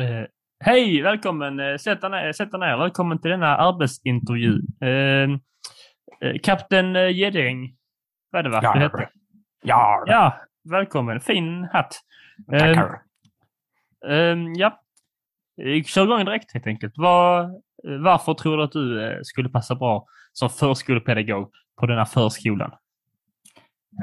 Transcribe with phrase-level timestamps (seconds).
[0.00, 0.26] Eh,
[0.64, 1.60] Hej, välkommen.
[1.60, 2.76] Eh, Sätt dig ner.
[2.76, 4.58] Välkommen till denna arbetsintervju.
[4.80, 5.30] Eh,
[6.28, 7.76] eh, Kapten eh, Gädding,
[8.30, 8.60] vad är det va?
[8.62, 9.08] Ja, Du hette?
[9.62, 10.36] ja, Ja,
[10.70, 11.20] välkommen.
[11.20, 11.94] Fin hatt.
[12.50, 13.00] Tackar.
[14.08, 14.82] eh, ja,
[15.62, 16.92] Eh, kör igång direkt helt enkelt.
[16.96, 17.50] Vad, eh,
[18.00, 21.50] varför tror du att du skulle passa bra som förskolepedagog
[21.80, 22.72] på denna förskolan?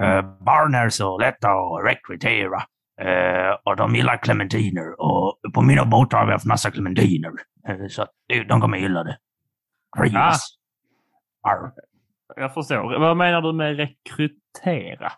[0.02, 2.62] Eh, barn är så lätta att rekrytera.
[3.02, 5.02] Eh, och de gillar clementiner.
[5.02, 7.32] Och på mina båtar har vi haft massa clementiner.
[7.68, 8.08] Eh, så
[8.48, 9.18] de kommer gilla det.
[9.98, 10.58] Trivas.
[11.48, 11.72] Arr.
[12.36, 13.00] Jag förstår.
[13.00, 15.12] Vad menar du med rekrytera?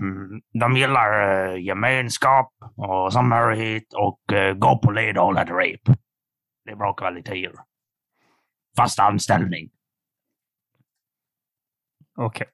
[0.00, 5.50] Mm, de gillar eh, gemenskap och samhörighet och eh, gå på led och hålla ett
[5.50, 5.98] rep.
[6.64, 7.52] Det är bra kvaliteter.
[8.76, 9.70] Fast anställning.
[12.16, 12.46] Okej.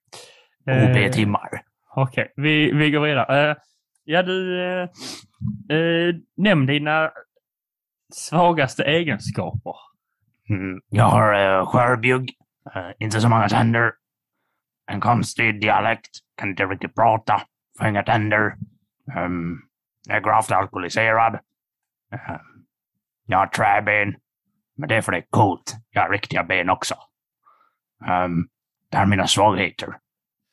[0.67, 1.63] Eh, OB-timmar.
[1.97, 3.57] Okej, vi, vi går vidare.
[4.05, 4.89] Ja, du, eh,
[5.77, 7.11] eh, nämn dina
[8.13, 9.75] svagaste egenskaper.
[10.51, 12.33] Mm, jag har eh, skörbjugg,
[12.75, 13.93] eh, inte så många tänder,
[14.87, 17.43] en konstig dialekt, kan inte riktigt prata,
[17.79, 18.57] får inga tänder.
[19.17, 19.63] Um,
[20.07, 21.35] jag är gravt alkoholiserad.
[22.15, 22.37] uh,
[23.27, 24.15] jag har träben,
[24.77, 25.75] men det är för det är coolt.
[25.91, 26.95] Jag har riktiga ben också.
[28.01, 28.49] Um,
[28.91, 29.99] det här är mina svagheter.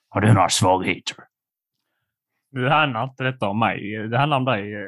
[0.10, 1.18] Har du några svagheter?
[2.52, 4.08] Det handlar inte detta om mig.
[4.08, 4.88] Det handlar om dig, eh.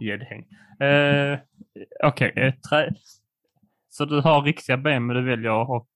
[0.00, 0.44] Gäddhäng.
[0.88, 1.38] Eh,
[2.04, 2.90] Okej, ett trä...
[3.88, 5.86] Så du har riktiga ben, men du väljer att ha,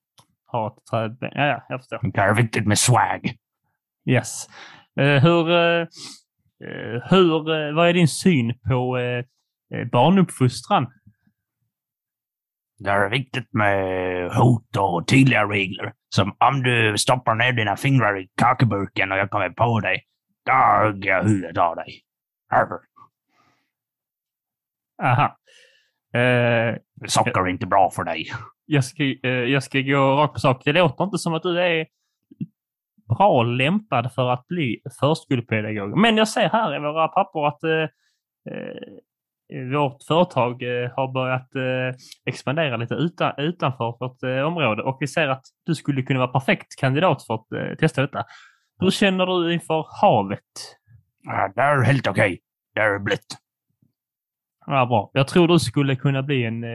[0.47, 1.31] ha ett trädben?
[1.35, 2.01] Ja, ja, jag förstår.
[2.13, 3.35] Det är viktigt med swag.
[4.07, 4.49] Yes.
[5.01, 5.81] Eh, hur, eh,
[6.65, 9.25] eh, hur, eh, vad är din syn på eh,
[9.79, 10.87] eh, barnuppfostran?
[12.79, 15.93] Det är viktigt med hot och tydliga regler.
[16.15, 20.03] Som om du stoppar ner dina fingrar i kakeburken och jag kommer på dig,
[20.53, 22.03] hugger jag huvudet av dig.
[22.53, 22.81] Arr.
[25.03, 25.39] Aha.
[26.15, 28.27] Eh, Socker är inte bra för dig.
[28.67, 30.63] jag, ska, eh, jag ska gå rakt på sak.
[30.65, 31.87] Det låter inte som att du är
[33.17, 35.99] bra lämpad för att bli förskolepedagog.
[35.99, 37.89] Men jag ser här i våra papper att eh,
[38.51, 38.99] eh,
[39.73, 45.29] vårt företag eh, har börjat eh, expandera lite utan, utanför vårt område och vi ser
[45.29, 48.25] att du skulle kunna vara perfekt kandidat för att testa detta.
[48.79, 50.43] Hur känner du inför havet?
[51.23, 52.41] Ja, det är helt okej.
[52.75, 53.27] Det är blött.
[54.67, 55.11] Ja, bra.
[55.13, 56.65] Jag tror du skulle kunna bli en...
[56.65, 56.71] Eh,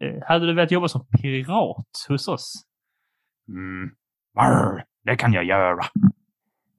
[0.00, 2.52] eh, hade du velat jobba som pirat hos oss?
[3.48, 3.90] Mm.
[4.36, 4.84] Arr.
[5.04, 5.74] Det kan jag göra.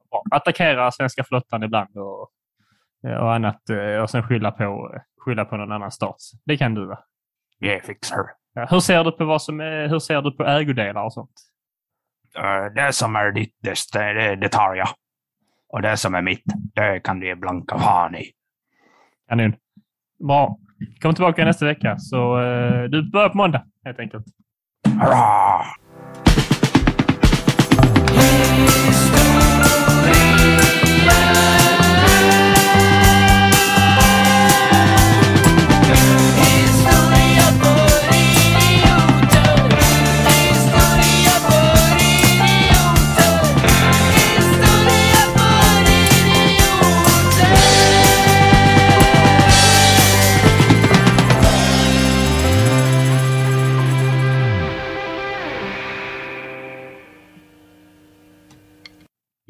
[0.10, 0.24] bra.
[0.32, 2.22] attackera svenska flottan ibland och,
[3.04, 6.18] och annat eh, och sen skylla på, skylla på någon annan stat.
[6.46, 7.00] Det kan du va?
[7.60, 8.26] Jag fixar.
[8.54, 11.47] Ja, hur ser du på vad som är, hur ser du på ägodelar och sånt?
[12.38, 14.88] Uh, det som är ditt, det, det, det tar jag.
[15.70, 16.44] Och det som är mitt,
[16.76, 18.32] det kan du ge blanka fan i.
[19.30, 19.54] Kanon.
[20.20, 20.58] Bra.
[21.02, 24.26] Kom tillbaka nästa vecka så eh, du börjar på måndag helt enkelt.
[25.02, 25.66] Hurra!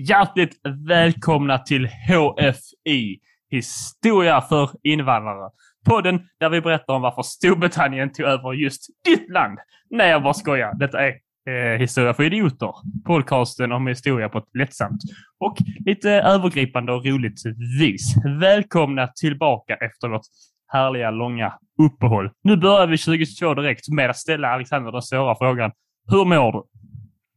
[0.09, 0.55] Hjärtligt
[0.87, 3.19] välkomna till HFI,
[3.49, 5.49] Historia för invandrare.
[5.85, 9.59] Podden där vi berättar om varför Storbritannien tog över just ditt land.
[9.89, 10.73] Nej, jag bara skojar.
[10.79, 11.13] Detta är
[11.49, 12.73] eh, Historia för idioter.
[13.05, 15.01] Podcasten om historia på ett lättsamt
[15.39, 17.41] och lite övergripande och roligt
[17.79, 18.15] vis.
[18.39, 20.25] Välkomna tillbaka efter vårt
[20.67, 22.31] härliga långa uppehåll.
[22.43, 25.71] Nu börjar vi 2022 direkt med att ställa Alexander den svåra frågan.
[26.11, 26.63] Hur mår du?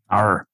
[0.09, 0.50] Arr.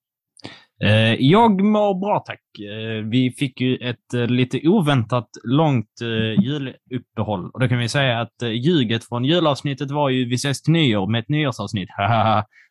[0.85, 2.41] Eh, Jag mår bra, tack.
[2.59, 7.51] Eh, Vi fick ju ett eh, lite oväntat långt eh, juluppehåll.
[7.51, 11.07] Och då kan vi säga att ljuget från julavsnittet var ju vi ses till nyår
[11.07, 11.89] med ett nyårsavsnitt.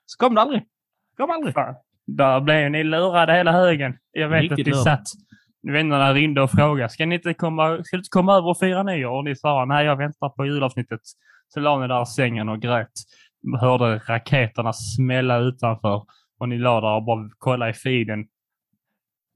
[0.05, 0.63] Så kom det aldrig.
[1.17, 1.53] Kom aldrig.
[1.53, 1.75] Fan,
[2.07, 3.97] Där blev ni lurade hela högen.
[4.11, 4.83] Jag vet Riktigt att ni lurade.
[4.83, 5.03] satt...
[5.67, 9.11] Vännerna ringde och frågade, ska ni inte komma, ska inte komma över och fira nyår?
[9.11, 10.99] Och ni sa, nej jag väntar på julavsnittet.
[11.53, 12.91] Så la ni där sängen och grät.
[13.59, 16.03] Hörde raketerna smälla utanför.
[16.39, 18.25] Och ni la där och bara kollade i feeden.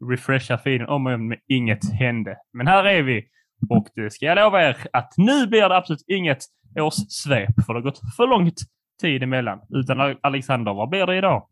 [0.09, 2.37] Refresha feeden om och om, inget hände.
[2.53, 3.25] Men här är vi.
[3.69, 6.39] Och det ska jag lova er att nu blir det absolut inget
[6.79, 7.65] årssvep.
[7.65, 8.61] För det har gått för långt
[9.01, 9.59] tid emellan.
[9.69, 11.47] Utan Alexander, vad blir det idag?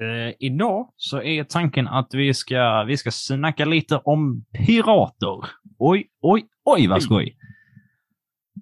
[0.00, 5.44] Eh, idag så är tanken att vi ska, vi ska snacka lite om pirater.
[5.78, 7.36] Oj, oj, oj vad skoj.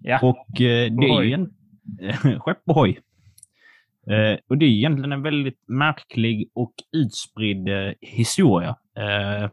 [0.02, 0.18] Ja.
[0.22, 1.54] Och eh, det är ju en...
[2.40, 3.00] Skepp ohoj.
[4.10, 8.68] Eh, och det är egentligen en väldigt märklig och utspridd eh, historia.
[8.96, 9.50] Eh,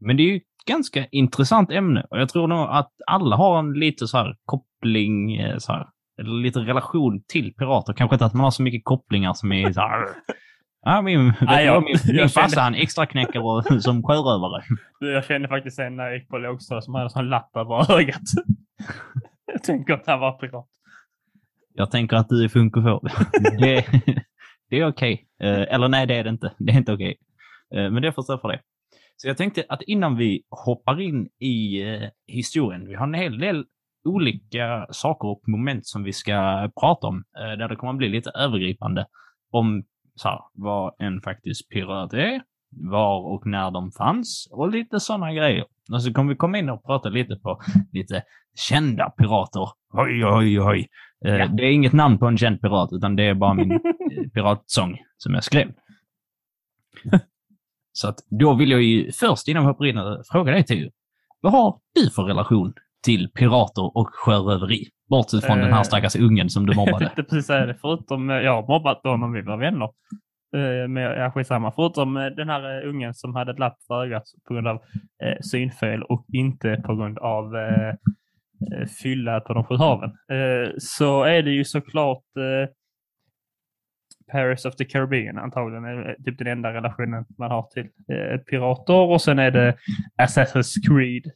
[0.00, 3.58] men det är ju ett ganska intressant ämne och jag tror nog att alla har
[3.58, 5.86] en lite så här koppling, eh, så här,
[6.20, 7.92] eller lite relation till pirater.
[7.92, 10.04] Kanske inte att man har så mycket kopplingar som är så här...
[10.82, 14.02] Ja, min, vet Nej, jag- min, min jag kände- farsa han extra knäcker och, som
[14.02, 14.62] sjörövare.
[15.00, 17.98] Jag kände faktiskt en när jag gick på lågstadiet som hade en sån lapp över
[17.98, 18.20] ögat.
[19.52, 20.66] jag tänker att han var pirat.
[21.80, 23.08] Jag tänker att du är funkofob.
[23.58, 23.86] det,
[24.70, 25.26] det är okej.
[25.42, 26.52] Eh, eller nej, det är det inte.
[26.58, 27.16] Det är inte okej.
[27.74, 28.60] Eh, men det får stå för det.
[29.16, 33.38] Så jag tänkte att innan vi hoppar in i eh, historien, vi har en hel
[33.38, 33.64] del
[34.04, 38.30] olika saker och moment som vi ska prata om, där det kommer att bli lite
[38.30, 39.06] övergripande
[39.50, 39.84] om
[40.14, 45.32] så här, vad en faktisk pirat är, var och när de fanns och lite sådana
[45.32, 45.64] grejer.
[45.92, 47.60] Och så kommer vi komma in och prata lite på
[47.92, 48.22] lite
[48.68, 49.68] kända pirater.
[49.92, 50.88] Oj, oj, oj.
[51.26, 51.46] Eh, Ja.
[51.46, 53.78] Det är inget namn på en känd pirat, utan det är bara min eh,
[54.34, 55.72] piratsång som jag skrev.
[57.92, 60.90] Så att då vill jag ju först, innan vi hoppar in, eh, fråga dig Theo.
[61.40, 62.72] Vad har du för relation
[63.04, 64.84] till pirater och sjöröveri?
[65.10, 66.98] Bortsett från den här stackars ungen som du Jag mobbade.
[67.04, 67.74] tänkte precis säga det.
[67.80, 69.88] Förutom, jag har mobbat honom, vi var vänner.
[70.88, 71.72] Men ja, skitsamma.
[71.76, 74.78] Förutom den här ungen som hade ett lapp för ögat på grund av
[75.40, 77.52] synfel och inte på grund av
[78.60, 80.10] Eh, fylla på de sju haven.
[80.10, 82.70] Eh, så är det ju såklart eh,
[84.32, 85.84] Paris of the Caribbean antagligen.
[85.84, 87.88] är typ den enda relationen man har till
[88.50, 88.94] pirater.
[88.94, 89.76] Och sen är det
[90.22, 91.30] Assassin's Creed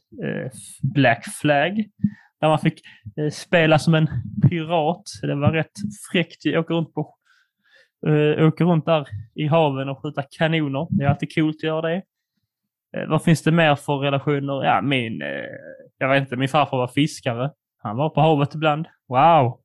[0.94, 1.84] Black Flag.
[2.40, 2.80] Där man fick
[3.32, 4.08] spela som en
[4.48, 5.02] pirat.
[5.22, 5.72] Det var rätt
[6.12, 6.44] fräckt.
[6.44, 7.14] Jag åker runt, på,
[8.38, 10.86] åker runt där i haven och skjuta kanoner.
[10.90, 12.02] Det är alltid coolt att göra det.
[12.94, 14.64] Eh, vad finns det mer för relationer?
[14.64, 15.28] Ja, min, eh,
[15.98, 17.50] jag vet inte, min farfar var fiskare.
[17.82, 18.86] Han var på havet ibland.
[19.08, 19.60] Wow!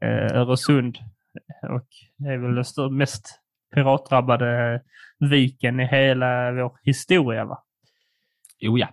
[0.00, 0.98] Eh, Öresund.
[1.62, 1.86] Och
[2.16, 3.40] det är väl den mest
[3.74, 4.80] piratdrabbade
[5.18, 7.62] viken i hela vår historia, va?
[8.58, 8.88] Jo, ja.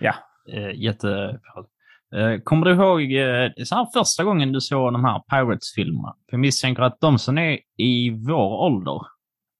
[0.00, 0.14] Ja.
[0.74, 1.40] Jätte...
[2.44, 3.00] Kommer du ihåg
[3.66, 6.14] så här första gången du såg de här Pirates-filmerna?
[6.30, 9.00] För jag misstänker att de som är i vår ålder,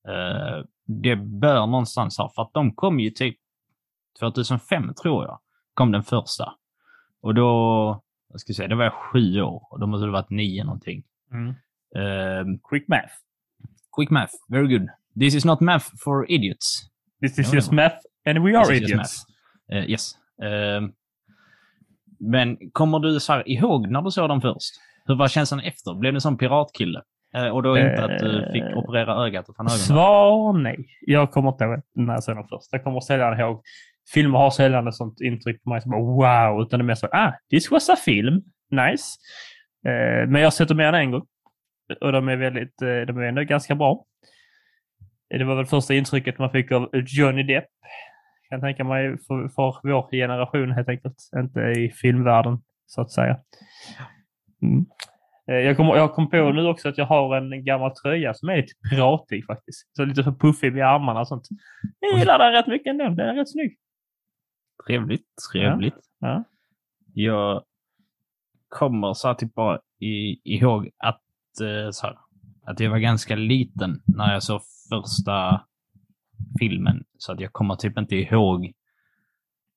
[0.08, 3.36] eh, det bör någonstans ha, för att de kom ju typ
[4.20, 5.38] 2005 tror jag,
[5.74, 6.52] kom den första.
[7.20, 8.02] Och då,
[8.32, 11.02] jag ska säga, då var jag sju år och då måste det varit nio någonting.
[11.96, 13.12] Eh, Quick math.
[13.96, 14.88] quick math, very good.
[15.20, 16.90] This is not math for idiots.
[17.20, 17.96] This is just math
[18.26, 19.24] and we are idiots.
[19.72, 20.12] Eh, yes.
[22.18, 24.74] Men kommer du så här ihåg när du såg dem först?
[25.04, 25.94] Hur var känslan efter?
[25.94, 27.02] Blev du sån piratkille?
[27.34, 29.78] Eh, och då inte att du fick Eh, operera ögat utan ögonen?
[29.78, 30.86] Svar nej.
[31.00, 32.68] Jag kommer inte ihåg när jag såg den först.
[32.70, 33.62] Jag kommer sällan ihåg.
[34.12, 36.94] Filmer har sällan ett sånt intryck på mig som bara wow, utan det är mer
[36.94, 38.42] så ah, this was a film.
[38.70, 39.18] Nice.
[39.86, 41.26] Eh, men jag har sett dem mer än en gång.
[42.00, 44.04] Och de är väldigt, de är ändå ganska bra.
[45.30, 47.64] Det var väl första intrycket man fick av Johnny Depp.
[48.50, 51.16] Kan tänka mig för, för vår generation helt enkelt.
[51.36, 53.38] Inte i filmvärlden så att säga.
[54.62, 54.86] Mm.
[55.48, 58.48] Eh, Jag kom, jag kom på nu också att jag har en gammal tröja som
[58.48, 59.96] är lite piratig faktiskt.
[59.96, 61.48] Så lite för puffig vid armarna och sånt.
[62.00, 63.04] Jag gillar den rätt mycket ändå.
[63.04, 63.78] Den är rätt snygg.
[64.86, 65.98] Trevligt, trevligt.
[66.20, 66.44] Ja.
[67.14, 67.62] Jag
[68.68, 71.20] kommer så här typ bara i, ihåg att,
[71.62, 72.18] eh, så här,
[72.66, 75.64] att jag var ganska liten när jag såg första
[76.58, 77.04] filmen.
[77.18, 78.72] Så att jag kommer typ inte ihåg.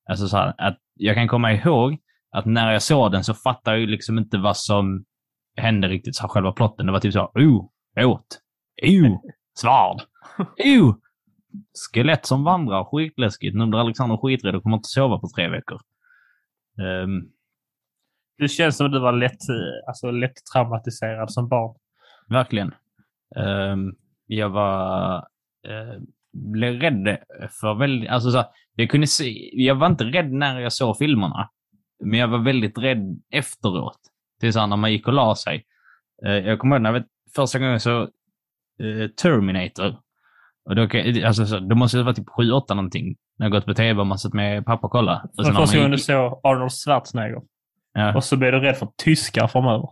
[0.08, 1.98] Alltså så här, att jag kan komma ihåg
[2.30, 5.04] att när jag såg den så fattade jag liksom inte vad som
[5.60, 6.16] hände riktigt.
[6.16, 6.86] Så själva plotten.
[6.86, 8.26] Det var typ så oh, båt,
[8.82, 9.18] oh,
[9.60, 10.02] svärd,
[10.58, 10.94] oh,
[11.92, 13.56] skelett som vandrar, skitläskigt.
[13.56, 15.80] Nu blir Alexander skiträdd och kommer inte sova på tre veckor.
[16.80, 17.28] Ehm,
[18.38, 21.76] Det känns som att du var lätt, eh, alltså, lätt traumatiserad som barn.
[22.28, 22.74] Verkligen.
[23.36, 23.92] Ehm,
[24.26, 25.16] jag var...
[25.68, 27.18] Uh, blev rädd
[27.60, 28.10] för väldigt...
[28.10, 29.50] Alltså så, jag kunde se...
[29.52, 31.50] Jag var inte rädd när jag såg filmerna.
[32.04, 33.98] Men jag var väldigt rädd efteråt.
[34.40, 35.64] Till så här, när man gick och la sig.
[36.26, 39.96] Eh, jag kommer ihåg när jag vet, första gången såg eh, Terminator.
[40.64, 40.82] Och då,
[41.26, 43.16] alltså, så, då måste det vara typ 7-8 någonting.
[43.38, 45.22] När jag gått på tv och man satt med pappa och kolla.
[45.24, 47.42] Och För sen när första gången du gick- såg Arnold Schwarzenegger.
[47.94, 49.88] ja, Och så blev du rädd för tyskar framöver.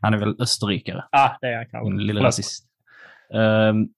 [0.00, 1.04] han är väl österrikare.
[1.12, 1.92] Ah, det är han kanske.
[2.02, 2.24] En Förlåt.
[2.24, 2.64] rasist.
[3.34, 3.88] Ehm,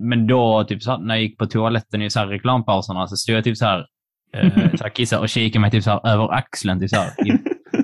[0.00, 3.16] men då, typ så här, när jag gick på toaletten i så här reklampauserna så
[3.16, 3.86] stod jag typ så här,
[4.34, 6.80] eh, så här kissade och kikade mig typ så här över axeln.
[6.80, 7.30] Typ så här, i,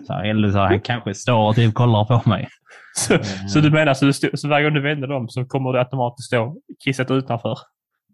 [0.06, 2.48] så här, eller så här, han kanske står och typ kollar på mig.
[2.94, 3.18] Så,
[3.48, 5.78] så du menar så, du stod, så varje gång du vände dem så kommer det
[5.78, 7.58] automatiskt stå kisset utanför?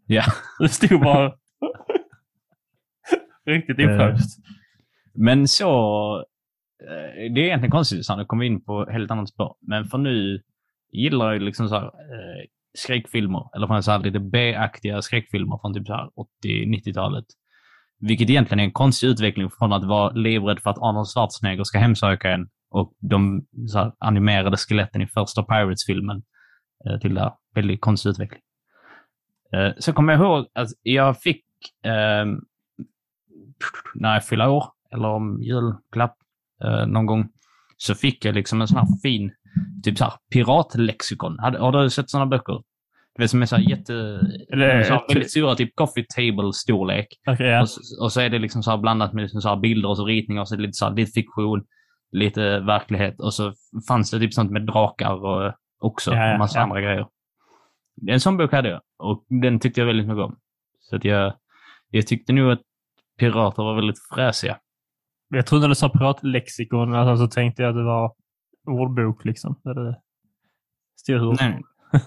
[0.07, 0.23] Ja.
[0.61, 1.33] Det stod bara
[3.47, 3.85] riktigt Eh.
[3.95, 4.39] ofräscht.
[5.15, 5.71] Men så...
[6.83, 9.57] eh, det är egentligen konstigt, så nu kommer in på helt annat spår.
[9.61, 10.43] Men för nu
[10.93, 12.45] gillar jag liksom så här, eh,
[12.79, 16.09] skräckfilmer, eller så här lite B-aktiga skräckfilmer från typ så här
[16.45, 17.25] 80-90-talet.
[18.01, 21.79] Vilket egentligen är en konstig utveckling från att vara livrädd för att Arnold Schwarzenegger ska
[21.79, 26.23] hemsöka en och de så här, animerade skeletten i första Pirates-filmen
[26.87, 27.33] eh, till det här.
[27.55, 28.41] Väldigt konstig utveckling.
[29.53, 31.45] Eh, så kommer jag ihåg att jag fick,
[31.85, 32.27] eh,
[33.95, 36.17] när jag fyllde år, eller om julklapp
[36.65, 37.29] eh, någon gång,
[37.77, 39.33] så fick jag liksom en sån här fin,
[39.85, 41.39] typ så här piratlexikon.
[41.39, 42.63] Har, har du sett sådana böcker?
[43.19, 43.95] Det är som är så här jätte...
[44.53, 47.07] Eller- så här väldigt stora, typ coffee table-storlek.
[47.27, 47.63] Okej, ja.
[47.63, 49.97] Och, så, och så är det liksom så blandat med liksom så här bilder och
[49.97, 51.65] så ritningar och så lite, så här, lite fiktion,
[52.13, 53.21] lite verklighet.
[53.21, 53.53] Och så
[53.89, 56.63] fanns det typ sånt med drakar och också ja, en massa ja.
[56.63, 57.07] andra grejer.
[58.09, 60.37] En sån bok hade jag och den tyckte jag väldigt mycket om.
[60.81, 61.35] Så att jag,
[61.91, 62.63] jag tyckte nog att
[63.19, 64.59] pirater var väldigt fräsiga.
[65.29, 68.15] Jag trodde när du sa piratlexikon, alltså, så tänkte jag att det var
[68.67, 69.61] ordbok liksom.
[70.97, 71.37] Stod hur...
[71.41, 71.63] Nej,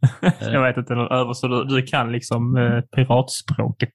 [0.40, 3.94] jag vet inte, någon över, så du, du kan liksom eh, piratspråket.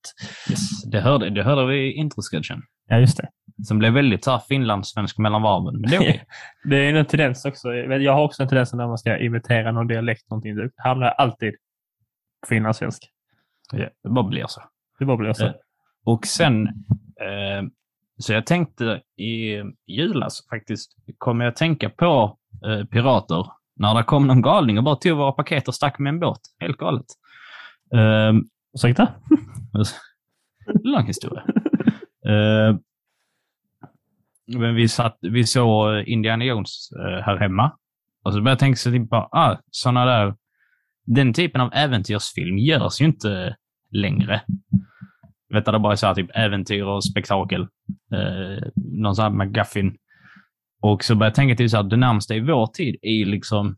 [0.50, 2.62] yes, det, hörde, det hörde vi i introsketchen.
[2.88, 3.30] Ja, just det.
[3.64, 5.82] Som blev väldigt så här finlandssvensk mellan varven.
[5.82, 6.26] Men det är okej.
[6.70, 7.74] Det är en tendens också.
[7.74, 10.56] Jag har också en tendens när man ska imitera någon dialekt, någonting.
[10.56, 11.54] Det hamnar alltid
[12.42, 13.04] på finlandssvensk.
[13.72, 14.62] Ja, det bara blir så.
[15.00, 15.46] Det bara blir så.
[15.46, 15.54] Eh,
[16.06, 16.68] Och sen,
[17.22, 17.64] eh,
[18.18, 24.28] så jag tänkte i julas faktiskt, kommer jag tänka på eh, pirater när det kom
[24.28, 26.40] någon galning och bara tog våra paket och stack med en båt.
[26.60, 27.06] Helt galet.
[27.94, 28.34] Eh,
[28.76, 29.08] Ursäkta?
[30.84, 31.44] lång historia.
[32.26, 32.76] Eh,
[34.48, 37.72] men vi, satt, vi såg Indiana Jones eh, här hemma.
[38.24, 40.36] Och så började jag tänka så typ bara, ah, såna där,
[41.06, 43.56] den typen av äventyrsfilm görs ju inte
[43.92, 44.42] längre.
[45.54, 47.62] Vet du, det bara är så här, typ äventyr och spektakel.
[48.12, 49.98] Eh, någon sån här McGuffin.
[50.82, 53.26] Och så började jag tänka till så här, det närmaste i vår tid är ju
[53.26, 53.76] liksom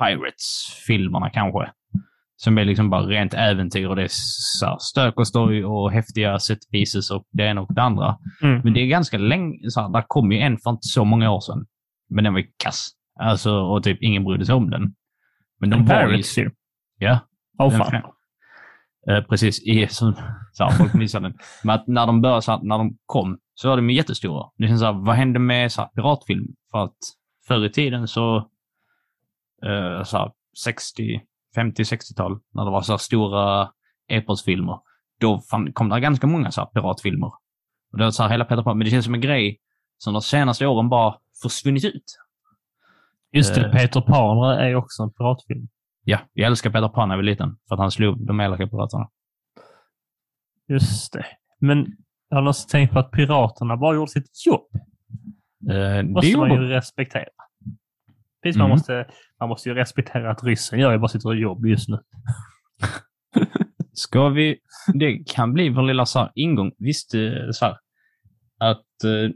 [0.00, 1.72] Pirates-filmerna kanske.
[2.36, 6.38] Som är liksom bara rent äventyr och det är så stök och story och häftiga
[6.38, 8.18] set pieces och det ena och det andra.
[8.42, 8.60] Mm.
[8.64, 11.30] Men det är ganska länge, så här, där kom ju en för inte så många
[11.30, 11.66] år sedan.
[12.08, 12.88] Men den var ju kass.
[13.20, 14.94] Alltså, och typ ingen brydde sig om den.
[15.60, 16.08] Men de En var ju...
[16.08, 16.52] Pirates-film.
[16.98, 17.18] Ja,
[17.58, 18.02] Åh den fan.
[19.10, 20.14] Eh, precis, i, så,
[20.52, 21.38] så här, folk missade den.
[21.64, 24.50] Men att när de började, så här, när de kom, så var de jättestora.
[24.56, 26.46] Det känns så här, vad hände med så här, piratfilm?
[26.70, 26.96] För att
[27.46, 28.36] förr i tiden så,
[29.66, 30.32] eh, så här,
[30.64, 31.20] 60,
[31.54, 33.70] 50, 60-tal, när det var så här stora
[34.08, 34.78] eposfilmer,
[35.20, 37.26] då fan, kom det ganska många så piratfilmer.
[37.92, 39.60] Och det var så här, hela Peter Pan, men det känns som en grej
[39.98, 42.18] som de senaste åren bara försvunnit ut.
[43.32, 43.72] Just det, Eh.
[43.72, 45.68] Peter Pan är också en piratfilm.
[46.04, 48.66] Ja, jag älskar Peter Pan när jag var liten, för att han slog de elaka
[48.66, 49.08] piraterna.
[50.68, 51.26] Just det.
[51.58, 51.86] Men
[52.30, 54.68] har någon tänkt på att piraterna bara gjorde sitt jobb?
[55.70, 57.24] Eh, det måste man ju respektera.
[58.42, 58.68] Precis, Mm.
[58.68, 59.06] man, måste,
[59.40, 61.98] man måste ju respektera att ryssen gör ju bara sitt jobb just nu.
[63.92, 64.58] Ska vi...
[64.94, 66.72] Det kan bli vår lilla så här, ingång.
[66.78, 67.76] Visst, eh, så här,
[68.58, 69.30] att eh,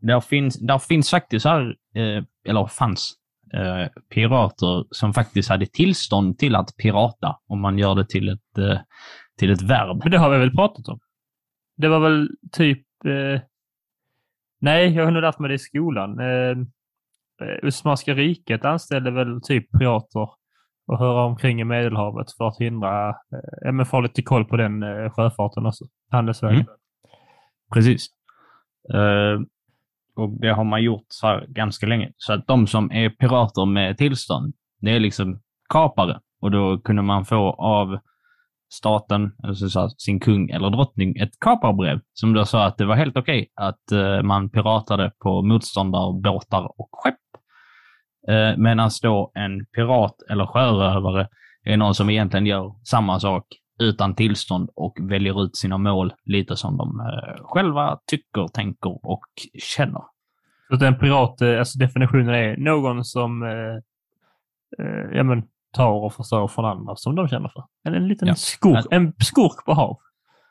[0.00, 3.12] där, finns, där finns faktiskt så här, eh, eller fanns,
[3.54, 8.58] eh, pirater som faktiskt hade tillstånd till att pirata, om man gör det till ett,
[8.58, 8.78] eh,
[9.38, 10.00] till ett verb.
[10.02, 10.98] Men det har vi väl pratat om?
[11.76, 12.86] Det var väl typ...
[13.04, 13.40] Eh,
[14.60, 16.20] nej, jag har nog lärt mig det i skolan.
[16.20, 16.50] Eh,
[17.48, 20.28] eh, Osmanska riket anställde väl typ pirater
[20.86, 23.14] och höra omkring i Medelhavet för att hindra, eh,
[23.60, 25.84] ja, men få lite koll på den eh, sjöfarten också.
[26.10, 26.60] Handelsvägen.
[26.60, 26.66] Mm.
[27.74, 28.06] Precis.
[28.94, 29.40] Eh,
[30.14, 32.12] och det har man gjort så här ganska länge.
[32.16, 36.20] Så att de som är pirater med tillstånd, det är liksom kapare.
[36.40, 37.98] Och då kunde man få av
[38.72, 43.16] staten, alltså sin kung eller drottning, ett kaparbrev som då sa att det var helt
[43.16, 47.14] okej att eh, man piratade på motståndarbåtar och skepp.
[48.28, 51.28] Eh, Medan då en pirat eller sjörövare
[51.64, 53.44] är någon som egentligen gör samma sak
[53.80, 59.24] utan tillstånd och väljer ut sina mål lite som de eh, själva tycker, tänker och
[59.76, 60.02] känner.
[60.68, 63.76] Så att en pirat, alltså definitionen är någon som eh,
[64.78, 67.64] eh, ja, men, tar och förstör från andra som de känner för.
[67.84, 68.34] En, en liten Ja.
[68.34, 69.98] skurk, en skurk på hav.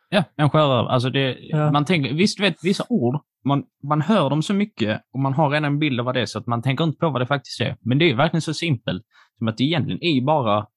[0.10, 0.90] Ja, en sjörövare.
[0.90, 1.72] Alltså det, Ja.
[1.72, 5.50] man tänker, visst vet vissa ord, man, man hör dem så mycket och man har
[5.50, 7.26] redan en bild av vad det är så att man tänker inte på vad det
[7.26, 7.78] faktiskt är.
[7.82, 9.04] Men det är verkligen så simpelt
[9.38, 10.68] som att det egentligen är bara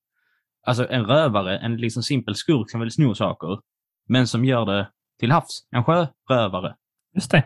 [0.66, 3.58] alltså en rövare, en liksom simpel skurk som vill sno saker,
[4.08, 4.88] men som gör det
[5.20, 5.66] till havs.
[5.70, 6.74] En sjörövare.
[7.14, 7.44] Just det.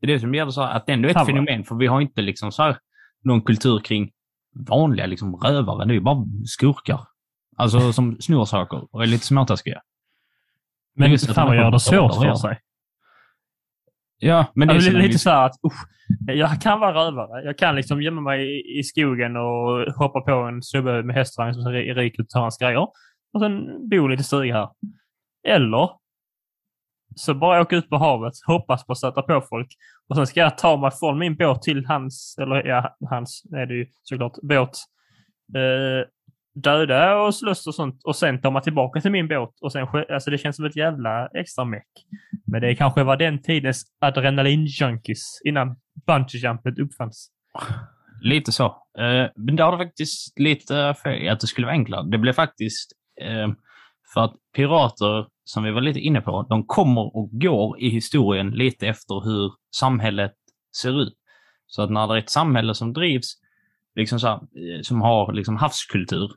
[0.00, 1.64] Det är det som gör det så här, att det ändå är ett vad- fenomen,
[1.64, 2.76] för vi har inte liksom så här
[3.24, 4.10] någon kultur kring
[4.54, 5.84] vanliga liksom rövare.
[5.84, 7.00] Det är ju bara skurkar.
[7.56, 9.80] Alltså som snor saker och är lite småtaskiga.
[10.96, 12.60] Men Just fan vad gör det svårt för sig.
[14.22, 15.88] Ja, men det är Alltså, lite vi- så här att usch,
[16.26, 17.44] jag kan vara rövare.
[17.44, 21.54] Jag kan liksom gömma mig i, i skogen och hoppa på en snubbe med hästvagn
[21.54, 22.78] som ser ri- rik ut och tar hans grejer.
[23.32, 24.68] Och sen bo lite stuga här.
[25.48, 25.90] Eller
[27.16, 29.68] så bara åka ut på havet, hoppas på att stöta på folk.
[30.10, 33.66] Och sen ska jag ta mig från min båt till hans, eller ja, hans är
[33.66, 34.78] det ju såklart, båt.
[35.54, 36.08] Eh,
[36.54, 39.50] döda och slåss och sånt och sen ta mig tillbaka till min båt.
[39.60, 41.88] Och sen, alltså det känns som ett jävla extra meck.
[42.46, 45.76] Men det kanske var den tidens adrenalinjunkies innan
[46.06, 47.30] bungee-jumpet uppfanns.
[48.22, 48.64] Lite så.
[48.98, 52.10] Eh, men det har du faktiskt lite fel i att det skulle vara enklare.
[52.10, 53.48] Det blev faktiskt eh,
[54.14, 58.50] för att pirater, som vi var lite inne på, de kommer och går i historien
[58.50, 60.32] lite efter hur samhället
[60.76, 61.14] ser ut.
[61.66, 63.34] Så att när det är ett samhälle som drivs,
[63.94, 66.30] liksom så här, eh, som har liksom havskultur,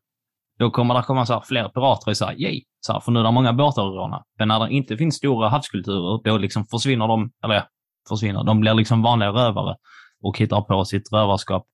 [0.60, 3.20] då kommer det komma så här fler pirater och säga yay, så här, för nu
[3.20, 4.24] är det många båtar att råna.
[4.40, 7.68] Men när det inte finns stora havskulturer, då liksom försvinner de, eller ja,
[8.10, 9.76] försvinner, de blir liksom vanliga rövare
[10.24, 11.66] och hittar på sitt rövarskap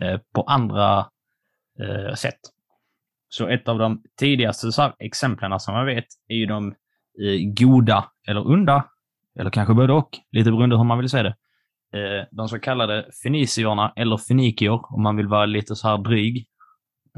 [0.00, 0.98] eh, på andra
[1.80, 2.40] eh, sätt.
[3.28, 6.68] Så ett av de tidigaste så här, exemplen som man vet är ju de
[7.22, 8.84] eh, goda eller onda,
[9.38, 11.36] eller kanske både och, lite beroende hur man vill se det.
[11.94, 16.46] Eh, de så kallade fenicierna, eller fenikier, om man vill vara lite så här dryg.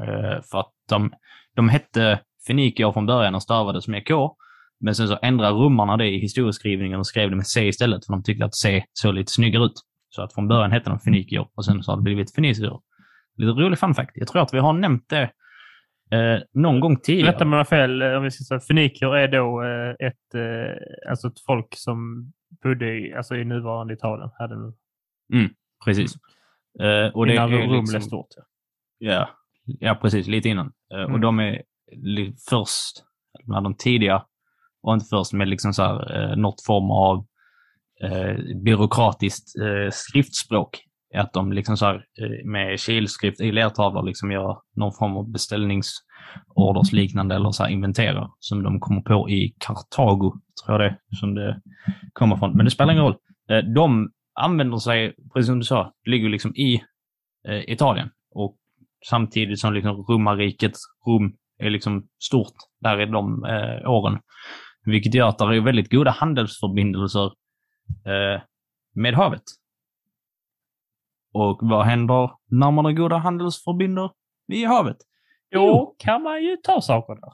[0.01, 1.13] Eh, för att de,
[1.55, 4.35] de hette fenikier från början och stavades med K,
[4.79, 8.13] men sen så ändrade romarna det i historieskrivningen och skrev det med C istället, för
[8.13, 9.81] de tyckte att C såg lite snyggare ut.
[10.09, 12.79] Så att från början hette de fenikier och sen så har det blivit fenicier.
[13.37, 14.11] Lite rolig fun fact.
[14.13, 15.31] Jag tror att vi har nämnt det
[16.11, 17.35] eh, någon gång tidigare.
[17.39, 18.01] Jag har fel.
[18.01, 22.31] eh, Om vi ska säga feniker är då eh, ett, eh, alltså ett folk som
[22.63, 24.29] bodde i, alltså i nuvarande Italien.
[24.39, 24.73] Hade nu.
[25.85, 26.13] Precis.
[26.81, 28.27] Eh, och det innan är Rom liksom, stort.
[28.37, 28.43] Ja.
[28.97, 29.29] ja,
[29.79, 30.27] ja, precis.
[30.27, 30.71] Lite innan.
[30.93, 31.21] Eh, Och Mm.
[31.21, 31.61] de är
[32.49, 33.03] först,
[33.43, 34.25] bland de tidiga,
[34.81, 37.25] och inte först med liksom så här, eh, något form av
[38.03, 40.79] eh, byråkratiskt eh, skriftspråk.
[41.15, 45.31] Att de liksom så här, eh, med kilskrift i lertavlor liksom gör någon form av
[45.31, 50.33] beställningsorders liknande eller så här inventerar som de kommer på i Kartago,
[50.65, 51.61] tror jag det är, som det
[52.13, 52.57] kommer från.
[52.57, 53.17] Men det spelar ingen roll.
[53.49, 56.83] Eh, de använder sig, precis som du sa, ligger liksom i
[57.47, 58.57] eh, Italien och
[59.09, 60.73] samtidigt som liksom romarriket,
[61.07, 64.19] Rom, är liksom stort där i de eh, åren.
[64.85, 67.25] Vilket gör att det är väldigt goda handelsförbindelser
[68.05, 68.41] eh,
[68.95, 69.43] med havet.
[71.33, 74.15] Och vad händer när man har goda handelsförbindelser
[74.47, 74.97] vid havet?
[75.51, 77.33] Då kan man ju ta saker där.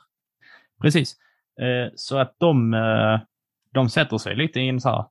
[0.81, 1.15] Precis.
[1.61, 3.19] Eh, så att de, eh,
[3.73, 5.05] de sätter sig lite i en så här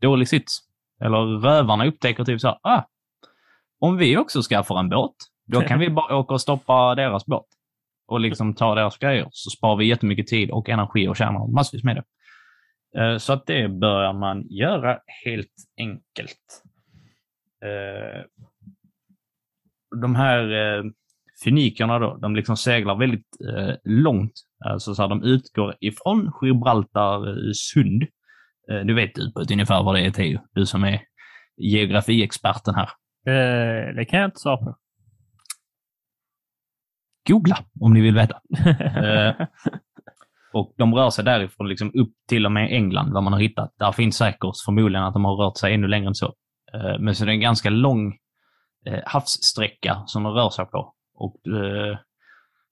[0.00, 0.58] dålig sits.
[1.00, 2.82] Eller rövarna upptäcker typ så här, ah,
[3.80, 5.14] om vi också skaffar en båt,
[5.46, 7.46] då kan vi bara åka och stoppa deras båt.
[8.08, 11.84] Och liksom ta deras grejer, så sparar vi jättemycket tid och energi och tjänar massvis
[11.84, 12.04] med det.
[13.00, 16.62] Eh, så att det börjar man göra helt enkelt.
[17.64, 18.24] Eh,
[20.00, 20.84] de här eh,
[21.44, 24.32] fenikerna då, de liksom seglar väldigt eh, långt.
[24.64, 28.06] Alltså så här, de utgår ifrån Gibraltar sund.
[28.84, 30.40] Du vet du på ett ungefär vad det är, Theo.
[30.52, 31.02] Du som är
[31.56, 32.90] geografiexperten här.
[33.92, 34.76] Det kan jag inte svara på.
[37.28, 38.40] Googla om ni vill veta.
[40.52, 43.74] Och de rör sig därifrån liksom upp till och med England, vad man har hittat.
[43.78, 46.34] Där finns säkert förmodligen att de har rört sig ännu längre än så.
[46.76, 48.18] Eh, men så det är en ganska lång
[48.86, 50.94] eh, havssträcka som de rör sig på.
[51.14, 51.98] Och eh,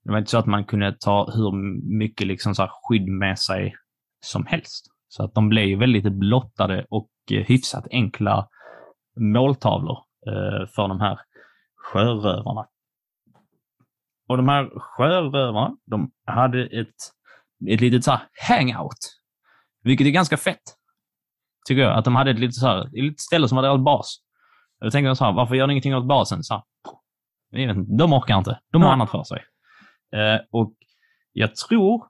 [0.04, 1.52] det var inte så att man kunde ta hur
[1.98, 3.74] mycket liksom så här skydd med sig
[4.20, 4.86] som helst.
[5.08, 8.48] Så att de blev ju väldigt blottade och hyfsat enkla
[9.16, 9.98] måltavlor
[10.74, 11.18] för de här
[11.76, 12.66] sjörövarna.
[14.28, 16.94] Och de här sjörövarna, de hade ett,
[17.68, 19.20] ett litet så här hangout.
[19.82, 20.76] Vilket är ganska fett.
[21.68, 21.98] Tycker jag.
[21.98, 24.20] Att de hade ett litet, så här, ett ställe som var deras bas.
[24.80, 26.42] Jag tänker så här, varför gör ni ingenting åt basen?
[26.42, 26.62] Så här,
[27.60, 28.60] inte, de orkar inte.
[28.72, 28.92] De har Ja.
[28.92, 29.42] annat för sig.
[30.16, 30.74] Eh, och
[31.32, 32.04] jag tror,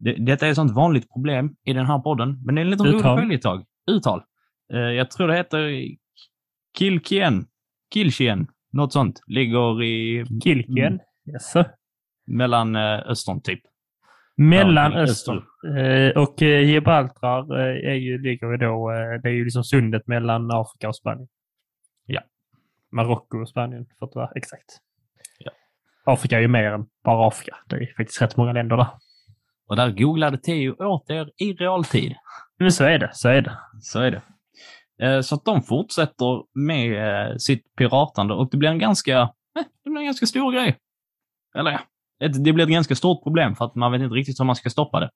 [0.00, 2.70] det, detta är ett sånt vanligt problem i den här podden, men det är en
[2.70, 3.64] liten rolig följetag.
[3.90, 4.22] Uttal.
[4.72, 5.88] Eh, jag tror det heter
[6.78, 7.46] Kilkien.
[7.94, 8.46] Kilkien.
[8.72, 9.20] Något sånt.
[9.26, 10.78] Ligger i Kilken.
[10.86, 10.98] Mm.
[11.24, 11.64] Jaså?
[12.26, 13.60] mellan eh, östern typ.
[14.36, 15.44] Mellan Ja, öster.
[15.78, 18.90] Eh, och eh, Gibraltar eh, är ju, ligger ju då,
[19.22, 21.28] det är ju liksom sundet mellan Afrika och Spanien.
[22.06, 22.20] Ja.
[22.92, 24.78] Marocko och Spanien för att vara exakt.
[25.38, 25.50] Ja.
[26.04, 27.56] Afrika är ju mer än bara Afrika.
[27.66, 28.86] Det är faktiskt rätt många länder där.
[29.68, 32.14] Och där googlade Theo åt er i realtid.
[32.58, 33.58] Men så är det, så är det.
[33.80, 35.22] Så är det.
[35.22, 39.32] Så att de fortsätter med sitt piratande och det blir en ganska,
[39.84, 40.78] det blir en ganska stor grej.
[41.54, 41.80] Eller ja,
[42.24, 44.56] ett, det blir ett ganska stort problem för att man vet inte riktigt hur man
[44.56, 45.10] ska stoppa det.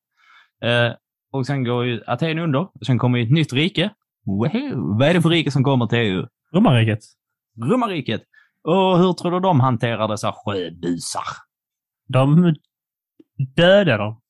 [0.68, 0.92] Eh,
[1.32, 3.90] Och sen går ju Aten under, och sen kommer ju ett nytt rike,
[4.26, 4.50] Wow.
[4.98, 6.26] Vad är det för rike som kommer till EU?
[6.54, 6.98] Romarriket.
[7.62, 8.22] Romarriket.
[8.62, 11.22] Och hur tror du de hanterar dessa sjöbusar?
[12.08, 12.54] De
[13.56, 14.20] dödar dem.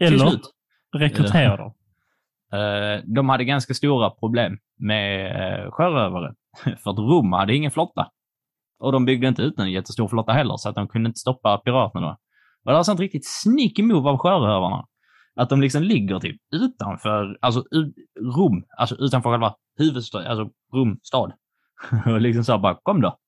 [0.00, 0.40] Eller
[0.96, 1.74] rekryterar dem.
[2.52, 5.26] Eh, de hade ganska stora problem med
[5.64, 6.34] eh, sjörövare.
[6.64, 8.10] För att Rom hade ingen flotta.
[8.78, 11.58] Och de byggde inte ut en jättestor flotta heller, så att de kunde inte stoppa
[11.58, 12.10] piraterna.
[12.64, 14.84] Och det var sånt riktigt sneaky move av sjörövarna.
[15.36, 17.64] Att de liksom ligger typ utanför, alltså
[18.36, 21.32] Rom, alltså utanför själva huvudstaden, alltså Rom stad.
[22.06, 23.18] och liksom så bara, kom då.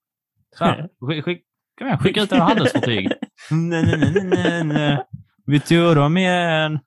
[0.58, 1.44] Så här, skick, skick,
[1.78, 3.08] kom igen, skicka ut era handelsfartyg.
[3.50, 5.04] nej, nej, nej, nej, nej.
[5.46, 6.78] Vi tog dem igen.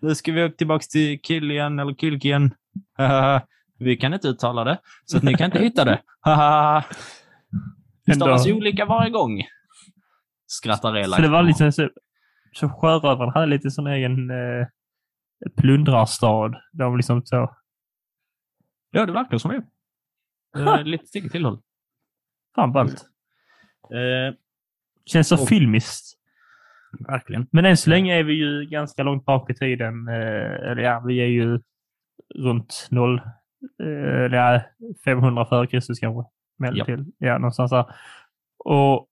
[0.00, 2.54] Nu ska vi åka tillbaka till Killian eller Kilkian.
[2.96, 3.40] Haha.
[3.78, 6.02] vi kan inte uttala det, så ni kan inte hitta det.
[8.08, 9.42] Det stavas olika varje gång.
[10.46, 11.16] Skrattar Elak.
[11.16, 11.88] Så det var liksom så,
[12.52, 14.66] så sjörövarna hade lite sån egen eh,
[15.60, 16.52] plundrarstad.
[16.72, 17.54] De liksom så.
[18.90, 19.62] Ja, det verkar som det.
[20.60, 21.60] Eh, lite stickigt tillhåll.
[22.54, 23.04] Fan ballt.
[23.92, 24.34] Eh,
[25.04, 26.18] Känns så Och- filmiskt.
[27.08, 27.46] verkligen.
[27.52, 30.08] Men än så länge är vi ju ganska långt bak i tiden.
[30.08, 31.60] Eh, eller ja, vi är ju
[32.34, 33.16] runt noll.
[33.82, 34.62] Eh, eller ja,
[35.04, 36.30] 500 före Kristus kanske.
[36.58, 37.12] Medeltid.
[37.18, 37.38] Ja.
[37.38, 37.84] någonstans där.
[38.58, 39.08] Och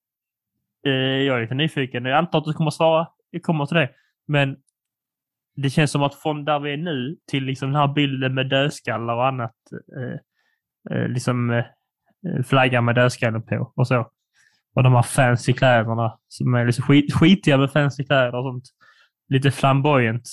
[0.85, 2.05] eh, jag är lite nyfiken.
[2.05, 3.07] Jag antar att du kommer att svara.
[3.31, 3.89] Jag kommer till det.
[4.27, 4.57] Men
[5.55, 8.49] det känns som att från där vi är nu till liksom den här bilden med
[8.49, 9.55] dödskallar och annat.
[9.97, 14.11] Eh, eh, liksom eh, flaggan med dödskallen på och så.
[14.75, 18.63] Och de här fancy kläderna som är liksom skit, skitiga med fancy kläder och sånt.
[19.29, 20.29] Lite flamboyant.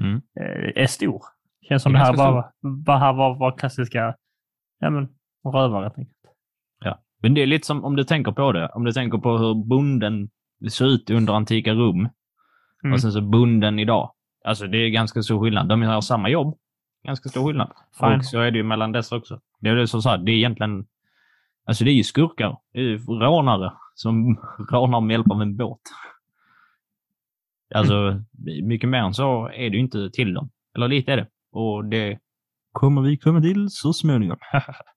[0.00, 0.14] Mm.
[0.14, 1.22] Eh, är stor.
[1.68, 4.14] Känns som Det det, är här bara, bara här var, var klassiska
[4.78, 5.08] ja, men,
[5.44, 5.92] rövare.
[7.26, 8.68] Men det är lite som om du tänker på det.
[8.68, 10.28] Om du tänker på hur bonden
[10.68, 12.08] såg ut under antika Rom
[12.84, 12.94] Mm.
[12.94, 14.12] och sen så bonden idag.
[14.44, 15.68] Alltså det är ganska stor skillnad.
[15.68, 16.58] De har samma jobb.
[17.06, 17.72] Ganska stor skillnad.
[18.00, 18.18] Fine.
[18.18, 19.40] Och så är det ju mellan dessa också.
[19.60, 20.86] Det är det som sagt, det är egentligen...
[21.64, 22.58] Alltså det är ju skurkar.
[22.72, 24.36] Det är ju rånare som
[24.70, 25.80] rånar med hjälp av en båt.
[27.74, 28.22] Alltså,
[28.62, 30.50] mycket mer än så är det ju inte till dem.
[30.76, 31.26] Eller lite är det.
[31.52, 32.18] Och det
[32.72, 34.38] kommer vi komma till så småningom.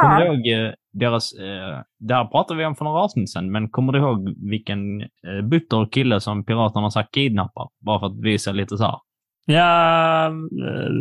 [0.00, 1.32] Kommer du ihåg eh, deras...
[1.32, 5.00] Eh, det här pratade vi om för några avsnitt sedan, men kommer du ihåg vilken
[5.00, 7.68] eh, butter kille som piraterna sagt kidnappar?
[7.80, 8.98] Bara för att visa lite så här.
[9.46, 10.92] Ja, eh,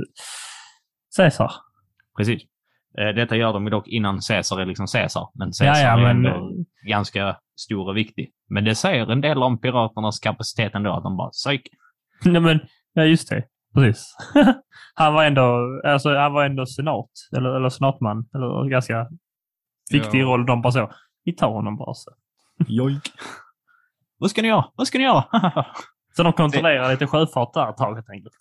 [1.17, 1.51] Caesar.
[2.17, 2.41] Precis.
[2.97, 5.29] Eh, detta gör de ju dock innan Caesar är liksom Caesar.
[5.33, 8.31] Men Ja, Caesar ja, är men ganska stor och viktig.
[8.49, 11.61] Men det säger en del om piraternas kapacitet ändå, att de bara psyk.
[12.25, 12.59] nej, men,
[12.93, 13.43] ja, just det.
[13.73, 14.15] Precis.
[14.95, 19.07] han var ändå, alltså, han var ändå senat, eller, eller senatman, eller ganska
[19.91, 20.25] viktig Ja.
[20.25, 20.45] roll.
[20.45, 20.91] De bara så,
[21.23, 22.11] vi tar honom bara så.
[22.67, 23.11] Jojk.
[24.17, 24.65] Vad ska ni göra?
[24.75, 25.25] Vad ska ni göra?
[26.15, 28.33] Så de kontrollerar lite sjöfart där ett tag helt enkelt.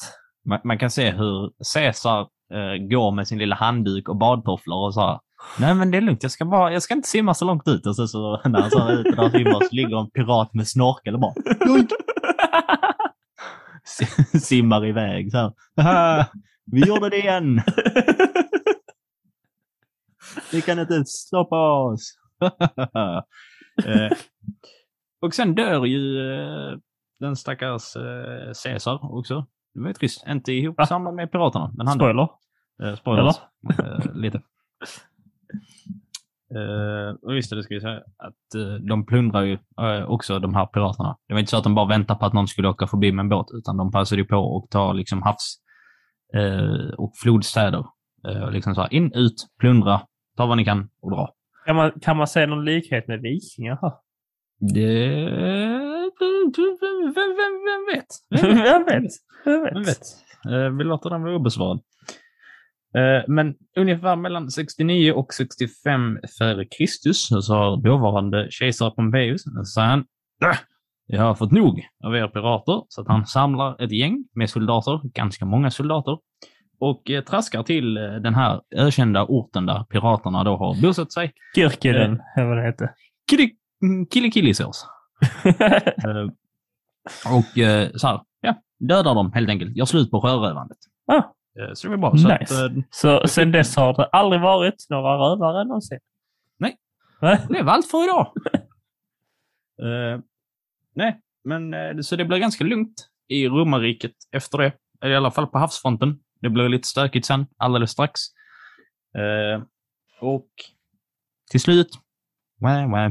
[0.47, 2.21] man, man kan se hur Caesar
[2.55, 5.19] eh, går med sin lilla handduk och badtofflor och så här.
[5.59, 7.87] Nej men det är lugnt, jag ska, bara, jag ska inte simma så långt ut.
[7.87, 10.69] Och så, så när han så är ute och simmar så ligger en pirat med
[10.69, 11.33] snorkel och bara
[14.43, 15.53] simmar iväg så här.
[15.77, 16.27] "Haha,
[16.65, 17.61] Vi gjorde det igen!
[20.53, 22.15] Ni kan inte stoppa oss!
[23.87, 24.11] eh,
[25.21, 26.79] och sen dör ju eh,
[27.21, 29.47] den stackars eh, Caesar också.
[29.75, 30.25] Det var ju trist.
[30.29, 32.05] Inte ihop samma med piraterna, men han dör.
[32.13, 32.29] Spoiler.
[32.93, 33.37] Eh, spoilers.
[33.79, 34.43] Eh, lite.
[36.57, 40.39] Eh, och just det, det ska vi säga att eh, de plundrar ju eh, också
[40.39, 41.17] de här piraterna.
[41.29, 43.23] Det var inte så att de bara väntade på att någon skulle åka förbi med
[43.23, 45.57] en båt, utan de passade ju på att ta liksom havs
[46.35, 47.85] eh, och flodstäder.
[48.23, 50.01] Och liksom så här, in, ut, plundra,
[50.37, 51.35] ta vad ni kan och dra.
[51.67, 53.79] Kan man, kan man se någon likhet med vikingar?
[54.75, 54.97] Det...
[56.21, 58.07] Vem, vem, vem vet?
[58.43, 59.13] Vem vet?
[59.45, 59.75] Vem vet?
[59.75, 60.79] Vem vet?
[60.79, 61.81] Vi låter den vara obesvarad.
[62.95, 69.83] Eh, men ungefär mellan 69 och 65 före Kristus så har dåvarande kejsare Pompejus sa
[69.83, 69.99] han
[70.45, 70.57] "Äh,
[71.07, 75.01] jag har fått nog av er pirater, så att han samlar ett gäng med soldater,
[75.15, 76.19] ganska många soldater,
[76.81, 81.33] och eh, traskar till eh, den här ökända orten där piraterna då har bosatt sig.
[81.55, 82.89] Kirkeden, eller vad det heter.
[83.33, 83.51] Kili-
[83.83, 84.07] mm.
[86.05, 86.27] Eh,
[87.39, 89.77] och eh, så här, ja, dödar dem helt enkelt.
[89.77, 90.79] Gör slut på sjörövandet.
[91.13, 91.23] ah,
[91.75, 92.17] Så det var bra.
[92.17, 92.65] Så att, Nice.
[92.65, 95.99] eh, så sen dess har det aldrig varit några rövare någonsin?
[96.59, 96.77] Nej.
[97.49, 98.33] Det var allt för idag.
[99.83, 100.21] Eh,
[100.95, 104.73] nej, men eh, så det blev ganska lugnt i romarriket efter det.
[105.01, 106.19] Eller I alla fall på havsfronten.
[106.41, 108.21] Det blev lite stökigt sen, alldeles strax.
[109.19, 109.63] Eh,
[110.21, 110.49] och
[111.51, 111.89] till slut
[112.61, 113.05] wah, wah,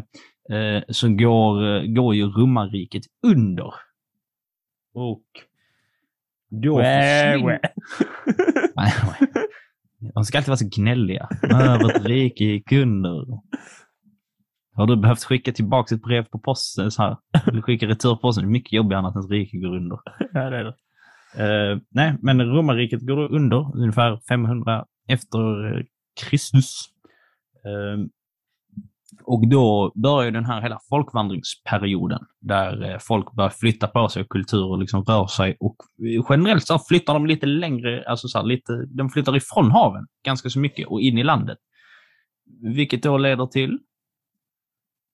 [0.59, 3.73] eh, så går, eh, går ju romarriket under.
[4.93, 5.23] Och
[6.49, 7.59] Då försvinner...
[10.13, 11.29] De ska alltid vara så gnälliga.
[11.43, 13.25] Över ett rike gick under.
[14.75, 17.17] Har du behövt skicka tillbaka ett brev på posten så här?
[17.47, 18.43] Eller skicka returposten?
[18.43, 19.99] Det är mycket jobbigare än att ens rike går under.
[20.33, 20.75] Ja, det är det.
[21.37, 25.39] Eh, nej, men romarriket går under ungefär 500 efter
[26.21, 26.89] Kristus.
[27.65, 28.05] Eh,
[29.23, 34.29] och då börjar den här hela folkvandringsperioden där eh, folk börjar flytta på sig och
[34.29, 35.75] kulturer liksom rör sig och
[36.29, 40.49] generellt så flyttar de lite längre, alltså så här, lite, de flyttar ifrån haven ganska
[40.49, 41.57] så mycket och in i landet.
[42.75, 43.79] Vilket då leder till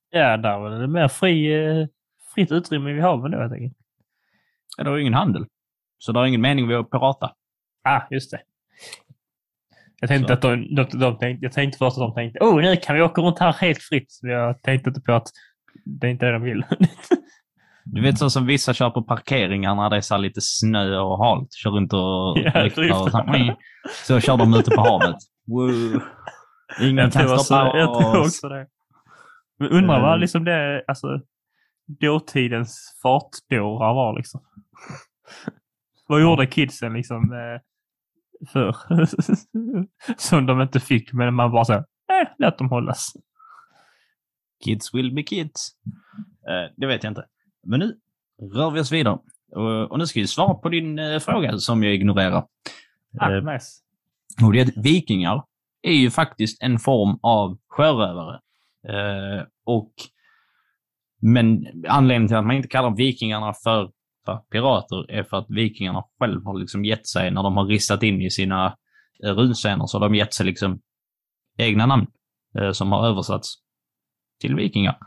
[0.09, 1.87] Ja, där var det mer fri, eh,
[2.33, 3.77] fritt utrymme vid haven då helt enkelt.
[4.77, 5.45] Ja, det har ju ingen handel.
[5.97, 7.31] Så det har ingen mening med att pirata.
[7.83, 8.41] Ah, just det.
[9.99, 10.33] Jag tänkte, Så.
[10.33, 13.01] att de, de, de tänkte, jag tänkte först att de tänkte oh, nu kan vi
[13.01, 14.19] åka runt här helt fritt.
[14.21, 15.27] Men jag tänkte inte på att
[15.85, 16.65] det är inte det de vill.
[17.87, 21.17] Du vet så som vissa kör på parkeringar när det är så lite snö och
[21.25, 21.53] halt.
[21.53, 21.99] Kör runt och
[22.53, 23.55] Ja, och så, driftar.
[24.05, 25.15] så kör de ute på havet.
[25.47, 26.01] Wow.
[26.81, 28.27] Ingen jag, kan stoppa jag tror oss.
[28.27, 28.67] också det.
[29.59, 30.19] Men undrar vad Eh.
[30.19, 31.07] liksom det, alltså,
[32.01, 34.41] dåtidens fartdårar var liksom.
[36.07, 37.61] vad gjorde kidsen liksom eh,
[38.45, 38.75] för
[40.17, 41.83] Som de inte fick, men man bara så, eh,
[42.37, 43.13] låt dem hållas.
[44.65, 45.71] Kids will be kids.
[46.47, 47.25] Eh, det vet jag inte.
[47.63, 47.99] Men nu
[48.55, 49.19] rör vi oss vidare.
[49.51, 52.47] Och, och nu ska vi svara på din eh, fråga som jag ignorerar.
[53.19, 53.81] Ah, Eh, nice.
[54.43, 55.43] Och det är att vikingar
[55.81, 58.39] är ju faktiskt en form av sjörövare.
[58.87, 59.91] Eh, och,
[61.21, 63.91] men anledningen till att man inte kallar vikingarna för,
[64.25, 68.03] för pirater är för att vikingarna själv har liksom gett sig, när de har ristat
[68.03, 68.75] in i sina
[69.23, 70.79] eh, runscener, så har de gett sig liksom
[71.57, 72.07] egna namn
[72.59, 73.53] eh, som har översatts
[74.41, 74.97] till vikingar.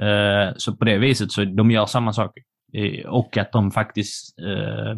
[0.00, 2.30] Eh, så på det viset så de gör samma sak.
[2.72, 4.96] Eh, och att de faktiskt eh,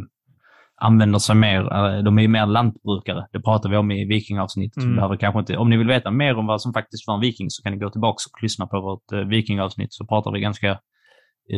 [0.80, 3.26] använder sig mer, eh, de är ju mer lantbrukare.
[3.32, 4.82] Det pratar vi om i vikingavsnittet.
[4.82, 4.96] Mm.
[4.96, 7.50] Behöver kanske inte, om ni vill veta mer om vad som faktiskt var en viking
[7.50, 10.78] så kan ni gå tillbaka och lyssna på vårt vikingavsnitt så pratar vi ganska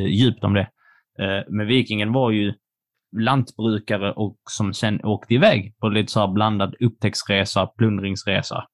[0.08, 0.68] djupt om det.
[1.18, 2.54] Eh, men vikingen var ju
[3.16, 8.64] lantbrukare och som sen åkte iväg på lite så här blandad upptäcktsresa, plundringsresa.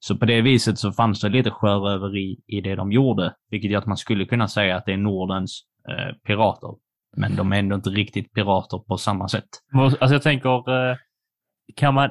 [0.00, 3.78] Så på det viset så fanns det lite sjöröveri i det de gjorde, vilket gör
[3.78, 6.74] att man skulle kunna säga att det är Nordens eh, pirater.
[7.16, 9.48] Men de är ändå inte riktigt pirater på samma sätt.
[9.72, 10.96] Alltså jag tänker, eh,
[11.76, 12.10] kan man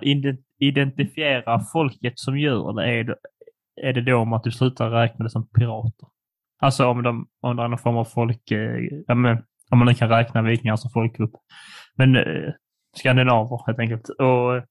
[0.59, 2.99] identifiera folket som gör det?
[2.99, 3.15] Är det,
[3.81, 6.07] är det då om att du slutar räkna det som pirater?
[6.59, 9.87] Alltså om, de, om det är någon form av folk, eh, ja, men, om man
[9.87, 11.31] nu kan räkna vikingar som folkgrupp.
[11.95, 12.53] Men eh,
[12.97, 14.09] skandinaver helt enkelt.
[14.09, 14.63] Och eh,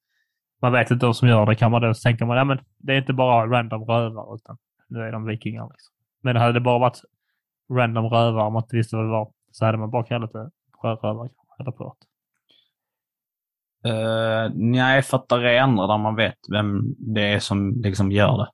[0.62, 2.92] man vet inte de som gör det kan man då tänka man, ja men det
[2.92, 5.68] är inte bara random rövare utan nu är de vikingar.
[5.72, 5.94] Liksom.
[6.22, 7.00] Men hade det bara varit
[7.72, 10.50] random rövare om man inte visste vad det var så hade man bara kallat det
[10.72, 11.28] sjörövare
[11.61, 11.96] eller pirat.
[13.87, 18.12] Uh, eh, nej, för att det andra där man vet vem det är som liksom
[18.12, 18.48] gör det.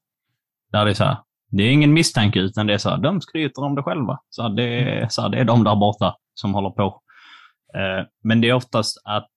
[0.73, 1.17] Där det är så här,
[1.53, 4.19] det är ingen misstanke utan det är så här, de skryter om det själva.
[4.31, 7.03] Så här, det, är, så här, det är de där borta som håller på.
[7.75, 9.31] Eh, men det är oftast att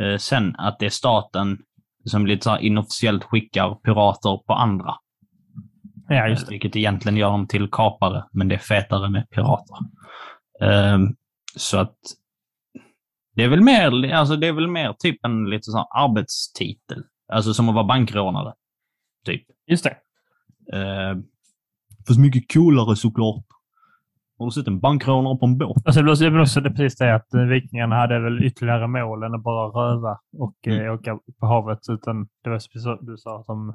[0.00, 1.58] eh, sen att det är staten
[2.04, 4.94] som lite så här inofficiellt skickar pirater på andra.
[6.08, 6.50] Ja, just det.
[6.50, 9.76] Vilket egentligen gör dem till kapare, men det är fetare med pirater.
[10.60, 11.16] Ehm,
[11.56, 11.96] så att
[13.34, 17.02] det är väl mer, alltså det är väl mer typ en lite här arbetstitel.
[17.32, 18.54] Alltså som att vara bankrånare.
[19.26, 19.42] Typ.
[19.66, 19.96] Just det.
[20.74, 21.22] Uh,
[22.08, 23.44] fast mycket coolare såklart.
[24.38, 25.82] Har du sett en bankrånare på en båt?
[25.86, 29.34] Alltså, det blir också det precis det att eh, vikingarna hade väl ytterligare mål än
[29.34, 31.78] att bara röva och eh, åka på havet.
[31.90, 33.68] Utan det var precis som du sa som...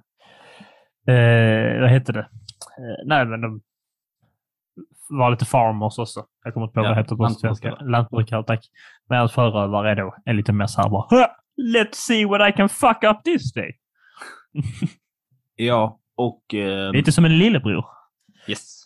[1.07, 2.19] Eh, vad hette det?
[2.19, 3.61] Eh, nej, men de
[5.09, 6.25] var lite farmers också.
[6.43, 7.75] Jag kommer inte på Ja, vad det heter på svenska.
[7.75, 8.43] lantbrukare.
[8.43, 8.65] Tack.
[9.09, 11.27] Medan sjörövare är då en lite mer så här bara "Huh,
[11.75, 13.71] Let's see what I can fuck up this day.
[15.55, 16.53] Ja, och...
[16.53, 17.85] ehm, Lite som en lillebror.
[18.47, 18.83] Yes.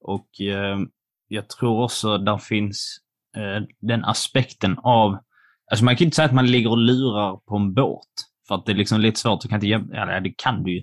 [0.00, 0.78] Och eh,
[1.28, 2.98] jag tror också där finns
[3.36, 5.18] eh, den aspekten av...
[5.70, 8.00] Alltså man kan inte säga att man ligger och lurar på en båt.
[8.48, 9.40] För att det är liksom lite svårt.
[9.40, 9.86] Du kan inte gömma...
[9.92, 10.78] Ja, det kan du ju.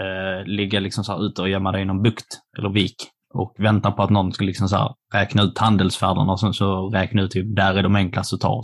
[0.00, 2.26] Eh, ligga liksom så här ute och gömma dig i någon bukt
[2.58, 2.96] eller vik
[3.34, 7.22] och vänta på att någon ska liksom så räkna ut handelsfärderna och sen så räkna
[7.22, 8.62] ut typ där är de enklaste att ta.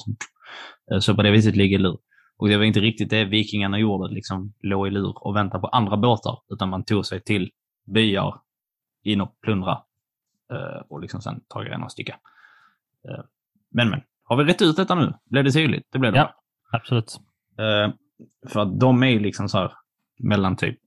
[0.93, 1.99] Eh, Så på det viset ligger lur.
[2.43, 5.67] Och det var inte riktigt det vikingarna gjorde, liksom låg i lur och väntade på
[5.67, 7.51] andra båtar, utan man tog sig till
[7.85, 8.41] byar
[9.03, 9.83] in och plundra
[10.53, 12.19] eh, och liksom sen ta grejerna och sticka.
[13.09, 13.25] Eh,
[13.71, 15.13] Men men, har vi rätt ut detta nu?
[15.25, 15.87] Blev det tydligt?
[15.93, 16.19] Det blev det.
[16.19, 16.35] Ja.
[16.73, 17.21] Absolut.
[17.59, 17.95] Eh,
[18.49, 19.73] För att de är liksom så här
[20.19, 20.79] mellan typ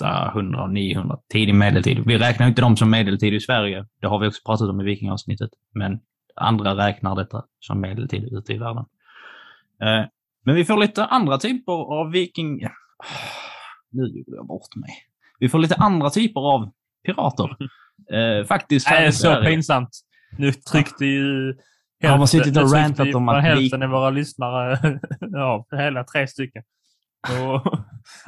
[0.00, 2.02] 800 och 900 tidig medeltid.
[2.06, 3.86] Vi räknar inte dem som medeltid i Sverige.
[4.00, 5.50] Det har vi också pratat om i vikingavsnittet.
[5.74, 6.00] Men
[6.34, 8.84] andra räknar detta som medeltid ute i världen.
[10.48, 12.60] Men vi får lite andra typer av viking...
[13.90, 14.90] Nu gjorde jag bort mig.
[15.38, 16.70] Vi får lite andra typer av
[17.06, 17.56] pirater.
[18.12, 18.90] Eh, faktiskt.
[18.90, 19.50] Nej, är så Sverige.
[19.50, 19.90] pinsamt.
[20.38, 21.54] Nu tryckte ju...
[22.02, 26.62] Har man suttit och rantat om att hälften av våra lyssnare ja, hela tre stycken.
[27.28, 27.80] Och,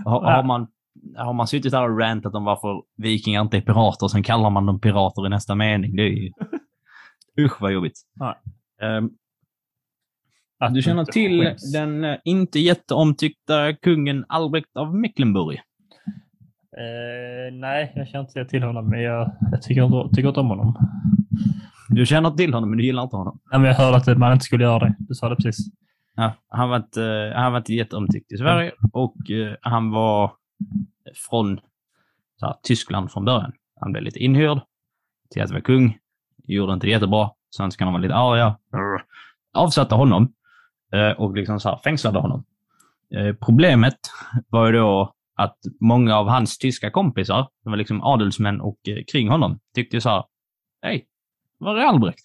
[0.05, 0.67] Har, har, man,
[1.17, 4.67] har man suttit där och rantat om varför vikingar inte är pirater sen kallar man
[4.67, 5.97] dem pirater i nästa mening?
[5.97, 6.33] Det är ju...
[7.45, 8.01] Usch vad jobbigt.
[8.15, 8.35] Nej.
[10.61, 11.73] Att du känner till skäms.
[11.73, 15.57] den eh, inte jätteomtyckta kungen Albrecht av Mecklenburg?
[16.77, 20.49] Eh, nej, jag känner inte till honom, men jag, jag tycker, inte, tycker inte om
[20.49, 20.77] honom.
[21.89, 23.41] Du känner till honom, men du gillar inte honom.
[23.51, 24.95] Nej, men jag hörde att man inte skulle göra det.
[24.99, 25.67] Du sa det precis.
[26.17, 30.33] Ja, han, var inte, han var inte jätteomtyckt i Sverige och eh, han var
[31.15, 31.61] från
[32.43, 33.53] här, Tyskland från början.
[33.81, 34.61] Han blev lite inhyrd
[35.31, 35.99] till att vara kung.
[36.45, 37.31] Gjorde inte det jättebra.
[37.57, 38.57] Svenskarna var lite arga.
[39.53, 40.29] Avsatte honom eh,
[41.17, 42.45] och liksom så här, fängslade honom.
[43.15, 43.99] Eh, problemet
[44.49, 49.05] var ju då att många av hans tyska kompisar, som var liksom adelsmän och eh,
[49.13, 50.25] kring honom, tyckte så här,
[50.83, 51.07] hej,
[51.59, 52.25] var är Albrecht?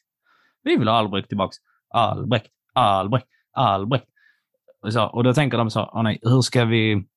[0.64, 1.58] Vi vill ha Albrecht tillbaks.
[1.90, 3.28] Albrecht, Albrecht.
[3.52, 4.06] Albrecht.
[4.82, 7.08] Och, så, och då tänker de så, åh nej, hur ska vi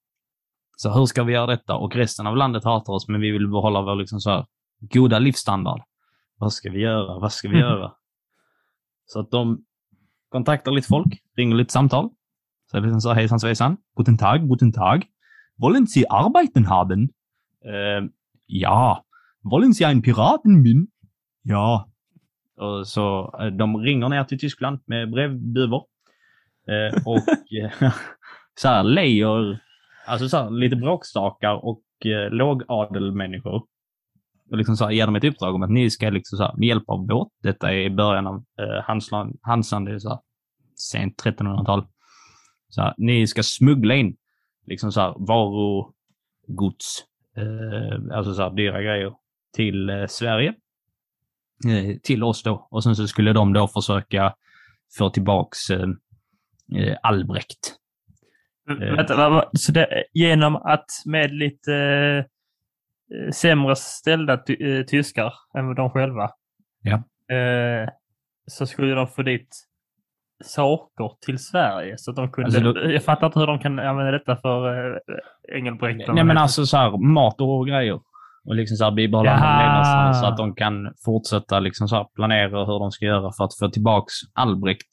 [0.77, 1.75] så hur ska vi göra detta?
[1.75, 4.47] Och resten av landet hatar oss, men vi vill behålla vår liksom så här,
[4.81, 5.83] goda livsstandard.
[6.37, 7.19] Vad ska vi göra?
[7.19, 7.93] Vad ska vi göra?
[9.07, 9.65] Så att de
[10.29, 12.11] kontaktar lite folk, ringer lite samtal.
[12.71, 13.77] Så är det liksom så hejsan svejsan.
[13.97, 15.07] Guten Tag, guten Tag.
[15.57, 17.09] Wollen Sie arbeiten haben?
[17.65, 18.09] Eh,
[18.47, 19.05] ja.
[19.43, 20.89] Wollen Sie ein Piraten bin?
[21.43, 21.89] Ja.
[22.57, 25.85] Och så eh, de ringer ner till Tyskland med brevduvor.
[26.69, 27.19] Eh, och
[28.61, 29.61] så här lejer,
[30.07, 33.67] alltså så här, lite bråkstakar och eh, lågadelmänniskor.
[34.51, 36.55] Och liksom så här, ger dem ett uppdrag om att ni ska liksom så här,
[36.57, 40.09] med hjälp av båt, detta är i början av eh, Hansland, Hansan, det är så
[40.09, 40.19] här,
[40.77, 41.87] sent 1300-tal.
[42.69, 44.17] Så här, ni ska smuggla in
[44.67, 47.05] liksom så här varugods,
[47.37, 49.13] eh, alltså så här dyra grejer
[49.57, 50.55] till eh, Sverige.
[51.69, 52.69] Eh, till oss då.
[52.71, 54.35] Och sen så skulle de då försöka
[54.99, 55.89] få tillbaks eh,
[56.77, 57.75] eh Albrecht.
[58.97, 62.25] Vänta, vad- så det, genom att med lite eh,
[63.33, 66.31] sämre ställda ty, eh, tyskar än de själva.
[66.83, 66.95] Ja.
[67.37, 67.89] Eh,
[68.47, 69.49] så skulle de få dit
[70.45, 71.95] saker till Sverige.
[71.99, 74.93] Så att de kunde, Alltså då- Jag fattar inte hur de kan använda detta för
[74.95, 76.09] eh, Engelbrekt.
[76.15, 78.01] Nej men alltså så här, mat och grejer.
[78.45, 82.65] Och liksom så här bibehålla levnadsstandard så att de kan fortsätta liksom så här planera
[82.65, 84.89] hur de ska göra för att få tillbaks Albrecht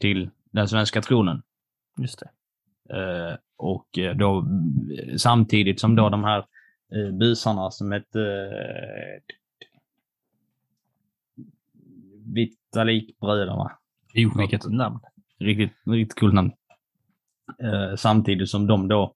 [0.00, 1.42] till den svenska tronen.
[1.98, 2.28] Just det.
[2.96, 6.44] Eh, och eh, då eh, samtidigt som då de här
[6.94, 9.36] eh, busarna som hette eh,
[12.34, 13.72] Vitalikbröderna.
[14.14, 15.00] Jo, vilket namn.
[15.38, 16.52] Riktigt, riktigt kul namn.
[17.62, 19.14] Eh, samtidigt som de då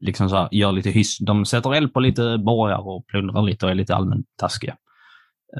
[0.00, 1.18] liksom så här, gör lite hyss.
[1.18, 4.76] De sätter eld på lite borgar och plundrar lite och är lite allmänt taskiga.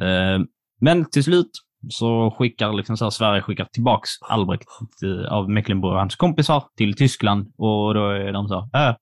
[0.00, 0.38] Eh,
[0.80, 1.50] men till slut
[1.88, 4.68] så skickar liksom så här, Sverige skickar tillbaks Albrecht
[5.04, 8.96] eh, av Mecklenburg och hans kompisar till Tyskland och då är de så här, äh,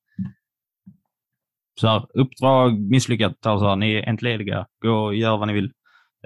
[1.81, 5.73] så här uppdrag misslyckat, alltså ni är entlediga, gå och gör vad ni vill.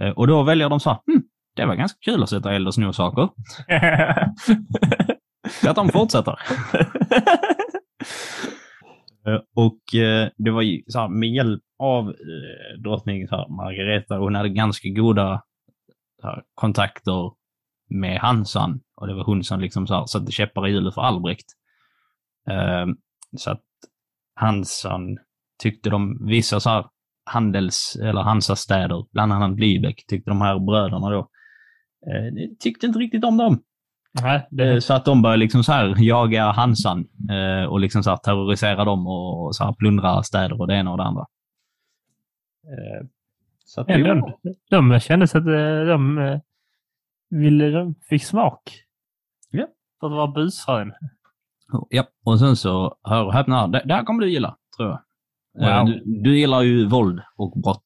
[0.00, 1.22] Eh, och då väljer de så här, hm,
[1.56, 3.28] det var ganska kul att sätta eld och sno saker.
[5.62, 6.38] Så att de fortsätter.
[9.26, 13.48] Eh, Och eh, det var ju så här, med hjälp av eh, drottning så här,
[13.48, 15.42] Margareta, hon hade ganska goda
[16.22, 17.32] här, kontakter
[17.90, 18.80] med Hansan.
[18.96, 21.46] Och det var hon som liksom så här, satte käppar i hjulet för Albrecht.
[22.50, 22.86] Eh,
[23.36, 23.62] så att
[24.34, 25.18] Hansan
[25.58, 26.86] tyckte de, vissa så här
[27.24, 31.18] handels eller Hansastäder, bland annat Lübeck, tyckte de här bröderna då,
[32.06, 33.62] eh, tyckte inte riktigt om dem.
[34.22, 38.02] Nej, Eh, det, Så att de började liksom så här jaga Hansan eh, och liksom
[38.02, 41.26] så här terrorisera dem och så här plundra städer och det ena och det andra.
[42.64, 43.06] Eh,
[43.64, 44.32] Så att det de,
[44.70, 46.38] de kände sig att eh, de, eh,
[47.30, 48.82] ville, de fick smak.
[49.50, 49.66] Ja.
[50.00, 50.92] För att vara busfrön.
[51.90, 55.00] Ja, och sen så, hör och häpna, det, det här kommer du gilla, tror jag.
[55.58, 55.86] Wow.
[55.86, 57.84] Du, du gillar ju våld och brott.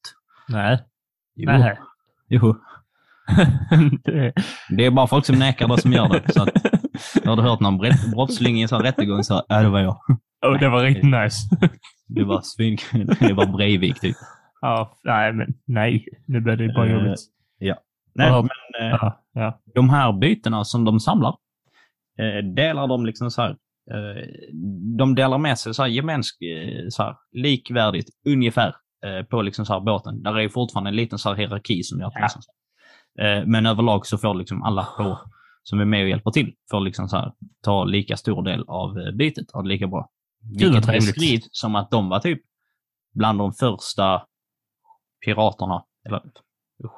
[0.49, 0.79] Nej.
[1.35, 1.51] Jo.
[1.51, 1.77] Nej.
[2.29, 2.55] jo.
[4.69, 6.33] det, är bara folk som nekar det som gör det.
[6.33, 6.49] Så att,
[7.25, 7.77] har du hört någon
[8.11, 9.97] brottsling i en sån rättegång så, ja det var jag.
[10.45, 11.37] oh, det var riktigt nice.
[12.07, 12.77] Det var svin...
[13.19, 14.15] Det var Breivik typ.
[14.61, 16.05] ja, nej, men nej.
[16.27, 17.19] Nu blir det bara Eh, jobbigt.
[18.15, 18.41] Nej, Ja.
[18.41, 19.61] men, eh, Ja, ja.
[19.75, 21.35] de här bytena som de samlar
[22.19, 23.49] eh, delar de liksom så här.
[23.91, 24.27] Eh,
[24.97, 28.75] de delar med sig så här gemensk, eh, så här, likvärdigt ungefär
[29.05, 30.23] eh, på liksom så här båten.
[30.23, 32.21] Där är fortfarande en liten så här hierarki som gör att Ja.
[32.21, 32.41] liksom,
[33.51, 35.19] Men överlag så får liksom alla på
[35.63, 37.31] som är med och hjälper till att liksom så här,
[37.63, 40.09] ta lika stor del av eh, bytet, det lika bra.
[40.59, 41.15] Vilket trevligt.
[41.15, 42.41] beskrivs som att de var typ
[43.13, 44.21] bland de första
[45.25, 46.21] piraterna, eller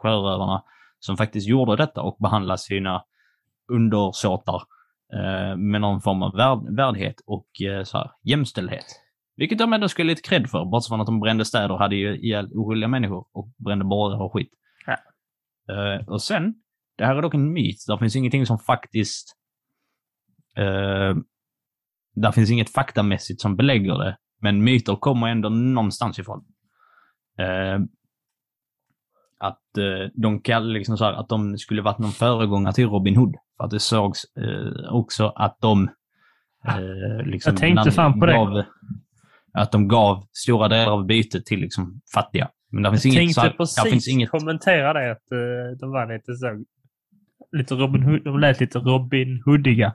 [0.02, 0.64] sjörövarna,
[1.00, 3.04] som faktiskt gjorde detta och behandlade sina
[3.74, 4.62] undersåtar
[5.14, 8.86] eh, med någon form av värd, värdighet och eh, så här, jämställdhet.
[9.36, 11.96] Vilket de ändå skulle lite cred för, bortsett från att de brände städer och hade
[11.96, 14.50] ju ihjäl oskyldiga människor och brände borgar och skit.
[14.86, 14.98] Ja.
[15.74, 16.54] Eh, och sen,
[16.98, 17.86] det här är dock en myt.
[17.88, 19.38] Det finns ingenting som faktiskt...
[20.58, 21.16] Eh,
[22.16, 26.46] där finns inget faktamässigt som belägger det, men myter kommer ändå någonstans ifrån.
[27.38, 27.80] Eh,
[29.38, 29.62] att
[30.14, 33.36] de kallar liksom så här, att de skulle varit någon föregångare till Robin Hood.
[33.58, 34.22] För att det sågs
[34.90, 35.90] också att de
[36.68, 38.34] eh, liksom Jag tänkte fan på det.
[38.34, 38.64] gav,
[39.54, 42.49] Att de gav stora delar av bytet till liksom fattiga.
[42.72, 45.91] Men det finns Jag inget, tänkte där finns precis inget kommentera det, att eh, de
[45.91, 46.64] var lite så...
[47.51, 49.93] Lite Robin Hood, de lät lite Robin Hoodiga.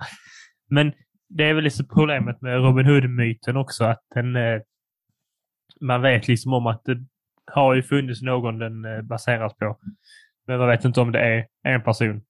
[0.71, 0.93] Men
[1.29, 4.37] det är väl lite problemet med Robin Hood-myten också, att den...
[4.37, 4.61] Eh,
[5.81, 7.05] man vet liksom om att det
[7.47, 9.79] har ju funnits någon den eh, baseras på.
[10.47, 12.23] Men man vet inte om det är en person,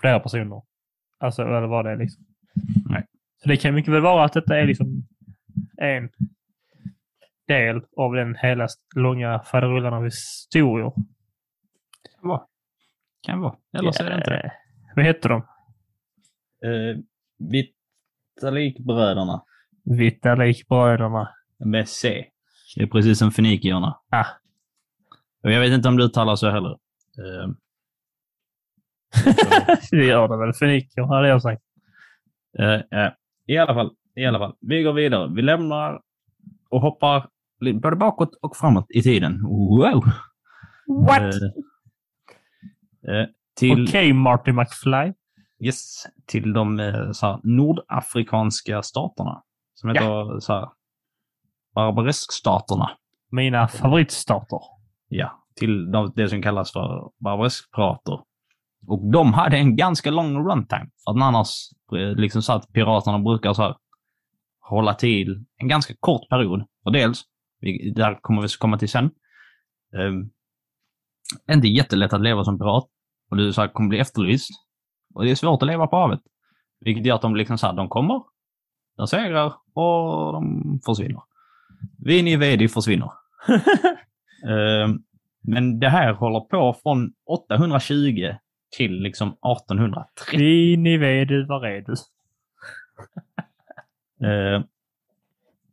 [0.00, 0.62] flera personer.
[1.18, 2.24] Alltså, eller vad det är liksom.
[2.90, 3.06] Nej.
[3.42, 5.06] Så det kan mycket väl vara att detta är liksom
[5.76, 6.08] en
[7.48, 10.92] del av den hela långa faderullan av historier.
[13.26, 13.56] kan vara.
[13.78, 14.40] Eller så är det inte det.
[14.44, 14.50] Eh,
[14.96, 15.46] Vad heter de?
[16.66, 16.96] Uh,
[17.50, 19.42] Vitalikbröderna
[19.84, 21.28] Vitalik-bröderna.
[21.58, 22.24] med C.
[22.76, 23.98] Det är precis som fenikierna.
[24.10, 24.26] Ah.
[25.42, 26.70] Och jag vet inte om du uttalar så heller.
[27.18, 27.48] Eh,
[29.90, 30.52] det gör det väl.
[30.52, 31.62] Feniker hade jag sagt.
[32.58, 33.12] Eh, eh,
[33.46, 34.56] I alla fall, i alla fall.
[34.60, 35.32] Vi går vidare.
[35.34, 36.00] Vi lämnar
[36.70, 37.28] och hoppar
[37.72, 39.42] både bakåt och framåt i tiden.
[39.42, 40.04] Wow!
[41.06, 41.22] What?
[41.22, 41.30] Eh,
[43.14, 45.12] eh, till, Okej, Marty McFly.
[45.64, 49.42] yes, till de eh, så här, nordafrikanska staterna.
[49.74, 50.68] Som heter så här,
[51.74, 52.90] Barbareskstaterna.
[53.30, 54.58] Mina favoritstater.
[55.08, 58.20] Ja, till de, det som kallas för barbareskprater.
[58.86, 60.88] Och de hade en ganska lång runtime.
[61.04, 61.48] För att annars,
[61.96, 63.76] eh, liksom så att piraterna brukar så här
[64.60, 66.64] hålla till en ganska kort period.
[66.84, 67.22] Och dels,
[67.62, 69.10] vi, där kommer vi komma till sen,
[69.92, 70.30] um,
[71.52, 72.88] inte jättelätt att leva som pirat.
[73.30, 74.50] Och du så här, kommer bli efterlyst.
[75.14, 76.20] Och det är svårt att leva på havet.
[76.80, 78.22] Vilket gör att de liksom så här, de kommer,
[78.96, 81.22] de segrar och de försvinner.
[81.98, 83.10] Vini Vedi försvinner.
[84.48, 85.02] Ehm,
[85.42, 88.34] men det här håller på från 820
[88.76, 90.38] till liksom 1830.
[90.38, 91.94] Vini vedu var är du?
[94.26, 94.62] Ehm,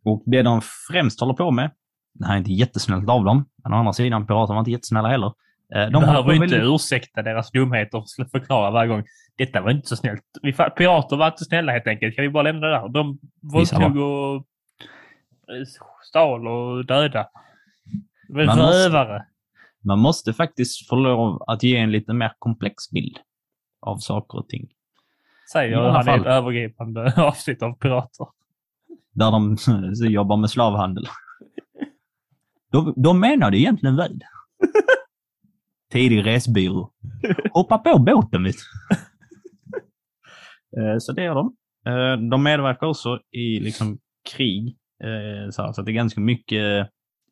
[0.03, 0.61] och det de
[0.91, 1.71] främst håller på med,
[2.13, 5.07] det här är inte jättesnällt av dem, men å andra sidan, pirater var inte jättesnälla
[5.09, 5.33] heller.
[5.75, 9.03] Eh, De behöver inte väldigt- ursäkta deras dumheter och förklara varje gång.
[9.37, 10.23] Detta var inte så snällt.
[10.41, 12.15] Vi, pirater var inte snälla helt enkelt.
[12.15, 12.89] Kan vi bara lämna det där?
[12.89, 15.65] De våldtog och eh,
[16.09, 17.27] stal och döda.
[18.27, 19.25] De var Man måste-.
[19.81, 23.17] Man måste faktiskt få lov att ge en lite mer komplex bild
[23.79, 24.67] av saker och ting.
[25.51, 28.27] Säger han i ett övergripande avsnitt av pirater.
[29.11, 29.57] Där de
[30.11, 31.05] jobbar med slavhandel.
[32.71, 34.19] De, de menade egentligen väl.
[35.91, 36.91] Tidig resbyrå.
[37.53, 38.55] Hoppa på båten, vet.
[40.77, 41.55] Eh, Så det gör de.
[41.85, 43.97] Eh, De medverkar också i liksom
[44.35, 44.77] krig.
[45.03, 46.89] eh, Så att det är ganska mycket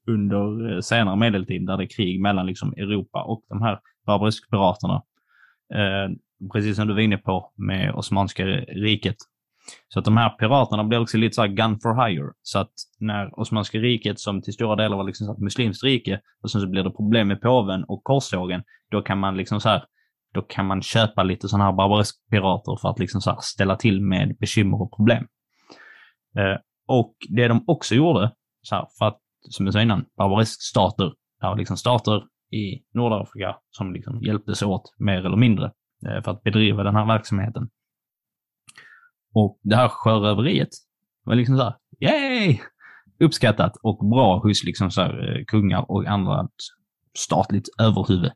[0.08, 5.04] under senare medeltid där det är krig mellan liksom Europa och de här barbariskpiraterna.
[5.74, 6.10] Eh,
[6.54, 9.16] Precis som du var inne på med Osmanska riket.
[9.88, 12.32] Så att de här piraterna blir också lite så här gun for hire.
[12.41, 16.22] Så att när Osmanska riket, som till stora delar var liksom så ett muslimskt rike,
[16.43, 19.70] och sen så blir det problem med påven och korstågen, då kan man liksom så
[19.70, 19.84] här,
[20.34, 24.01] då kan man köpa lite sådana här barbariskpirater för att liksom så här ställa till
[24.01, 25.28] med bekymmer och problem.
[26.38, 26.57] Eh,
[26.88, 31.47] och det de också gjorde, så här, för att, som jag sa innan, barbariskstater, det
[31.47, 35.72] var liksom stater i Nordafrika som liksom hjälptes åt mer eller mindre
[36.07, 37.70] eh, för att bedriva den här verksamheten.
[39.40, 40.70] Och det här sjöröveriet
[41.24, 42.58] var liksom så här, yay!
[43.20, 46.48] Uppskattat och bra hos liksom så här, eh, kungar och andra
[47.18, 48.32] statligt överhuvud.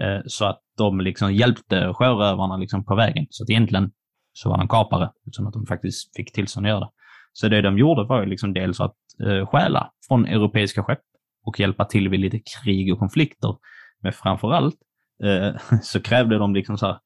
[0.00, 3.26] Eh, så att de liksom hjälpte sjörövarna liksom på vägen.
[3.30, 3.90] Så att egentligen
[4.32, 6.90] så var de kapare, som att de faktiskt fick tillstånd att göra det.
[7.32, 8.96] Så det de gjorde var ju liksom dels att
[9.26, 11.02] eh, stjäla från europeiska skepp
[11.46, 13.56] och hjälpa till vid lite krig och konflikter.
[14.02, 14.76] Men framför allt
[15.24, 16.98] eh, så krävde de liksom så här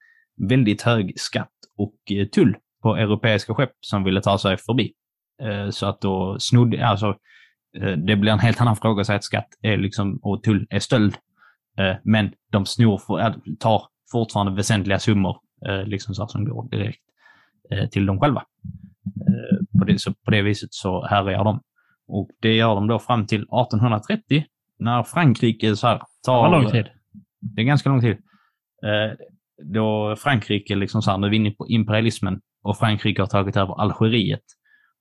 [0.48, 4.92] väldigt hög skatt och eh, tull på europeiska skepp som ville ta sig förbi.
[5.42, 7.16] Eh, Så att då snodde, alltså
[7.80, 10.66] eh, det blir en helt annan fråga att säga att skatt är liksom, och tull
[10.70, 11.14] är stöld.
[11.78, 13.00] Eh, Men de snor,
[13.60, 15.36] tar fortfarande väsentliga summor
[15.84, 17.00] liksom så som går direkt
[17.92, 18.42] till dem själva.
[19.78, 21.60] På, det, så på det viset så härjar de.
[22.08, 24.44] Och det gör de då fram till 1830
[24.78, 26.50] när Frankrike så här Det tar...
[26.50, 26.86] var lång tid.
[27.40, 28.16] Det är ganska lång tid.
[29.64, 33.56] Då Frankrike liksom så här, nu är vi inne på imperialismen och Frankrike har tagit
[33.56, 34.42] över Algeriet.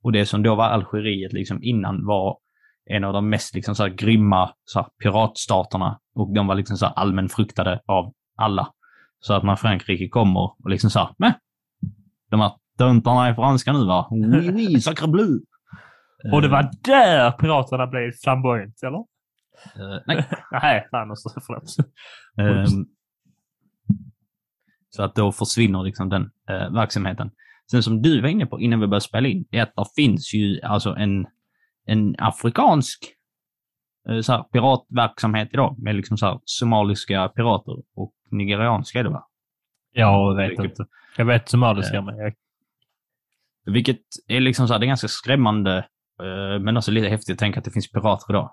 [0.04, 2.38] Och det som då var Algeriet liksom innan var
[2.86, 6.78] en av de mest liksom så här grymma så här, piratstaterna och de var liksom
[6.78, 8.68] så allmän fruktade av alla.
[9.20, 11.34] Så att när Frankrike kommer och liksom så här, "Mäh,
[12.30, 14.08] de här töntarna är franska nu va?
[14.12, 15.40] Oui, oui, sacre bleu.
[16.34, 18.98] Och det var där piraterna blev flamboyant, eller?
[19.76, 20.28] Eh, nej.
[20.52, 21.76] Nej, fan också, förlåt.
[22.38, 22.86] Ehm,
[24.90, 27.32] så att då försvinner liksom den eh, verksamheten.
[27.72, 30.34] Sen som du var inne på innan vi började spela in, är att det finns
[30.34, 31.28] ju alltså en,
[31.86, 33.06] en afrikansk
[34.10, 39.10] eh, så här, piratverksamhet idag med liksom så här, somaliska pirater och nigerianska är det
[39.10, 39.28] va?
[39.92, 40.86] Jag vet Vilket- inte.
[41.18, 42.02] Jag vet somaliska, Ja.
[42.02, 42.34] men jag...
[43.66, 45.78] Vilket är liksom så här, det är ganska skrämmande,
[46.22, 48.52] eh, men också lite häftigt att tänka att det finns pirater idag.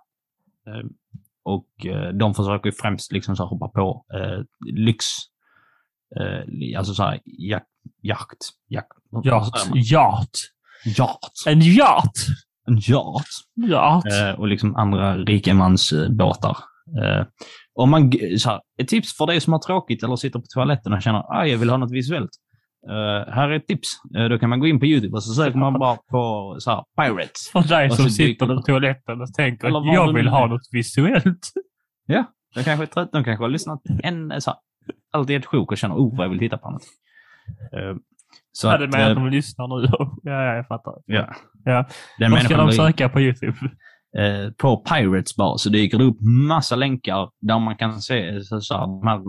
[0.66, 0.86] Eh,
[1.42, 4.42] och eh, de försöker ju främst liksom så här hoppa på eh,
[4.74, 5.04] lyx.
[6.16, 7.66] Eh, alltså så här, jak,
[8.02, 8.36] jakt.
[8.68, 8.88] Jak,
[9.24, 9.70] Yacht.
[9.74, 10.30] Yacht.
[10.98, 11.46] Yacht.
[11.46, 12.26] En yacht!
[12.68, 13.26] En yacht.
[13.68, 14.06] Yacht.
[14.06, 16.56] Eh, och liksom andra rikemansbåtar.
[17.02, 17.26] Eh,
[17.74, 20.92] om man, så här, ett tips för dig som har tråkigt eller sitter på toaletten
[20.92, 22.30] och känner att jag vill ha något visuellt.
[22.88, 23.88] Eh, här är ett tips.
[24.16, 26.70] Eh, då kan man gå in på YouTube och så söker man bara på så
[26.70, 27.48] här, Pirates.
[27.52, 31.52] För dig som sitter på toaletten och tänker att jag vill ha något visuellt.
[32.54, 34.58] De kanske är trötta, de kanske har lyssnat en, så här,
[35.12, 36.82] alltid ett sjok och känner oh vad jag vill titta på något.
[37.72, 37.96] Eh,
[38.56, 39.88] så Ja, det att, med att eh, de lyssnar nu.
[40.22, 40.94] Ja, ja, jag fattar.
[41.06, 41.34] ja.
[41.64, 41.86] Ja.
[42.18, 43.56] Den Vad ska de söka på YouTube?
[44.18, 48.60] eh, på Pirates bara så dyker det upp massa länkar där man kan se så,
[48.60, 49.22] så här, eh,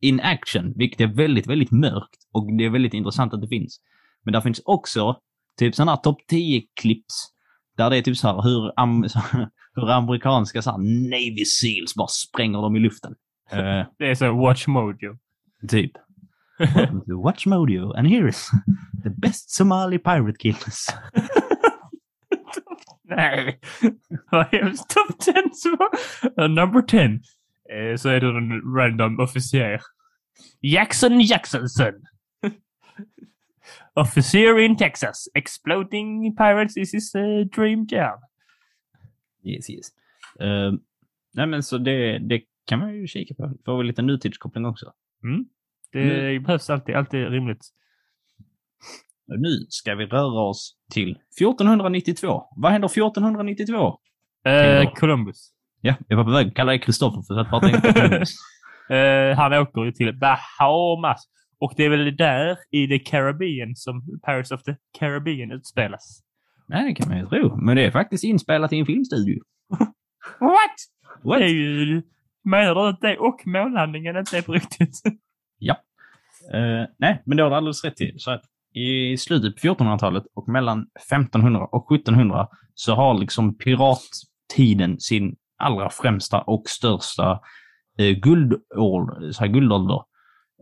[0.00, 3.80] in action, vilket är väldigt, väldigt mörkt och det är väldigt intressant att det finns.
[4.24, 5.16] Men där finns också
[5.58, 7.28] typ sådana här topp 10-clips
[7.76, 9.02] där det är typ så här hur, am,
[9.74, 10.78] hur amerikanska så här,
[11.10, 13.14] Navy Seals bara spränger dem i luften.
[13.50, 15.16] Eh, Det är så Watch Mojo.
[15.68, 15.92] typ.
[16.62, 18.48] Welcome to Watch Mojo and here is
[19.02, 20.88] the best Somali pirate killers.
[23.04, 23.58] Nej,
[24.30, 24.88] vad hemskt.
[24.88, 25.32] Top 10.
[26.38, 27.20] Uh, number 10.
[27.70, 29.80] Eh, så är det en random officer.
[30.60, 31.92] Jackson Jacksonson.
[33.94, 35.28] officer in Texas.
[35.34, 38.20] Exploding pirates is his uh, dream job.
[39.44, 39.92] Yes, yes.
[40.40, 40.78] Uh,
[41.34, 43.52] nej men så det, det kan man ju kika på.
[43.64, 44.92] Får vi lite nutidskoppling också.
[45.92, 47.64] Det behövs alltid, alltid rimligt.
[49.26, 52.42] Nu ska vi röra oss till 1492.
[52.56, 53.98] Vad händer 1492?
[54.44, 54.92] Eh.
[54.92, 55.52] Columbus.
[55.80, 58.30] Ja, jag var på väg att kalla dig Kristoffer för att bara tänka Columbus.
[58.90, 61.28] Eh, han åker ju till Bahamas.
[61.58, 66.22] Och det är väl där i the Caribbean som Pirates of the Caribbean utspelas.
[66.68, 67.56] Nej, det kan man ju tro.
[67.56, 69.40] Men det är faktiskt inspelat i en filmstudio.
[70.40, 70.76] What?
[71.22, 71.38] What?
[71.38, 72.02] Det är ju...
[72.44, 75.02] Menar du att det och månlandningen inte är på riktigt?
[76.54, 78.14] Eh, nej, men det har du alldeles rätt i.
[78.18, 78.42] Så att
[78.74, 85.90] i slutet på 1400-talet och mellan 1500 och 1700 så har liksom pirattiden sin allra
[85.90, 87.40] främsta och största
[87.98, 90.02] eh, guldår, så här, guldålder.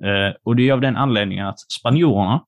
[0.05, 2.45] Eh, och det är av den anledningen att spanjorerna,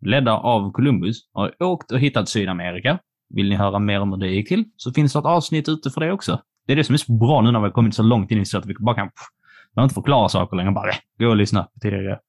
[0.00, 2.98] ledda av Columbus, har åkt och hittat Sydamerika.
[3.28, 5.90] Vill ni höra mer om hur det gick till så finns det ett avsnitt ute
[5.90, 6.40] för det också.
[6.66, 8.40] Det är det som är så bra nu när vi har kommit så långt in
[8.40, 9.26] i så att vi bara kan pff,
[9.74, 10.70] behöver inte förklara saker längre.
[10.72, 12.20] Bara eh, gå och lyssna på tidigare.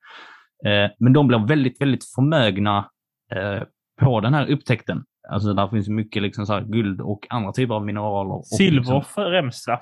[0.65, 2.89] Eh, men de blir väldigt, väldigt förmögna
[3.31, 3.63] eh,
[4.01, 5.03] på den här upptäckten.
[5.29, 8.41] Alltså där finns mycket liksom så här guld och andra typer av mineraler.
[8.43, 9.81] Silver Liksom, främst va?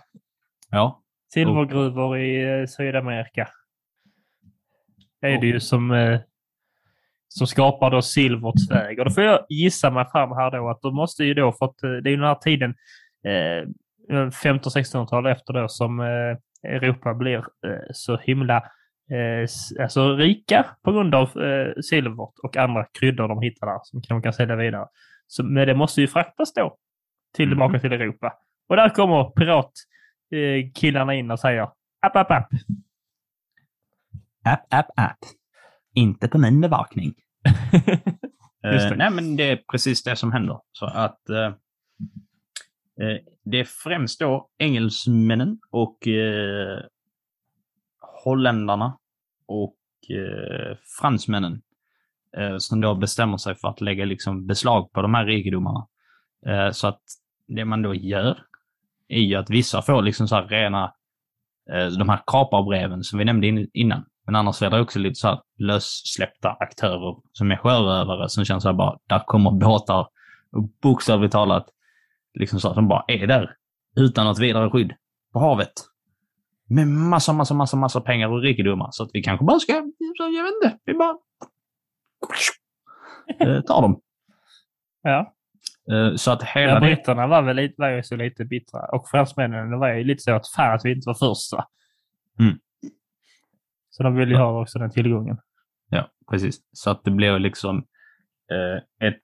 [0.69, 0.99] ja.
[1.33, 3.47] Silvergruvor i eh, Sydamerika.
[5.21, 6.19] Det är det ju som, eh,
[7.27, 8.99] som skapar då silvrets väg.
[8.99, 11.83] Och då får jag gissa mig fram här då att de måste ju då fått,
[11.83, 12.75] eh, det är ju den här tiden,
[13.25, 13.67] eh,
[14.29, 17.43] 1500-1600-tal efter då som eh, Europa blir eh,
[17.93, 18.57] så himla
[19.11, 19.47] eh,
[19.83, 24.21] alltså rika på grund av eh, silvret och andra kryddor de hittar där som de
[24.21, 24.87] kan sälja vidare.
[25.27, 26.77] Så, men det måste ju fraktas då
[27.35, 27.51] till Mhm.
[27.51, 28.33] tillbaka till Europa.
[28.69, 29.71] Och där kommer pirat
[30.31, 31.61] eh, killarna in och säger
[32.01, 32.47] app, app, app.
[34.45, 35.17] App, app, app.
[35.95, 37.13] Inte på min bevakning.
[38.61, 38.95] Det.
[38.95, 40.59] nej, men det är precis det som händer.
[40.71, 41.53] Så att eh,
[43.01, 46.79] Eh, det är främst då engelsmännen och eh,
[48.23, 48.97] holländarna
[49.45, 49.77] och
[50.09, 51.61] eh, fransmännen
[52.37, 55.87] eh, som då bestämmer sig för att lägga liksom beslag på de här rikedomarna.
[56.45, 57.01] Eh, så att
[57.47, 58.37] det man då gör
[59.07, 60.93] är ju att vissa får liksom så här rena,
[61.71, 64.05] eh, de här kaparbreven som vi nämnde in, innan.
[64.25, 68.63] Men annars är det också lite så här lössläppta aktörer som är sjörövare som känns
[68.63, 70.07] så här bara, där kommer båtar
[70.51, 71.65] och bokstavligt talat,
[72.33, 73.55] liksom så här, som bara är där
[73.95, 74.93] utan något vidare skydd
[75.33, 75.73] på havet.
[76.69, 78.87] Med massa, massa, massa, massa pengar och rikedomar.
[78.91, 81.17] Så att vi kanske bara ska, jag vet inte, vi bara
[83.39, 84.01] eh, tar dem.
[85.01, 85.33] Ja.
[85.91, 88.79] Eh, Så att hela Ja, britterna var väl lite, var ju så lite bittra.
[88.91, 91.65] Och fransmännen var ju lite så att fan att vi inte var första.
[92.39, 92.59] Mm.
[93.89, 95.37] Så de ville ju ha också den tillgången.
[95.89, 96.61] Ja, precis.
[96.71, 97.77] Så att det blev liksom
[98.51, 99.19] eh, ett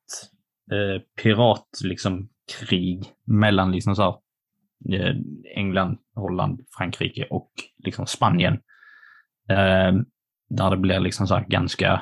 [0.71, 4.15] eh, pirat, liksom, krig mellan liksom så här,
[4.95, 5.15] eh,
[5.55, 8.53] England, Holland, Frankrike och liksom Spanien.
[9.49, 9.93] Eh,
[10.49, 11.93] där det blir liksom så här ganska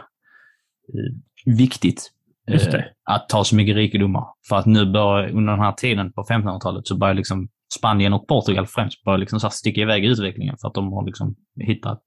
[0.94, 2.12] eh, viktigt
[2.52, 4.26] eh, att ta så mycket rikedomar.
[4.50, 8.28] För att nu börjar, under den här tiden på 1500-talet så börjar liksom Spanien och
[8.28, 12.02] Portugal främst börja liksom så sticka iväg i utvecklingen för att de har liksom hittat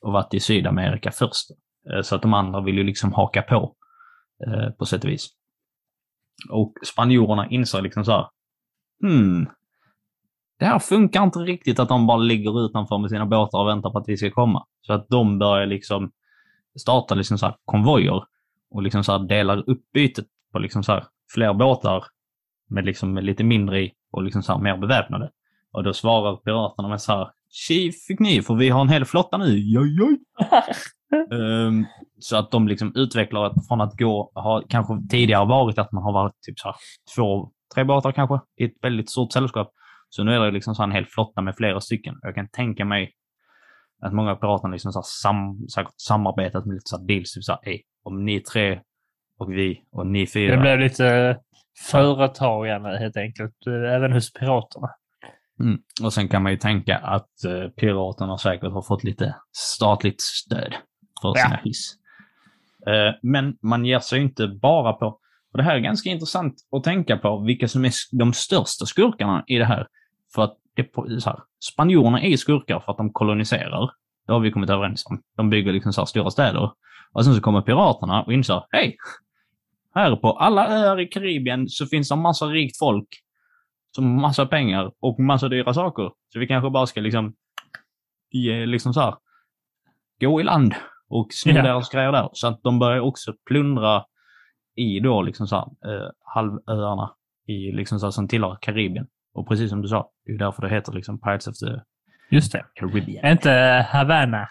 [0.00, 1.50] och varit i Sydamerika först.
[1.92, 3.74] Eh, Så att de andra vill ju liksom haka på
[4.46, 5.28] eh, på sätt och vis.
[6.50, 8.26] Och spanjorerna inser liksom så här,
[9.02, 9.46] hmm,
[10.58, 13.90] det här funkar inte riktigt att de bara ligger utanför med sina båtar och väntar
[13.90, 14.66] på att vi ska komma.
[14.86, 16.10] Så att de börjar liksom
[16.80, 18.24] starta liksom så här konvojer
[18.70, 22.04] och liksom så här delar upp bytet på liksom så här fler båtar
[22.68, 25.30] med liksom med lite mindre i och liksom så här mer beväpnade.
[25.72, 29.04] Och då svarar piraterna med så här, tji fick ni, för vi har en hel
[29.04, 30.18] flotta nu, joj, joj.
[31.32, 31.86] Ehm,
[32.20, 36.02] så att de liksom utvecklar att från att gå, har kanske tidigare varit att man
[36.02, 36.76] har varit typ så här
[37.16, 39.72] två, tre båtar kanske i ett väldigt stort sällskap.
[40.08, 42.14] Så nu är det liksom så här en hel flotta med flera stycken.
[42.22, 43.12] Jag kan tänka mig
[44.02, 47.44] att många av piraterna liksom så sam, säkert samarbetat med lite så här deals, typ
[47.44, 48.80] så här, "Ey, om ni tre
[49.38, 50.54] och vi och ni fyra.
[50.56, 51.38] Det blev lite
[51.90, 54.88] företagande helt enkelt, eh, även hos piraterna.
[55.60, 55.78] Mm.
[56.02, 60.74] Och sen kan man ju tänka att eh, piraterna säkert har fått lite statligt stöd
[61.22, 61.44] för Ja.
[61.44, 61.94] sina hiss.
[62.88, 65.06] Eh, men man ger sig inte bara på,
[65.52, 69.44] och det här är ganska intressant att tänka på, vilka som är de största skurkarna
[69.46, 69.86] i det här.
[70.34, 71.40] För att det, är så här,
[71.72, 73.90] spanjorerna är skurkar för att de koloniserar.
[74.26, 75.22] Det har vi kommit överens om.
[75.36, 76.70] De bygger liksom så här stora städer.
[77.12, 78.96] Och sen så kommer piraterna och inser, hej!
[79.94, 83.08] Här på alla öar i Karibien så finns det massa rikt folk
[83.90, 86.10] som har massa pengar och massa dyra saker.
[86.32, 87.34] Så vi kanske bara ska liksom,
[88.30, 89.14] ge, liksom så här,
[90.20, 90.74] gå i land
[91.08, 91.62] och sno Ja.
[91.62, 92.28] deras grejer där.
[92.32, 94.04] Så att de börjar också plundra
[94.74, 97.14] i då liksom så här, eh, halvöarna
[97.46, 99.06] i liksom så här, som tillhör Karibien.
[99.34, 101.80] Och precis som du sa, det är ju därför det heter liksom Pirates of the
[102.30, 102.64] Just det.
[102.74, 103.24] Caribbean.
[103.24, 104.48] Är inte Havana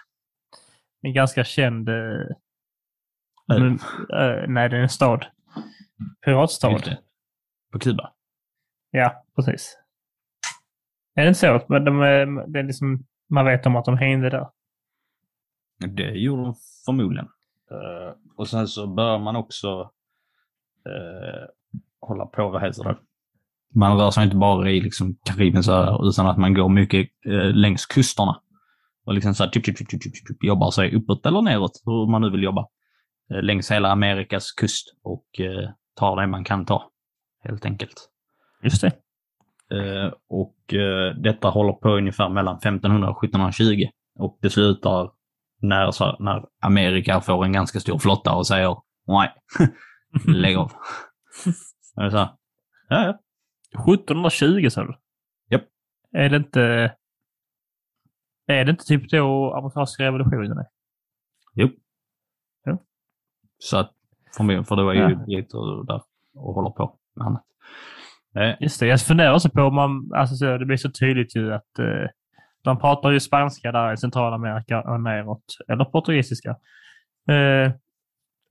[1.02, 1.88] en ganska känd...
[1.88, 3.58] eh, Ö.
[3.58, 3.72] men,
[4.12, 5.26] eh, nej, det är en stad.
[6.24, 6.80] Piratstad.
[7.72, 8.12] På Kuba.
[8.90, 9.78] Ja, precis.
[11.14, 11.60] Är det inte så?
[11.68, 14.46] Men de är, det är liksom, man vet om att de hängde där.
[15.78, 16.54] Det gjorde de
[16.86, 17.28] förmodligen.
[17.70, 19.90] Eh, och sen så bör man också
[20.86, 21.46] eh,
[22.00, 22.96] hålla på, vad heter det?
[23.74, 27.54] Man rör sig inte bara i liksom Karibiens öar utan att man går mycket eh,
[27.54, 28.40] längs kusterna.
[29.04, 31.82] Och liksom så här, typ, typ, typ, typ, typ, typ, jobbar sig uppåt eller neråt,
[31.84, 32.66] hur man nu vill jobba.
[33.42, 35.26] Längs hela Amerikas kust och
[35.96, 36.90] tar det man kan ta.
[37.44, 38.08] Helt enkelt.
[38.62, 38.92] Just det.
[39.70, 43.88] Eh, och eh, detta håller på ungefär mellan 1500 och 1720.
[44.18, 45.10] Och det slutar
[45.62, 49.32] när, så, när Amerika får en ganska stor flotta och säger nej,
[50.26, 50.72] lägg av.
[51.96, 52.16] Är det så?
[52.16, 52.28] här,
[52.88, 53.18] Ja, ja.
[53.94, 54.94] 1720 sa du?
[55.50, 55.62] Japp.
[56.12, 56.94] Är det inte...
[58.46, 60.66] Är det inte typ då amerikanska revolutionen är?
[63.58, 63.92] Så att,
[64.36, 65.08] förmodligen, för det var ju Ja.
[65.26, 66.02] britter där
[66.34, 67.44] och håller på med annat.
[68.36, 68.86] Eh, Just det.
[68.86, 70.10] Jag funderar också på om man...
[70.14, 72.06] Alltså så, det blir så tydligt ju att eh,
[72.64, 75.44] de pratar ju spanska där i Centralamerika och neråt.
[75.68, 76.50] Eller portugisiska.
[77.30, 77.72] Eh,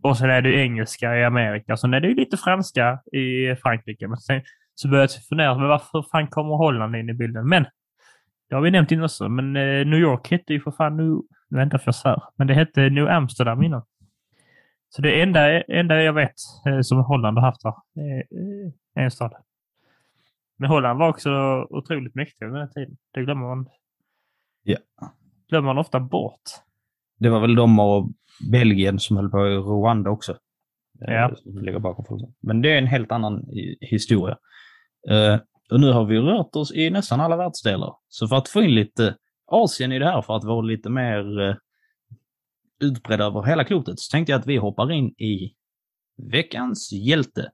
[0.03, 1.78] och sen är det ju engelska i Amerika.
[1.78, 4.08] Sen är det ju lite franska i Frankrike.
[4.08, 4.41] Men sen
[4.76, 7.49] så börjar jag fundera, men varför fan kommer Holland in i bilden?
[7.49, 7.66] Men
[8.49, 9.30] det har vi nämnt innan också.
[9.30, 11.22] Men eh, New York hette ju för fan nu...
[11.49, 13.82] Nu väntar jag för Men det hette New Amsterdam innan.
[14.89, 16.34] Så det enda, enda jag vet
[16.66, 19.34] eh, som Holland har haft här är eh, eh, en stad.
[20.58, 21.32] Men Holland var också
[21.70, 22.97] otroligt mäktiga under den tiden.
[23.14, 23.70] Det glömmer man.
[24.68, 24.78] Ja.
[25.49, 26.41] glömmer man ofta bort.
[27.20, 28.09] det var väl de och
[28.51, 30.32] Belgien som höll på i Rwanda också.
[31.07, 31.36] Eh, Ja.
[31.36, 32.34] som ligger bakom.
[32.41, 33.45] Men det är en helt annan
[33.82, 34.38] historia.
[35.09, 35.39] Eh,
[35.72, 37.93] och nu har vi rört oss i nästan alla världsdelar.
[38.07, 39.15] Så för att få in lite
[39.45, 41.55] Asien i det här, för att vara lite mer uh,
[42.80, 45.53] utbredd över hela klotet, så tänkte jag att vi hoppar in i
[46.32, 47.51] veckans hjälte.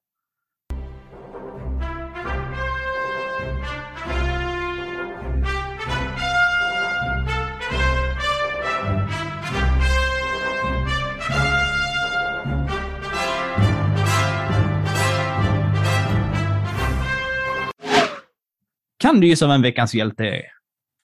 [19.13, 20.43] Kan du gissa vem veckans hjälte är?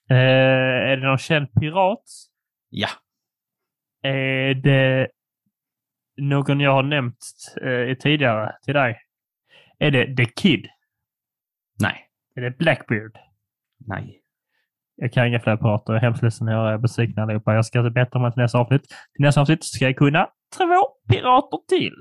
[0.09, 2.03] Eh, är det någon känd pirat?
[2.69, 2.87] Ja.
[4.03, 5.07] Är det
[6.17, 7.17] någon jag har nämnt
[7.61, 9.01] eh, tidigare till dig?
[9.79, 10.67] Är det The Kid?
[11.79, 12.07] Nej.
[12.35, 13.17] Är det Blackbeard?
[13.77, 14.21] Nej.
[14.95, 15.93] Jag kan inga fler pirater.
[15.93, 16.47] Jag är hemskt ledsen.
[16.47, 17.53] Jag är besviken allihopa.
[17.53, 18.87] Jag ska bättra mig till nästa avsnitt.
[18.87, 21.95] Till nästa avsnitt ska jag kunna två pirater till.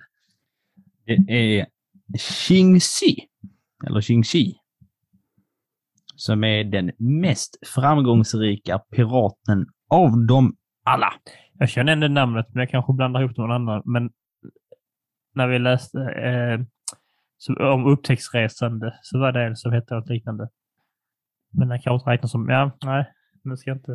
[1.06, 1.66] Det är
[2.18, 3.16] Xingxi,
[3.86, 4.54] eller Xingxi,
[6.18, 11.12] som är den mest framgångsrika piraten av dem alla.
[11.58, 13.82] Jag känner ändå namnet, men jag kanske blandar ihop det med någon annan.
[13.84, 14.10] Men
[15.34, 16.60] när vi läste eh,
[17.72, 20.48] om upptäcktsresande så var det en som hette något liknande.
[21.52, 22.48] Men den kanske inte räknas som...
[22.48, 23.12] Ja, nej.
[23.44, 23.92] Nu ska jag inte...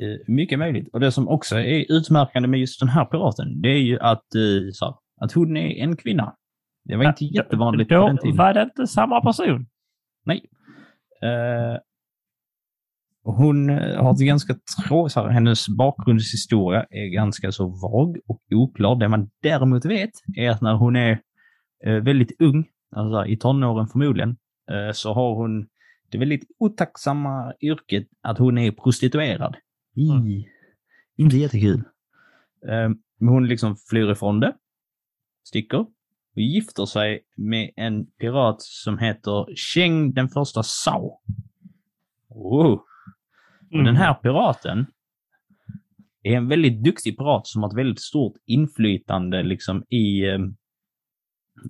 [0.00, 0.88] Eh, Mycket möjligt.
[0.92, 4.34] Och det som också är utmärkande med just den här piraten, det är ju att,
[4.34, 6.36] eh, så, att hon är en kvinna.
[6.84, 8.36] Det var inte jättevanligt på Då den tiden.
[8.36, 9.66] var det inte samma person.
[10.24, 10.46] Nej.
[11.22, 11.78] Eh,
[13.22, 14.54] hon eh, har ett ganska
[14.88, 18.96] tråkigt, hennes bakgrundshistoria är ganska så vag och oklar.
[18.96, 21.20] Det man däremot vet är att när hon är
[21.84, 24.36] eh, väldigt ung, alltså här, i tonåren förmodligen,
[24.70, 25.66] eh, så har hon
[26.10, 29.56] det väldigt otacksamma yrket att hon är prostituerad.
[29.94, 30.42] I, Mm.
[31.18, 31.82] Inte jättekul.
[33.18, 34.52] Men hon liksom flyr ifrån det,
[35.44, 35.86] sticker
[36.36, 41.20] och gifter sig med en pirat som heter Cheng den första Sao.
[42.28, 42.82] Wow.
[43.72, 44.86] Och den här piraten
[46.22, 50.38] är en väldigt duktig pirat som har ett väldigt stort inflytande liksom i, eh,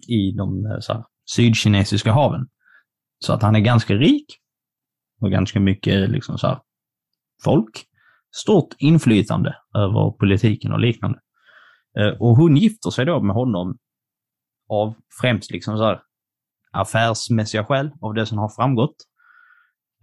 [0.08, 1.04] i de eh, så här,
[1.36, 2.48] sydkinesiska haven.
[3.18, 4.26] Så att han är ganska rik
[5.20, 6.58] och ganska mycket liksom så här,
[7.44, 7.84] folk.
[8.34, 11.18] Stort inflytande över politiken och liknande.
[11.98, 13.78] Eh, Och hon gifter sig då med honom
[14.68, 16.02] av främst liksom så här
[16.72, 18.96] affärsmässiga skäl av det som har framgått.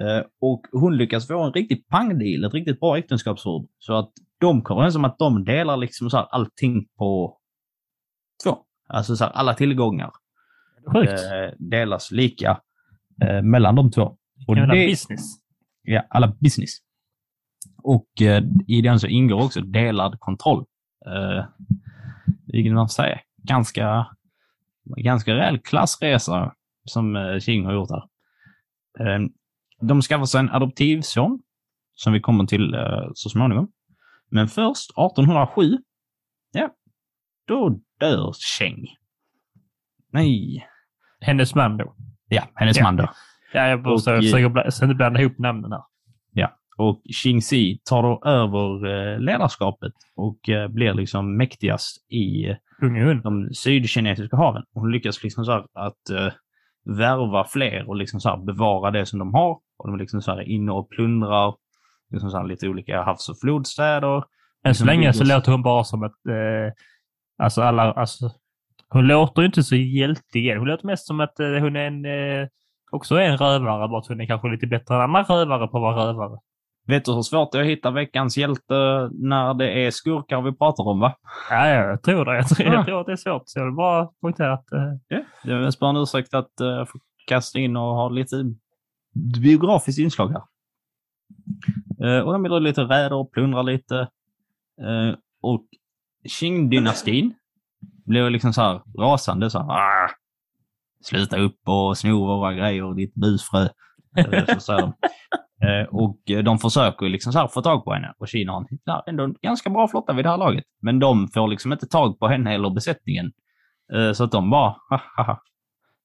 [0.01, 3.68] Eh, Och hon lyckas få en riktig pangdeal, ett riktigt bra äktenskapsförord.
[3.80, 7.38] Så att de kommer överens om att de delar liksom så här allting på
[8.43, 8.57] två.
[8.88, 10.11] Alltså så här, alla tillgångar
[11.11, 12.61] eh, delas lika
[13.24, 14.18] eh, mellan de två.
[14.47, 15.22] Och Jävla det, business.
[15.82, 16.70] ja, alla business.
[17.84, 20.66] Och eh, i den så ingår också delad kontroll.
[21.05, 21.45] Eh,
[22.47, 24.07] vilket man säga, ganska,
[24.86, 26.54] ganska rejäl klassresa
[26.86, 28.04] som eh, King har gjort här.
[29.00, 29.22] Eh,
[29.82, 31.40] de skaffar sig en adoptivson
[31.94, 33.72] som vi kommer till eh, så småningom.
[34.30, 35.78] Men först 1807,
[36.52, 36.70] ja,
[37.48, 38.86] då dör Cheng.
[40.12, 40.68] Nej.
[41.20, 41.96] Hennes man då.
[42.28, 42.84] Ja, hennes Ja.
[42.84, 43.10] man då.
[43.54, 45.84] Ja, jag Och- försöker inte blanda ihop namnen här.
[46.78, 53.49] Och Xingxi tar då över eh, ledarskapet och eh, blir liksom mäktigast i eh, de
[53.53, 54.63] sydkinesiska haven.
[54.74, 56.34] Hon lyckas liksom så att eh,
[56.86, 59.51] värva fler och liksom så bevara det som de har.
[59.78, 61.53] Och de är liksom så här inne och plundrar
[62.11, 64.15] liksom så lite olika havs och flodstäder.
[64.15, 66.26] Än så Liksom länge så låter hon bara som ett...
[66.30, 66.74] Eh,
[67.38, 67.91] alltså alla...
[67.91, 68.32] Alltså,
[68.89, 70.57] hon låter inte så hjältig.
[70.57, 72.05] Hon låter mest som att eh, hon är en...
[72.05, 72.47] Eh,
[72.91, 75.78] också är en rövare, bara att hon är kanske lite bättre än andra rövare på
[75.78, 76.39] att vara rövare.
[76.88, 80.52] Vet du hur svårt det är att hitta veckans hjälte när det är skurkar vi
[80.52, 81.16] pratar om va?
[81.50, 82.36] Ja, ja, jag tror det.
[82.36, 82.74] Jag tror, Ja.
[82.74, 83.44] jag tror att det är svårt.
[83.46, 84.72] Så jag vill bara poängtera att...
[84.72, 88.36] Eh, Ja, det är bara en ursäkt att uh, få kasta in och ha lite
[89.42, 90.42] biografiskt inslag här.
[92.08, 94.00] Eh, och de ha lite räder och plundrar lite.
[94.82, 95.66] Eh, och
[96.30, 97.32] Qing-dynastin
[98.06, 99.50] blev liksom så här rasande.
[99.50, 100.10] Så här, "Ah,
[101.02, 103.68] Sluta upp och sno våra grejer, ditt busfrö.
[104.59, 108.14] Så eh, och de försöker liksom så här få tag på henne.
[108.18, 110.64] Och Kina har en, ändå en ganska bra flotta vid det här laget.
[110.82, 113.32] Men de får liksom inte tag på henne eller besättningen.
[113.93, 114.76] Eh, så att de bara,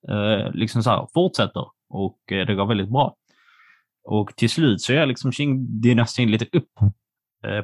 [0.09, 3.17] eh, liksom så här, fortsätter och det går väldigt bra.
[4.05, 6.71] Och till slut så är liksom Qing-dynastin lite upp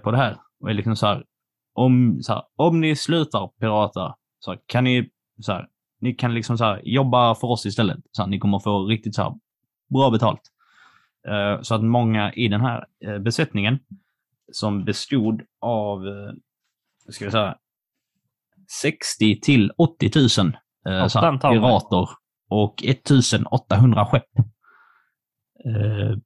[0.03, 0.37] på det här.
[0.61, 1.25] Och är liksom så här,
[1.75, 5.67] om, så här, om ni slutar pirata så här, kan ni, så här,
[6.01, 7.99] ni kan liksom så här, jobba för oss istället.
[8.11, 9.33] Så här, ni kommer få riktigt så här,
[9.89, 10.41] bra betalt.
[11.29, 13.79] Eh, så att många i den här eh, besättningen
[14.53, 16.33] som bestod av, eh,
[17.09, 17.57] ska vi säga,
[18.83, 20.11] 60 till 80
[20.41, 20.57] 000
[20.89, 22.09] eh, pirater
[22.49, 24.39] och 1800 skepp.
[25.65, 26.17] Eh,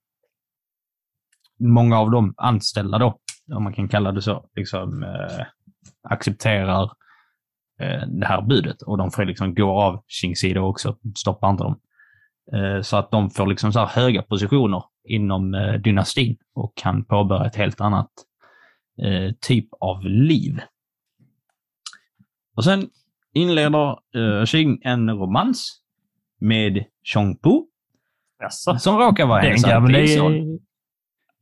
[1.58, 3.18] många av de anställda då,
[3.54, 5.46] om man kan kalla det så, liksom eh,
[6.02, 6.82] accepterar
[7.80, 11.64] eh, det här budet och de får liksom gå av Qingxi då också, stoppar inte
[11.64, 11.80] dem.
[12.52, 17.46] Eh, så att de får liksom så höga positioner inom eh, dynastin och kan påbörja
[17.46, 18.10] ett helt annat
[19.02, 20.60] eh, typ av liv.
[22.56, 22.88] Och sen
[23.34, 23.98] inleder
[24.46, 25.80] Qing en romans
[26.40, 26.84] med
[27.14, 27.62] Chongpu
[28.40, 28.78] Jaså?
[28.78, 30.58] Som råkar vara hennes adoptivson.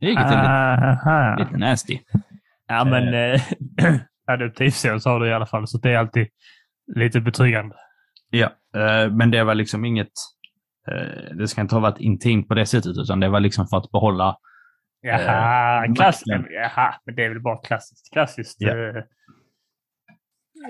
[0.00, 1.36] Vilket är lite, Aha.
[1.38, 1.98] lite nasty.
[2.68, 3.42] Ja, men eh,
[4.26, 6.26] adoptivson sa du i alla fall, så det är alltid
[6.96, 7.76] lite betryggande.
[8.30, 8.50] Ja,
[9.10, 10.12] men det var liksom inget...
[10.88, 13.76] eh, det ska inte ha varit intimt på det sättet, utan det var liksom för
[13.76, 14.36] att behålla...
[15.00, 18.12] Jaha, Eh, klass, jaha, men det är väl bara klassiskt.
[18.12, 18.56] Klassiskt.
[18.60, 18.70] Ja.
[18.70, 19.02] eh,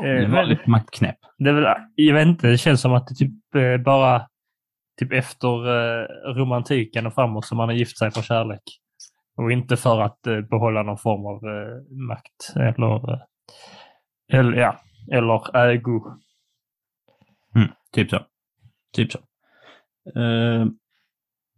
[0.02, 1.18] Det eh, var lite maktknäpp.
[1.38, 4.28] det är väl, jag vet inte, det känns som att det typ eh, bara
[5.00, 8.62] typ efter eh, romantiken och framåt som man har gift sig för kärlek.
[9.36, 13.20] Och inte för att eh, behålla någon form av eh, makt eller, eh,
[14.32, 14.80] eller, ja,
[15.12, 16.00] eller ägo.
[17.92, 18.18] Typ så.
[18.92, 19.18] Typ så.
[20.06, 20.66] Eh,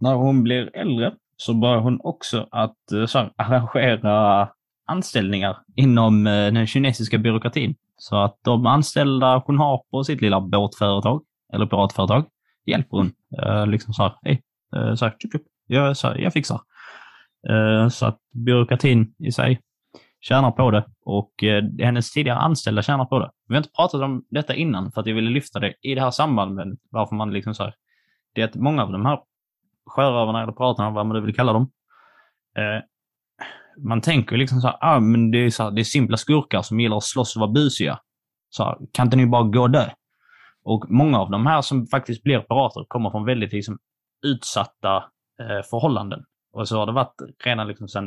[0.00, 4.48] när hon blir äldre så börjar hon också att eh, så här, arrangera
[4.86, 7.74] anställningar inom eh, den kinesiska byråkratin.
[7.96, 11.22] Så att de anställda hon har på sitt lilla båtföretag,
[11.52, 12.24] eller piratföretag,
[12.66, 13.12] hjälper hon.
[13.42, 14.42] Eh, liksom så här, hej,
[14.76, 15.42] eh, så här, tjup, tjup.
[15.66, 16.60] Jag, så här, jag fixar.
[17.48, 19.60] Eh, så att byråkratin i sig
[20.20, 23.30] tjänar på det och eh, hennes tidigare anställda tjänar på det.
[23.48, 26.00] Vi har inte pratat om detta innan för att jag ville lyfta det i det
[26.00, 26.78] här sambandet.
[26.90, 27.74] Varför man liksom så här,
[28.34, 29.20] det är att många av de här
[29.86, 31.70] sjörövarna eller piraterna, vad man nu vill kalla dem,
[32.58, 32.84] eh,
[33.78, 36.16] man tänker ju liksom så här, ah, men det är, så här, det är simpla
[36.16, 37.98] skurkar som gillar att slåss och vara busiga.
[38.50, 39.90] Så här, kan inte ni bara gå och dö?
[40.64, 43.78] Och många av de här som faktiskt blir pirater kommer från väldigt liksom,
[44.26, 44.96] utsatta
[45.40, 46.24] eh, förhållanden.
[46.52, 47.14] Och så har det varit
[47.44, 48.06] redan liksom sen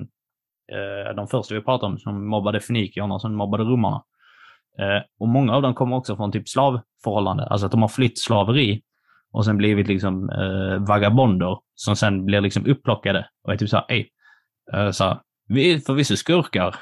[0.71, 4.03] eh, de första vi pratade om som mobbade fenikierna och sen mobbade romarna.
[4.79, 8.19] Eh, och många av dem kommer också från typ slavförhållande, alltså att de har flytt
[8.19, 8.81] slaveri
[9.31, 13.85] och sen blivit liksom eh, vagabonder som sen blir liksom upplockade och är typ såhär,
[13.89, 14.09] ej,
[14.73, 16.75] eh, så här, vi är förvisso skurkar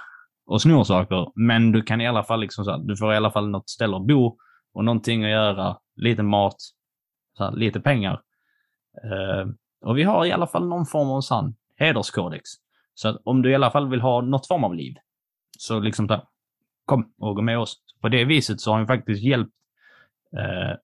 [0.45, 3.17] och snor saker, men du kan i alla fall liksom så här, du får i
[3.17, 4.37] alla fall något ställe att bo
[4.73, 6.55] och någonting att göra, lite mat,
[7.37, 8.21] så här, lite pengar.
[9.03, 9.47] Eh,
[9.85, 12.49] och vi har i alla fall någon form av sann hederskodex.
[12.93, 14.93] Så att om du i alla fall vill ha något form av liv,
[15.57, 16.23] så liksom så här,
[16.85, 17.77] kom och gå med oss.
[18.01, 19.53] På det viset så har vi faktiskt hjälpt
[20.37, 20.77] eh,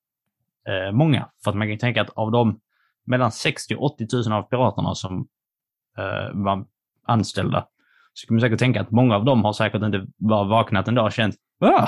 [0.69, 1.29] eh, många.
[1.43, 2.59] För att man kan tänka att av de
[3.05, 5.27] mellan 60 och 80 000 av piraterna som
[5.97, 6.65] eh, var
[7.07, 7.67] anställda,
[8.13, 10.95] så kan man säkert tänka att många av dem har säkert inte bara vaknat en
[10.95, 11.87] dag och känt ah,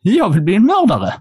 [0.00, 1.12] jag vill bli en mördare.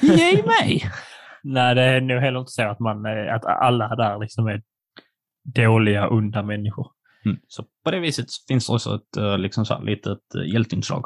[0.00, 0.84] Ge mig!
[1.42, 4.62] Nej, det är nog heller inte så att, man, eh, att alla där liksom är
[5.44, 6.86] dåliga, onda människor.
[7.24, 7.38] Mm.
[7.48, 11.04] Så på det viset finns det också ett eh, liksom så här, litet eh, hjälteinslag,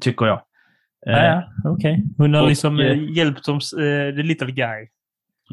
[0.00, 0.42] tycker jag.
[1.06, 1.24] Eh, Ja,
[1.64, 2.04] ja, okej.
[2.18, 4.88] Hon har och, liksom eh, eh, hjälpt som uh, the little guy.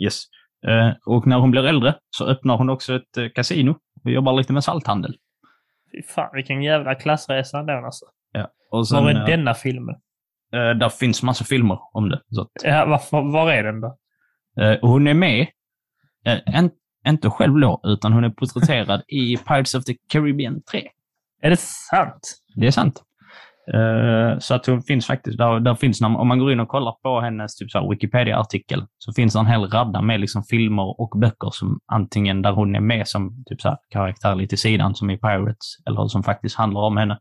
[0.02, 0.24] Yes.
[0.68, 4.34] Eh, och när hon blir äldre så öppnar hon också ett eh, kasino och jobbar
[4.34, 5.16] lite med salthandel.
[5.92, 8.06] Fy fan, vilken jävla klassresa ändå alltså.
[8.72, 9.96] Och sen, Var är eh, denna filmen?
[10.54, 12.22] eh, där finns massa filmer om det.
[12.32, 13.98] Så att, Ja, varför, var är den då?
[14.62, 15.48] eh, och hon är med,
[16.26, 16.70] eh, en,
[17.08, 20.88] inte själv då, utan hon är porträtterad i Pirates of the Caribbean 3.
[21.42, 22.38] Är det sant?
[22.56, 23.04] Det är sant.
[23.74, 26.92] Eh, så att hon finns faktiskt, där, där finns, om man går in och kollar
[26.92, 31.50] på hennes typ Wikipedia-artikel, så finns det en hel radda med liksom filmer och böcker
[31.52, 35.10] som antingen där hon är med som typ så här karaktär lite i sidan, som
[35.10, 37.20] i Pirates, eller som faktiskt handlar om henne.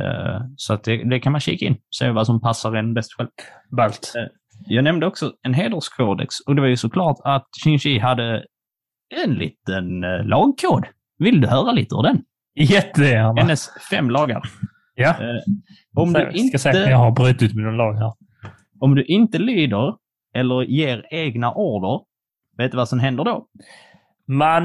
[0.00, 3.12] Eh, så att det, det kan man kika in, se vad som passar en bäst
[3.16, 3.28] själv.
[3.76, 4.12] Ballt.
[4.66, 8.44] Jag nämnde också en hederskodex och det var ju såklart att Shinji hade
[9.24, 10.86] en liten eh, lagkod.
[11.18, 12.22] Vill du höra lite ur den?
[12.54, 13.40] Jättegärna.
[13.40, 14.42] Hennes fem lagar.
[14.94, 15.08] Ja.
[15.08, 15.40] Eh,
[15.96, 18.12] om, du jag ska säga att inte, jag har brutit med någon lag här.
[18.80, 19.94] om du inte lyder
[20.34, 22.04] eller ger egna order,
[22.56, 23.46] vet du vad som händer då?
[24.26, 24.64] Man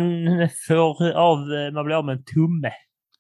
[0.68, 1.38] får av,
[1.74, 2.72] man blir av med en tumme.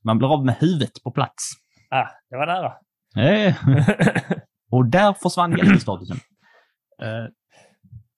[0.04, 1.52] Man blir av med huvudet på plats.
[1.90, 2.74] Ah, det var nära.
[3.16, 3.56] Eh,
[4.72, 6.18] och där försvann hjältestatusen.
[7.02, 7.26] Eh,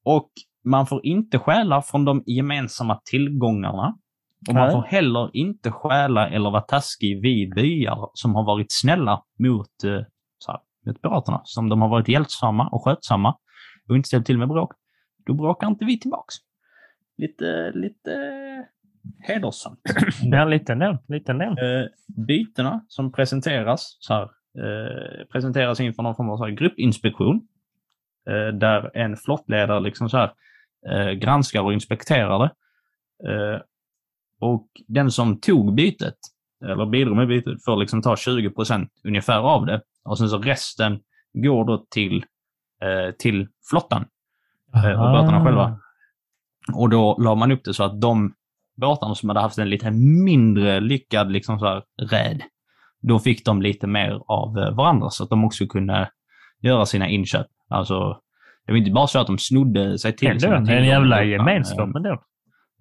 [0.03, 0.29] och
[0.65, 3.97] man får inte stjäla från de gemensamma tillgångarna.
[4.47, 9.23] Och man får heller inte stjäla eller vara taskig vid byar som har varit snälla
[9.39, 10.01] mot, eh,
[10.37, 11.41] så här, mot piraterna.
[11.43, 13.37] Som de har varit hjälpsamma och skötsamma
[13.89, 14.73] och inte ställt till med bråk.
[15.25, 16.35] Då bråkar inte vi tillbaks.
[17.17, 18.11] Lite, lite
[19.19, 19.79] hedersamt.
[20.21, 20.99] Ja, lite nämnd.
[21.07, 21.59] Lite nämnd.
[21.59, 21.85] Eh,
[22.27, 27.47] bytena som presenteras så här, eh, presenteras inför någon form av så här gruppinspektion.
[28.53, 30.33] Där en flottledare liksom så här,
[31.13, 32.51] granskar och inspekterar det.
[34.41, 36.17] Och den som tog bytet,
[36.65, 39.81] eller bidrog med bytet, får liksom ta 20 procent ungefär av det.
[40.03, 40.99] Och sen så resten
[41.33, 42.25] går då till,
[42.81, 44.05] eh, till flottan
[44.75, 45.79] eh, och båtarna själva.
[46.73, 48.33] Och då la man upp det så att de
[48.77, 49.91] båtarna som hade haft en lite
[50.25, 52.41] mindre lyckad liksom så här räd,
[53.01, 56.09] då fick de lite mer av eh, varandra så att de också kunde
[56.59, 57.47] göra sina inköp.
[57.69, 58.21] Alltså
[58.65, 61.89] det var inte bara så att de snodde sig till det är en jävla gemenskap
[61.89, 62.23] eh, ändå.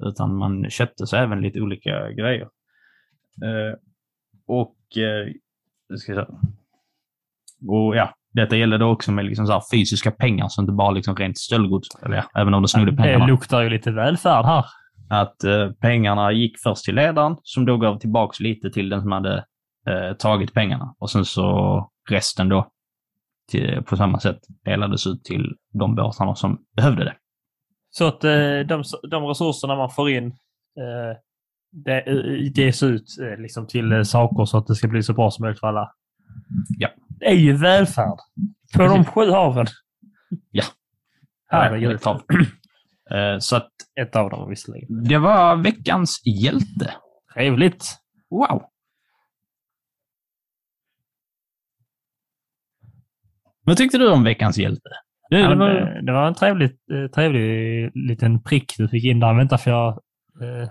[0.03, 2.48] Utan man köpte sig även lite olika grejer.
[3.44, 3.74] Eh,
[4.46, 5.32] och, eh,
[5.88, 6.26] jag ska säga,
[7.68, 11.16] och ja, detta gäller då också med liksom så fysiska pengar, så inte bara liksom
[11.16, 11.88] rent stöldgods.
[12.05, 13.26] Eller ja, även om de snodde Det pengarna.
[13.26, 14.64] luktar ju lite välfärd här.
[15.11, 19.12] Att eh, pengarna gick först till ledaren, som då gav tillbaks lite till den som
[19.12, 19.44] hade
[19.86, 20.94] eh, tagit pengarna.
[20.98, 22.70] Och sen så resten då
[23.51, 27.14] till, på samma sätt delades ut till de båtarna som behövde det.
[27.91, 30.26] Så att eh, de, de resurserna man får in
[30.76, 31.16] eh,
[31.72, 32.05] det
[32.55, 35.61] ges ut eh, liksom till saker så att det ska bli så bra som möjligt
[35.61, 35.93] för alla.
[36.68, 36.88] Ja.
[37.09, 38.18] Det är ju välfärd.
[38.76, 39.66] På de sju haven.
[40.51, 40.64] Ja.
[41.47, 41.88] Herregud.
[41.88, 42.22] Helt av.
[43.11, 43.70] Eh, så att
[44.01, 45.05] Ett av dem visserligen.
[45.05, 46.95] det var veckans hjälte.
[47.34, 47.84] Trevligt.
[48.30, 48.62] Wow!
[53.64, 54.91] Vad tyckte du om veckans hjälte?
[55.30, 59.20] Det, det var, eh, det var en trevlig, eh, trevlig liten prick du fick in
[59.20, 59.34] där.
[59.34, 59.88] Vänta för jag,
[60.42, 60.68] eh,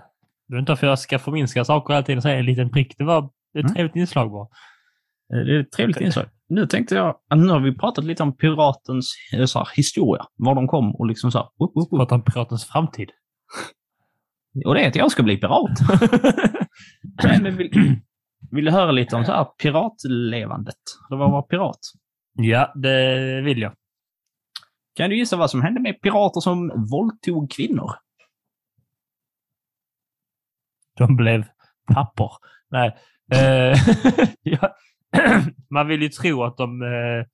[0.48, 2.94] vänta för jag ska förminska saker hela tiden och säga en liten prick.
[2.98, 3.18] Det var
[3.58, 3.74] ett Mm.
[3.74, 4.48] trevligt inslag bara.
[5.28, 6.26] det är ett trevligt inslag.
[6.48, 10.24] Nu tänkte jag att nu har vi pratat lite om piratens eh, så här, historia.
[10.36, 11.98] Var de kom och liksom så här, upp, upp, upp.
[11.98, 13.10] Prata om piratens framtid.
[14.66, 15.70] Och det är att jag ska bli pirat.
[17.42, 17.70] Men vill,
[18.50, 20.74] vill du höra lite om så här piratlevandet?
[21.10, 21.78] Det var att vara pirat.
[22.34, 23.72] Ja, det vill jag.
[25.00, 27.90] Kan du gissa vad som hände med pirater som våldtog kvinnor?
[30.96, 31.44] De blev
[31.94, 32.32] pappor.
[32.68, 32.96] Nej.
[33.32, 33.78] Eh,
[34.42, 34.76] ja.
[35.70, 36.82] man vill ju tro att de...
[36.82, 37.26] Eh,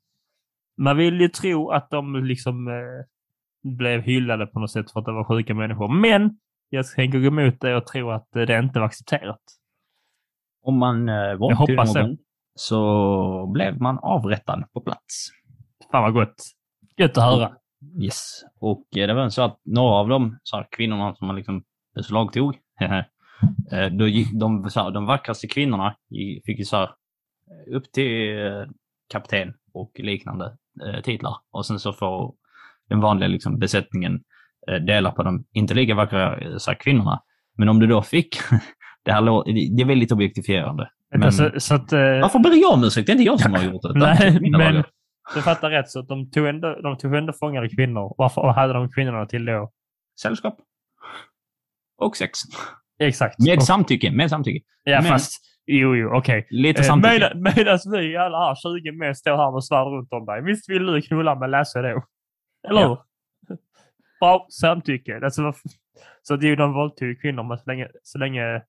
[0.79, 3.05] man vill ju tro att de liksom eh,
[3.77, 5.89] blev hyllade på något sätt för att de var sjuka människor.
[5.89, 6.39] Men
[6.69, 9.43] jag tänker gå emot det och tro att det inte var accepterat.
[10.63, 12.17] Om man eh, våldtog någon
[12.55, 15.29] så blev man avrättad på plats.
[15.93, 16.57] Fan vad gott.
[16.97, 17.53] Gött att höra.
[18.03, 18.43] Yes.
[18.61, 21.65] Och eh, det var så att några av de så här, kvinnorna som man liksom
[21.95, 22.57] beslagtog,
[23.73, 25.97] eh, då gick, de, så här, de vackraste kvinnorna
[26.47, 26.91] fick ju så här,
[27.75, 28.65] upp till eh,
[29.13, 31.35] kapten och liknande eh, titlar.
[31.51, 32.35] Och sen så får
[32.89, 34.21] den vanliga liksom, besättningen
[34.71, 37.23] eh, dela på de inte lika vackra eh, så här, kvinnorna.
[37.59, 38.37] Men om du då fick,
[39.05, 39.23] det här
[39.77, 40.91] det är väldigt objektifierande.
[41.19, 41.93] Men- så, så att...
[41.93, 43.07] Eh, Varför ber jag om ursäkt?
[43.07, 43.93] Det är inte jag som har gjort det.
[43.99, 44.87] Nej, mina men dagar.
[45.35, 45.91] Du fattar rätt.
[45.91, 48.15] Så att de tog ändå, de tog ändå fångade kvinnor.
[48.19, 49.73] Varför hade de kvinnorna till då?
[50.23, 50.59] Sällskap.
[51.99, 52.39] Och sex.
[52.99, 53.39] Exakt.
[53.39, 54.11] Med Och- samtycke.
[54.11, 54.65] Med samtycke.
[54.85, 55.43] Ja, men- fast...
[55.69, 56.47] Jo, jo, okej.
[56.51, 57.13] Lite Eh, samtycke.
[57.13, 60.43] Medan medan vi alla här 20 män står här med svärd runt om dig.
[60.43, 62.05] Visst vill du knulla med Lasse då?
[62.69, 62.99] Eller hur?
[64.21, 65.21] Bra samtycke.
[65.25, 65.53] Alltså,
[66.23, 67.89] så det är ju de våldtog kvinnor, men så länge...
[68.03, 68.63] Så länge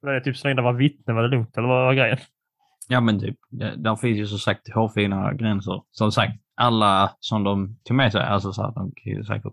[0.00, 2.18] var det typ så länge det var vittne var det lugnt, eller vad var grejen?
[2.92, 3.36] Ja, men typ.
[3.76, 5.82] Där finns ju som sagt hårfina gränser.
[5.90, 9.52] Som sagt, alla som de tog med sig, alltså så här, de kan ju säkert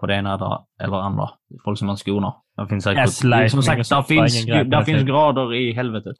[0.00, 0.34] på det ena
[0.80, 1.28] eller- andra.
[1.64, 2.34] Folk som man skonar.
[2.56, 6.16] Det finns säkert, Gaslighting som sagt, där finns, där finns grader i helvetet.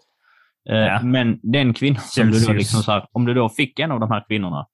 [0.70, 1.00] Eh, Ja.
[1.02, 4.00] Men den kvinnan som du då liksom så här, om du då fick en av
[4.00, 4.66] de här kvinnorna,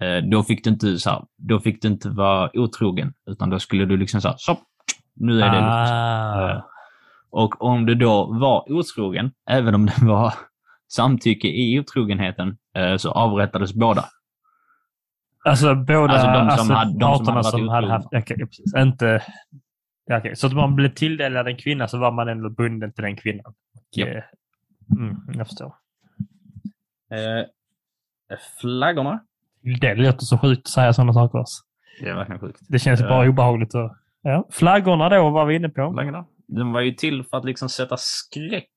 [0.00, 3.58] eh, då fick du inte så här, då fick du inte vara otrogen, utan då
[3.58, 4.58] skulle du liksom så här, så,
[5.14, 5.70] nu är det lugnt.
[5.72, 6.50] Ah.
[6.50, 6.62] Eh,
[7.32, 10.34] Och om du då var otrogen, även om det var
[10.92, 14.04] samtycke i otrogenheten, eh, så avrättades båda.
[15.44, 17.94] Alltså båda Alltså, de som alltså, hade- de som parterna hade varit som hade otrogna.
[17.94, 18.06] haft...
[18.06, 18.74] Okej, precis.
[18.76, 19.22] Inte...
[20.10, 20.36] Okej.
[20.36, 23.54] Så att man blev tilldelad en kvinna så var man ändå bunden till den kvinnan.
[23.90, 24.06] Ja.
[24.06, 24.22] Eh,
[24.98, 25.74] Mm, jag förstår.
[27.10, 27.46] Eh,
[28.60, 29.20] flaggorna.
[29.80, 31.38] Det låter så sjukt att säga sådana saker.
[31.38, 31.62] Alltså.
[32.00, 32.60] Det är verkligen sjukt.
[32.68, 33.08] Det känns Ja.
[33.08, 33.74] bara obehagligt.
[33.74, 34.48] Och, ja.
[34.50, 35.92] Flaggorna då var vi inne på.
[35.92, 36.24] Flaggorna.
[36.48, 38.68] De var ju till för att liksom sätta skräck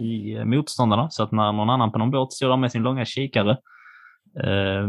[0.00, 2.82] i eh, motståndarna, så att när någon annan på någon båt står där med sin
[2.82, 3.50] långa kikare,
[4.44, 4.88] eh,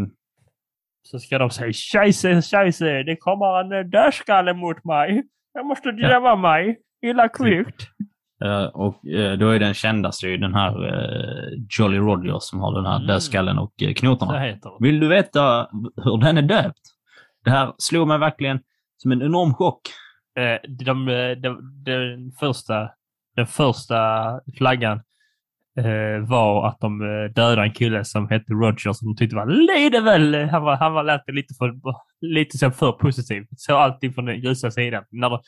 [1.03, 5.23] Så ska de säga scheisse, scheisse, det kommer en eh, dödskalle mot mig.
[5.53, 6.79] Jag måste gömma mig.
[7.01, 7.87] Illa kvickt.
[8.45, 12.75] Eh, och eh, då är den kändaste ju den här eh, Jolly Roger som har
[12.75, 13.07] den här Mm.
[13.07, 14.03] dödskallen och det.
[14.79, 15.69] Vill du veta
[16.03, 16.79] hur den är döpt?
[17.43, 18.59] Det här slog mig verkligen
[18.97, 19.81] som en enorm chock.
[20.39, 22.89] Eh, de, de, de, den, första,
[23.35, 23.99] den första
[24.57, 25.01] flaggan
[25.77, 29.45] eh, var att de eh, dödade en kille som hette Roger som de tyckte var
[29.45, 30.49] lite väl...
[30.49, 31.73] Han var, han var lät lite för,
[32.21, 33.45] lite så för positiv.
[33.57, 35.03] Så allting från den ljusa sidan.
[35.11, 35.39] När, de,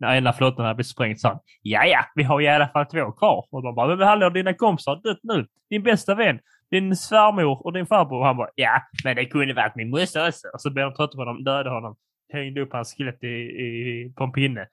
[0.00, 2.86] när ena flottan hade blivit sprängd sa han ja, ja, vi har i alla fall
[2.86, 3.46] två kvar.
[3.50, 5.46] Och de bara, men hallå, dina kompisar har dött nu.
[5.70, 6.38] Din bästa vän,
[6.70, 8.18] din svärmor och din farbror.
[8.18, 10.48] Och han bara, ja, men det kunde varit min morsa också.
[10.54, 11.96] Och så blev de trötta på honom, dödade honom
[12.32, 14.66] hängde upp hans skelett i, i, på en pinne.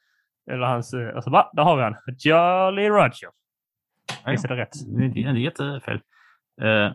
[0.52, 0.94] Eller hans...
[0.94, 1.52] eh, Alltså, va?
[1.54, 1.96] Där har vi han.
[2.20, 3.30] Jolly Roger.
[4.26, 4.74] Visst är det rätt?
[5.14, 5.96] Det är är jättefel.
[6.62, 6.92] Uh,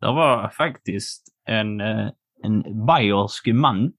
[0.00, 2.08] det var faktiskt en, eh,
[2.42, 3.92] en bayersk man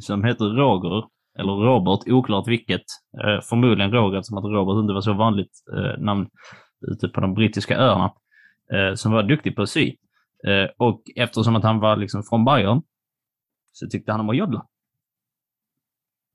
[0.00, 1.08] som heter Roger,
[1.38, 2.84] eller Robert, oklart vilket.
[3.24, 6.28] Eh, förmodligen Roger, som att Robert inte var så vanligt eh, namn
[6.92, 8.12] ute på de brittiska öarna.
[8.72, 9.96] Eh, som var duktig på att sy.
[10.46, 12.82] Eh, och eftersom att han var liksom från Bayern
[13.72, 14.66] så tyckte han om att joddla.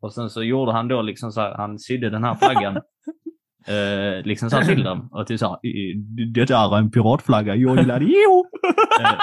[0.02, 2.78] Och sen så gjorde han då liksom så här, han sydde den här flaggan
[3.68, 5.10] eh, liksom så här till dem.
[5.12, 5.58] Och typ så här,
[6.34, 8.46] det är en piratflagga, joddladio!
[9.02, 9.20] eh,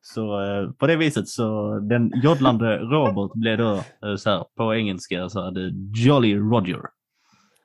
[0.00, 4.74] så eh, på det viset så den joddlande Robert blev då eh, så här, på
[4.74, 5.70] engelska så här,
[6.06, 6.80] Jolly Roger.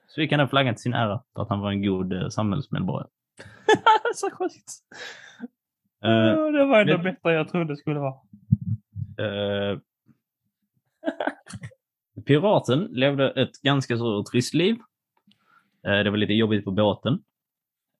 [0.07, 2.27] Så fick han den flaggan till sin ära för att han var en god eh,
[2.29, 3.07] samhällsmedborgare.
[4.15, 4.71] så sjukt.
[5.99, 8.13] Ja, det var ändå det- bättre jag trodde det skulle vara.
[9.19, 9.79] Eh,
[12.25, 14.75] piraten levde ett ganska så trist liv.
[15.87, 17.13] Eh, det var lite jobbigt på båten.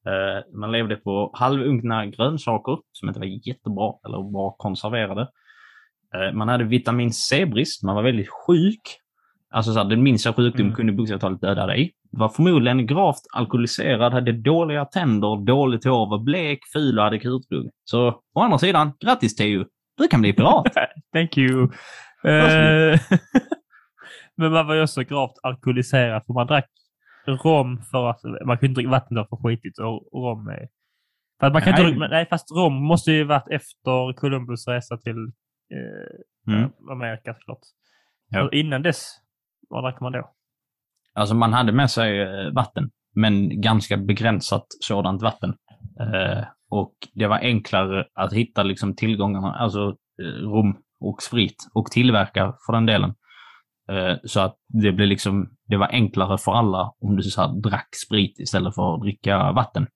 [0.06, 5.22] Eh, man levde på halvunkna grönsaker som inte var jättebra eller bra konserverade.
[6.16, 8.82] Eh, man hade vitamin C-brist, man var väldigt sjuk.
[9.54, 10.76] Alltså så här, den minsta sjukdom Mm.
[10.76, 11.94] kunde bokstavligt döda dig.
[12.12, 17.70] Var förmodligen gravt alkoholiserad, hade dåliga tänder, dåligt hår, var blek, ful och hade krutbugg.
[17.84, 19.66] Så å andra sidan, grattis Teo!
[19.98, 20.66] Du kan bli pirat!
[21.14, 21.70] Thank you.
[24.42, 26.70] Men man var ju också gravt alkoholiserad för man drack
[27.28, 30.68] rom för att man kunde dricka vatten då för skitigt och och rom är...
[31.40, 31.94] För att man kan Nej.
[31.94, 35.18] inte, nej, fast rom måste ju varit efter Columbus resa till
[35.74, 36.70] eh, Mm.
[36.92, 37.60] Amerika såklart.
[38.30, 38.40] Ja.
[38.40, 39.06] Så innan dess,
[39.70, 40.32] vad drack man då?
[41.14, 45.54] Alltså man hade med sig eh, vatten, men ganska begränsat sådant vatten.
[46.00, 51.86] Eh, och det var enklare att hitta liksom tillgångarna, alltså eh, rom och sprit och
[51.86, 53.14] tillverka för den delen.
[53.92, 57.62] Eh, så att det blev liksom, det var enklare för alla om du så här,
[57.62, 59.88] drack sprit istället för att dricka vatten.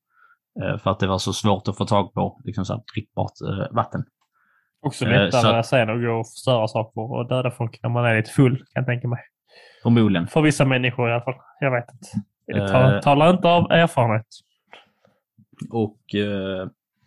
[0.64, 3.32] Eh, för att det var så svårt att få tag på liksom så här, drickbart
[3.50, 4.04] eh, vatten.
[4.82, 8.18] Också lättare att- sen att gå och förstöra saker och döda folk när man är
[8.18, 9.20] lite full, kan jag tänka mig.
[9.84, 10.28] Förmodligen.
[10.28, 11.34] För vissa människor i alla fall.
[11.60, 12.08] Jag vet inte.
[12.62, 13.00] Eh.
[13.02, 14.28] talar inte av erfarenhet.
[15.72, 15.98] Och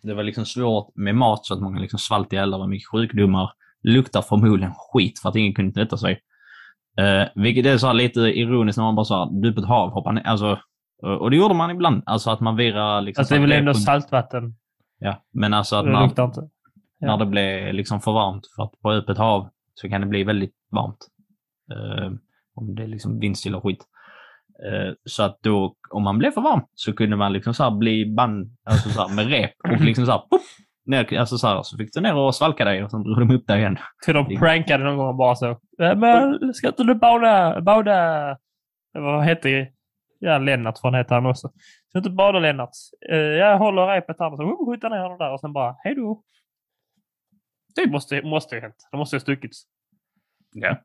[0.03, 2.87] det var liksom svårt med mat så att många liksom svalt ihjäl, det var mycket
[2.87, 3.51] sjukdomar.
[3.83, 6.19] Luktar förmodligen skit för att ingen kunde tvätta sig.
[6.99, 9.89] Eh, vilket är så här lite ironiskt när man bara sa du på ett hav
[9.89, 10.23] hoppar ner.
[10.27, 10.59] Alltså,
[11.19, 12.03] och det gjorde man ibland.
[12.05, 13.21] Alltså att man virar liksom...
[13.21, 14.55] Alltså det är så väl ändå saltvatten.
[14.99, 16.11] Ja, men alltså att man.
[16.99, 17.07] Ja.
[17.07, 18.47] när det blir liksom för varmt.
[18.55, 21.07] För att på öppet hav så kan det bli väldigt varmt.
[21.71, 22.11] Eh,
[22.55, 23.85] om det är liksom vindstilla och skit.
[24.65, 27.71] Eh, så att då, om man blev för varm så kunde man liksom så här
[27.71, 30.21] bli band, alltså så här med rep och liksom så här,
[30.89, 33.35] ner, alltså så här, så fick du ner och svalka dig och sen drog de
[33.35, 33.77] upp dig igen.
[34.05, 35.59] Till de prankade någon gång bara så.
[35.77, 37.61] "Ja, Men ska inte du bada?
[37.61, 38.37] Bada?
[38.93, 39.67] Vad hette
[40.19, 41.51] Ja, Lennart från hette han också.
[41.89, 42.69] Ska inte bada Lennart?
[43.11, 45.75] Eh, jag håller repet här och så oh, skjuter ner honom där och sen bara
[45.83, 46.23] hej då.
[47.75, 48.75] Det måste, måste ju hänt.
[48.91, 49.63] Det måste ju stuckits.
[50.51, 50.77] Ja.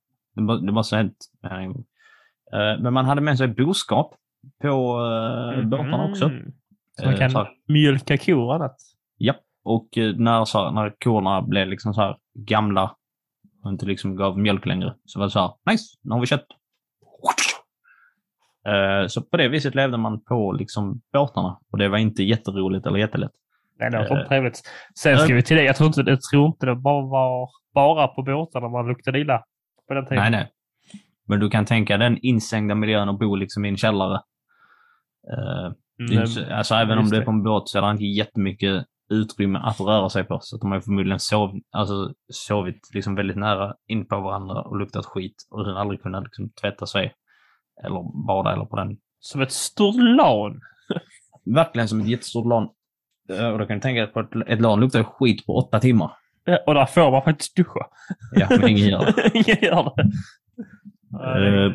[0.67, 1.17] Det, var så hänt.
[1.45, 4.15] Eh, Men man hade med sig boskap
[4.63, 6.29] på uh, båtarna också.
[6.29, 6.53] Mhm.
[6.97, 8.77] Så man Eh, kan så mjölka kor och annat.
[9.17, 9.35] Ja,
[9.65, 12.97] och eh, när, så här, när korna blev liksom så här gamla
[13.65, 16.27] och inte liksom gav mjölk längre så var det så här, nice, nu har vi
[16.27, 16.47] kött.
[18.67, 22.87] Eh, Så på det viset levde man på liksom båtarna och det var inte jätteroligt
[22.87, 23.33] eller jättelätt.
[23.79, 24.61] Nej, det var Eh, trevligt.
[24.99, 25.65] Sen ska vi till det.
[25.65, 29.45] Jag tror inte, jag tror inte det bara var bara på båtarna man luktade illa
[29.89, 30.23] på den tiden.
[30.23, 30.51] Nej, nej.
[31.27, 34.21] Men du kan tänka den instängda miljön och bo liksom i en källare.
[35.99, 38.85] Mm, alltså även om du är på en båt så är det inte jättemycket
[39.15, 40.39] utrymme att röra sig på.
[40.43, 44.77] Så att de har förmodligen sov, alltså, sovit liksom väldigt nära in på varandra och
[44.79, 47.15] luktat skit och sen aldrig kunnat liksom tvätta sig
[47.85, 48.97] eller bada eller på den.
[49.21, 50.61] Som ett stort lan.
[51.55, 52.69] Verkligen som ett jättestort LAN.
[53.39, 55.81] Eh, Och då kan du tänka dig på ett, ett LAN luktar skit på åtta
[55.81, 56.13] timmar.
[56.67, 57.87] Och där får man faktiskt duscha.
[58.33, 59.31] Ja, men ingen gör det.
[59.35, 60.03] Ingen gör det.
[61.67, 61.73] Eh,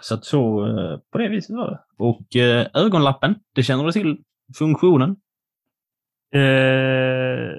[0.00, 1.80] Så att så, eh, på det viset var det.
[1.98, 2.26] Och
[2.80, 4.18] ögonlappen, det känner du till
[4.58, 5.16] funktionen?
[6.34, 7.50] Eh,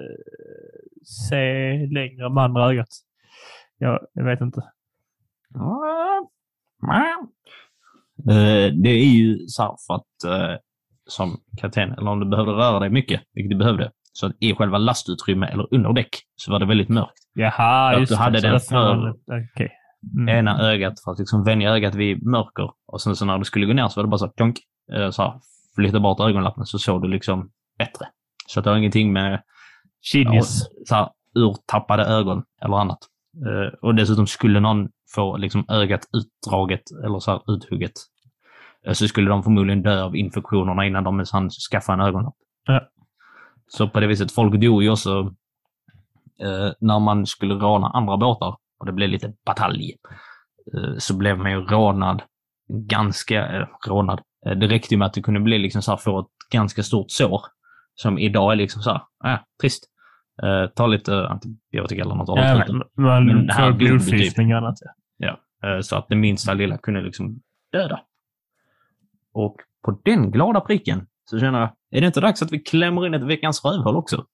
[1.04, 2.88] se längre med andra ögat.
[3.78, 4.60] Ja, jag vet inte.
[8.30, 10.56] Eh, Det är ju så här för att eh,
[11.06, 14.54] som kapten, eller om du behövde röra dig mycket, vilket du behövde, så att i
[14.54, 17.12] själva lastutrymme eller under däck så var det väldigt mörkt.
[17.34, 18.60] Jaha, Att just du hade det.
[18.60, 19.72] Så den för- Okej.
[20.16, 20.28] Mm.
[20.38, 22.70] Ena ögat för att liksom vänja ögat vid mörker.
[22.86, 24.58] Och sen så när du skulle gå ner så var det bara så klonk,
[24.92, 25.40] eh, så här,
[25.74, 28.06] flytta bort ögonlappen så såg du liksom bättre.
[28.46, 29.42] Så att det har ingenting med
[30.86, 32.98] så här, urtappade ögon eller annat.
[33.46, 37.92] Eh, och dessutom skulle någon få liksom ögat utdraget eller så här uthugget
[38.86, 42.34] eh, så skulle de förmodligen dö av infektionerna innan de ens hann skaffa en ögonlapp.
[42.66, 42.80] Ja.
[43.68, 45.34] Så på det viset, folk dog ju också
[46.40, 49.96] eh, när man skulle råna andra båtar och det blev lite batalj,
[50.74, 52.22] eh, så blev man ju rånad
[52.68, 54.20] ganska, eh, rånad.
[54.46, 56.82] Eh, det räckte ju med att det kunde bli liksom så här, få ett ganska
[56.82, 57.40] stort sår.
[57.98, 58.90] Som idag är liksom så
[59.22, 59.84] här, äh, trist.
[60.42, 62.28] Eh, ta lite antibiotika eller något.
[62.28, 64.78] Ja, men, Men det här blodförgiftning och annat.
[65.16, 65.40] Ja.
[65.64, 67.40] Eh, Så att det minsta lilla kunde liksom
[67.72, 68.00] döda.
[69.32, 73.06] Och på den glada pricken så känner jag, är det inte dags att vi klämmer
[73.06, 74.24] in ett veckans rövhål också?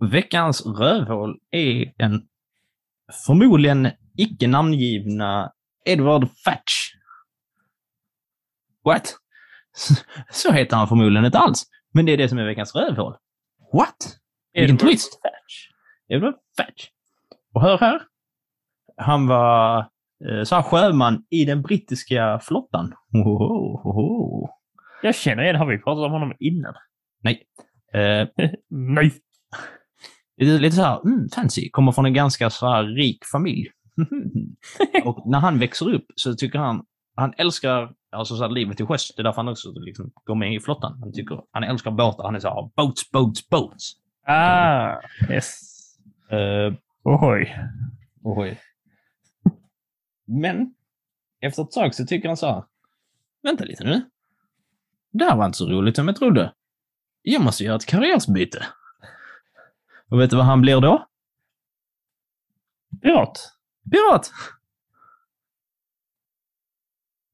[0.00, 2.28] Och veckans rövhål är den
[3.26, 5.52] förmodligen icke namngivna
[5.84, 6.72] Edward Fatch.
[8.84, 9.14] What?
[10.30, 11.64] Så heter han förmodligen inte alls.
[11.92, 13.16] Men det är det som är veckans rövhål.
[13.72, 14.18] What?
[14.52, 15.20] Vilken twist!
[16.08, 16.88] Edward Fatch.
[17.54, 18.02] Och hör här.
[18.96, 19.78] Han var
[20.28, 22.94] eh, så här sjöman i den brittiska flottan.
[23.12, 24.48] Ohoho.
[25.02, 26.74] Jag känner igen, har vi pratat om honom innan?
[27.22, 27.42] Nej.
[27.92, 28.28] Eh,
[28.68, 29.12] Nej.
[30.36, 33.70] Lite, lite så här, mm, fancy, kommer från en ganska så här rik familj.
[35.04, 36.84] och när han växer upp så tycker han,
[37.14, 39.12] han älskar alltså så här, livet till sjöss.
[39.16, 40.98] Det är därför han också liksom, går med i flottan.
[41.00, 42.24] Han, tycker, han älskar båtar.
[42.24, 43.92] Han är så här, boats, boats, boats.
[44.26, 44.94] Ah,
[45.30, 45.60] yes.
[46.32, 47.56] Uh, Ohoj.
[48.22, 48.60] oj.
[50.26, 50.74] Men
[51.40, 52.64] efter ett tag så tycker han så här,
[53.42, 54.10] vänta lite nu.
[55.12, 56.52] Det här var inte så roligt som jag trodde.
[57.22, 58.66] Jag måste göra ett karriärsbyte.
[60.10, 61.06] Och vet du vad han blir då?
[63.02, 63.52] Pirat.
[63.92, 64.30] Pirat!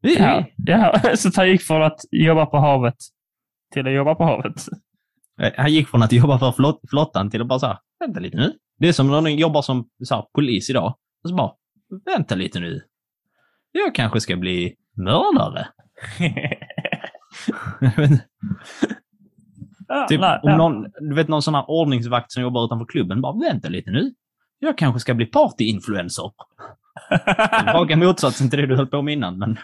[0.00, 1.00] Vi, Ja, ja.
[1.16, 2.96] Så han gick från att jobba på havet
[3.72, 4.66] till att jobba på havet.
[5.40, 8.36] Eh, Han gick från att jobba för flott, flottan till att bara säga, vänta lite
[8.36, 8.52] nu.
[8.78, 10.96] Det är som när någon jobbar som så här, polis idag.
[11.22, 11.52] Och så bara,
[12.04, 12.80] vänta lite nu.
[13.72, 15.68] Jag kanske ska bli mördare.
[19.94, 20.56] Ja, typ, nej, om ja.
[20.56, 24.14] någon, du vet någon sån här ordningsvakt som jobbar utanför klubben, bara vänta lite nu.
[24.58, 26.30] Jag kanske ska bli partyinfluencer.
[27.74, 29.58] Raka motsatsen till det du höll på med innan, men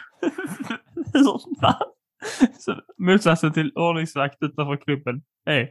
[2.99, 5.69] Motsatsen till ordningsvakt utanför klubben är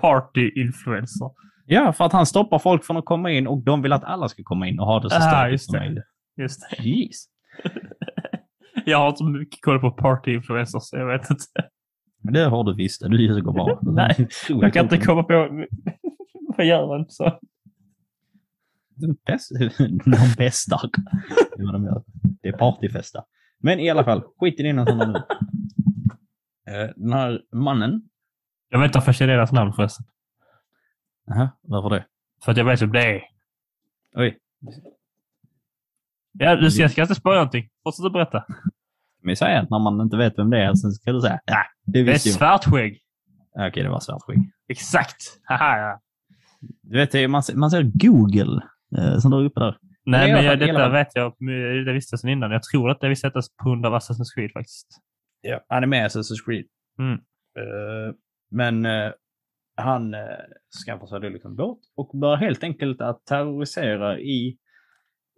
[0.00, 1.30] party-influencer.
[1.66, 4.28] ja, för att han stoppar folk från att komma in och de vill att alla
[4.28, 6.04] ska komma in och ha det så Ah, just som möjligt.
[6.36, 6.82] Just det.
[6.82, 7.24] Jeez.
[8.84, 11.44] Jag har inte mycket koll på party-influencers, jag vet inte.
[12.22, 13.00] Men det har du visst.
[13.00, 13.78] Du ljuger bara.
[14.06, 15.66] Nej, Jag kan inte komma på...
[16.56, 17.24] Vad gör en så?
[18.94, 19.50] De bäst-
[20.04, 20.80] De bästar.
[21.56, 22.02] Det är vad de gör.
[22.42, 23.24] Det är partyfesta.
[23.58, 25.18] Men i alla fall, skit i dina sådana nu.
[26.72, 28.02] Eh, Den här mannen.
[28.68, 30.06] Jag vet inte varför jag deras namn förresten.
[31.26, 32.04] Jaha, varför det?
[32.44, 33.22] För att jag vet vem det är.
[34.14, 34.38] Oj.
[36.32, 37.68] Ja, du ska, jag ska inte spöa någonting.
[37.82, 38.44] Fortsätt att berätta.
[39.22, 41.64] Vi säger att när man inte vet vem det är, sen ska du säga ja,
[41.86, 42.20] det Det är jag.
[42.20, 42.98] svartskägg.
[43.54, 44.38] Ja, Okej, det var svartskägg.
[44.68, 45.16] Exakt.
[45.44, 46.00] Haha, ja.
[46.82, 48.62] Du vet, man, ser- man ser Google
[48.98, 49.76] eh, som där uppe där.
[50.04, 50.92] Nej, men jag, detta fall.
[50.92, 51.34] vet jag.
[51.86, 52.50] Det visste jag sedan innan.
[52.50, 54.86] Jag tror att det visste sättas på grund av Assassin's Creed faktiskt.
[55.40, 55.60] Ja.
[55.68, 56.64] Han är med i Assassin's Creed.
[56.98, 57.12] Mm.
[57.58, 58.14] Eh,
[58.50, 59.12] men eh,
[59.76, 60.20] han uh,
[60.86, 64.56] skaffar sig då liksom båt och börjar helt enkelt att terrorisera i,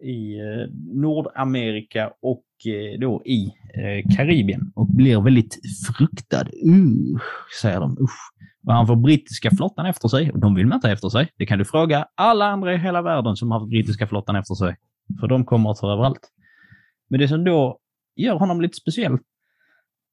[0.03, 6.43] i eh, Nordamerika och Eh, då i eh, Karibien och blir väldigt fruktad.
[6.43, 7.19] Uh,
[7.61, 7.97] säger de.
[8.01, 8.33] Usch.
[8.67, 11.31] Och han får brittiska flottan efter sig och de vill man inte efter sig.
[11.37, 14.55] Det kan du fråga alla andra i hela världen som har haft brittiska flottan efter
[14.55, 14.75] sig.
[15.19, 16.29] För de kommer att ta överallt.
[17.09, 17.79] Men det som då
[18.15, 19.13] gör honom lite speciell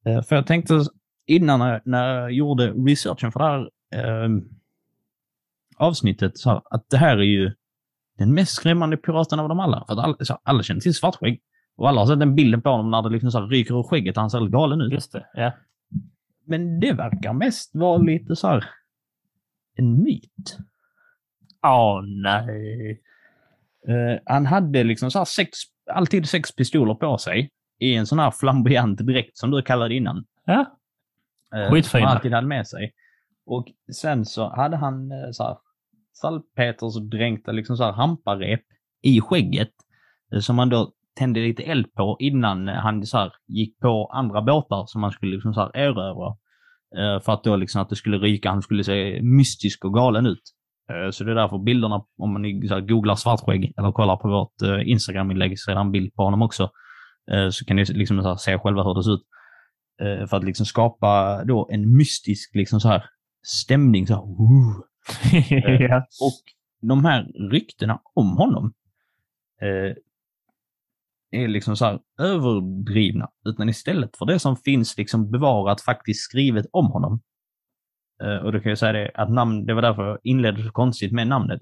[0.05, 0.85] eh, För jag tänkte
[1.27, 4.29] innan när, när jag gjorde researchen för det här eh,
[5.77, 7.51] avsnittet så här, att det här är ju
[8.17, 9.83] den mest skrämmande piraten av dem alla.
[9.87, 11.41] För att alla, så här, alla känner till Svartskägg.
[11.75, 13.83] Och alla har sett den bilden på honom när det liksom så här ryker ur
[13.83, 14.93] skägget och han ser helt galen ut.
[14.93, 15.25] Just det.
[15.33, 15.51] Ja.
[16.45, 18.65] Men det verkar mest vara lite så här
[19.75, 20.57] en myt.
[21.63, 23.01] Åh, nej.
[23.87, 25.57] Eh, han hade liksom så här sex,
[25.91, 27.49] alltid sex pistoler på sig
[27.79, 30.25] i en sån här flamboyant dräkt som du kallade innan.
[30.45, 30.77] Ja.
[31.55, 32.07] Eh, Skitfina.
[32.07, 32.93] Som alltid hade med sig.
[33.45, 35.57] Och sen så hade han eh, så här
[36.13, 38.61] salpeters dränkta liksom så här hamparep
[39.01, 39.71] i skägget
[40.41, 44.85] som han då tände lite eld på innan han så här gick på andra båtar
[44.87, 46.27] som han skulle liksom så här erövra.
[46.97, 50.25] Eh, För att då liksom att det skulle ryka, han skulle se mystisk och galen
[50.25, 50.41] ut.
[50.89, 54.27] Eh, Så det är därför bilderna, om man så här googlar svartskägg eller kollar på
[54.29, 56.69] vårt eh, Instagram-inlägg så är det en bild på honom också.
[57.51, 59.23] Så kan ni liksom så här se själva hur det ser ut.
[60.29, 63.03] för att liksom skapa då en mystisk liksom så här
[63.43, 64.07] stämning.
[64.07, 64.21] Så här,
[65.79, 65.97] ja.
[66.21, 66.41] Och
[66.89, 68.73] de här ryktena om honom
[69.61, 69.95] eh,
[71.31, 73.29] är liksom så här överdrivna.
[73.45, 77.21] Utan istället för det som finns liksom bevarat faktiskt skrivet om honom.
[78.23, 80.71] Eh, och då kan jag säga det att namn, det var därför jag inledde så
[80.71, 81.61] konstigt med namnet.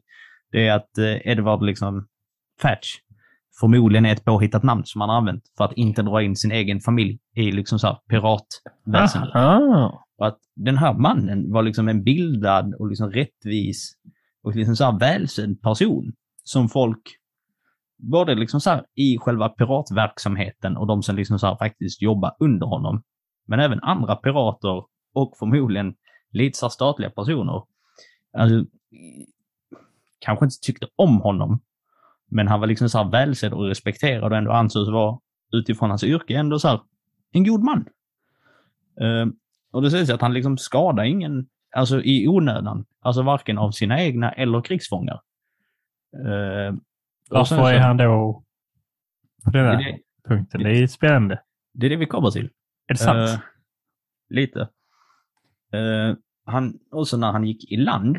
[0.51, 2.07] Det är att eh, Edward liksom
[2.61, 2.95] Fatch
[3.59, 6.51] förmodligen är ett påhittat namn som han har använt för att inte dra in sin
[6.51, 9.35] egen familj i liksom så här piratväsendet.
[9.35, 10.05] Ah.
[10.17, 13.93] Och att den här mannen var liksom en bildad och liksom rättvis
[14.43, 16.13] och liksom så här välsedd person
[16.43, 17.01] som folk,
[17.99, 22.35] både liksom så här i själva piratverksamheten och de som liksom så här faktiskt jobbar
[22.39, 23.03] under honom,
[23.47, 25.95] men även andra pirater och förmodligen
[26.31, 27.63] lite så statliga personer,
[28.37, 28.65] alltså,
[30.19, 31.59] kanske inte tyckte om honom,
[32.27, 35.19] men han var liksom så här välsedd och respekterad och ändå ansågs vara
[35.51, 36.79] utifrån hans yrke ändå så här
[37.31, 37.85] en god man.
[39.01, 39.27] Uh,
[39.71, 42.85] och det sägs att han liksom skadar ingen, alltså i onödan.
[43.01, 45.21] Alltså varken av sina egna eller krigsfångar.
[46.25, 46.73] Uh,
[47.29, 48.43] varför är han då
[49.45, 49.99] på den det, här är det,
[50.29, 50.63] punkten?
[50.63, 51.41] Det är spännande.
[51.73, 52.45] det är det vi kommer till.
[52.87, 53.29] Är det sant?
[53.29, 53.39] Eh,
[54.29, 54.61] lite.
[55.73, 56.15] Eh,
[56.45, 58.17] han, också när han gick i land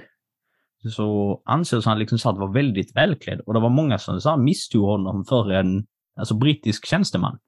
[0.94, 4.30] så ansågs han liksom så att vara väldigt välklädd och det var många som så
[4.30, 7.38] här misstog honom för en alltså, brittisk tjänsteman.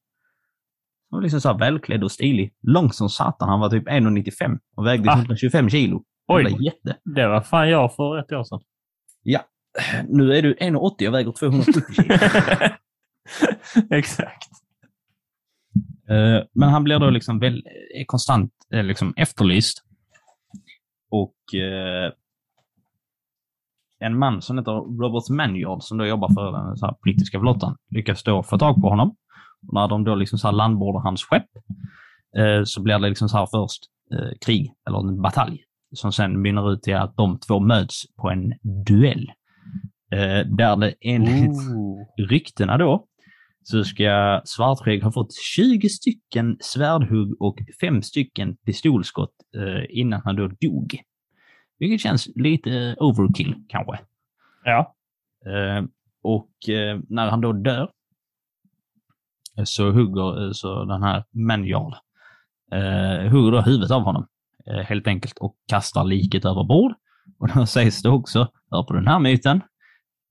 [1.11, 2.55] Han var liksom så här välklädd och stilig.
[2.63, 3.49] Lång som satan.
[3.49, 5.19] Han var typ 1,95 och vägde Ah.
[5.19, 6.05] 125 kilo.
[6.27, 6.43] Oj.
[6.43, 6.97] Jävla jätte.
[7.05, 8.61] Det var fan jag för ett år sedan.
[10.09, 12.15] Nu är du 1,80 och väger 270 kilo.
[13.91, 14.49] Exakt.
[16.09, 19.83] Eh, Men han blir då liksom väl, är konstant eh, liksom efterlyst.
[21.11, 22.13] Och eh,
[23.99, 27.77] en man som heter Robert Manyard som då jobbar för den så här brittiska flottan
[27.91, 29.17] lyckas då få tag på honom.
[29.69, 31.47] Och när de då liksom så här landbordar hans skepp
[32.39, 33.83] eh, så blir det liksom så här först
[34.15, 38.31] eh, krig, eller en batalj, som sen mynnar ut till att de två möts på
[38.31, 38.53] en
[38.87, 39.33] duell.
[40.13, 42.07] Eh, där det enligt Ooh.
[42.17, 43.07] ryktena då
[43.63, 50.37] så ska Svartskägg ha fått 20 stycken svärdhugg och 5 stycken pistolskott eh, innan han
[50.37, 51.03] då dog.
[51.79, 53.99] Vilket känns lite overkill kanske.
[54.65, 54.95] Ja.
[55.47, 55.85] Eh,
[56.23, 57.91] och eh, när han då dör
[59.59, 61.95] eh, så hugger eh, så den här Manjard
[62.73, 64.27] eh, hugger då huvudet av honom
[64.67, 66.93] eh, helt enkelt och kastar liket över bord.
[67.39, 69.61] Och då sägs det också, hör på den här myten,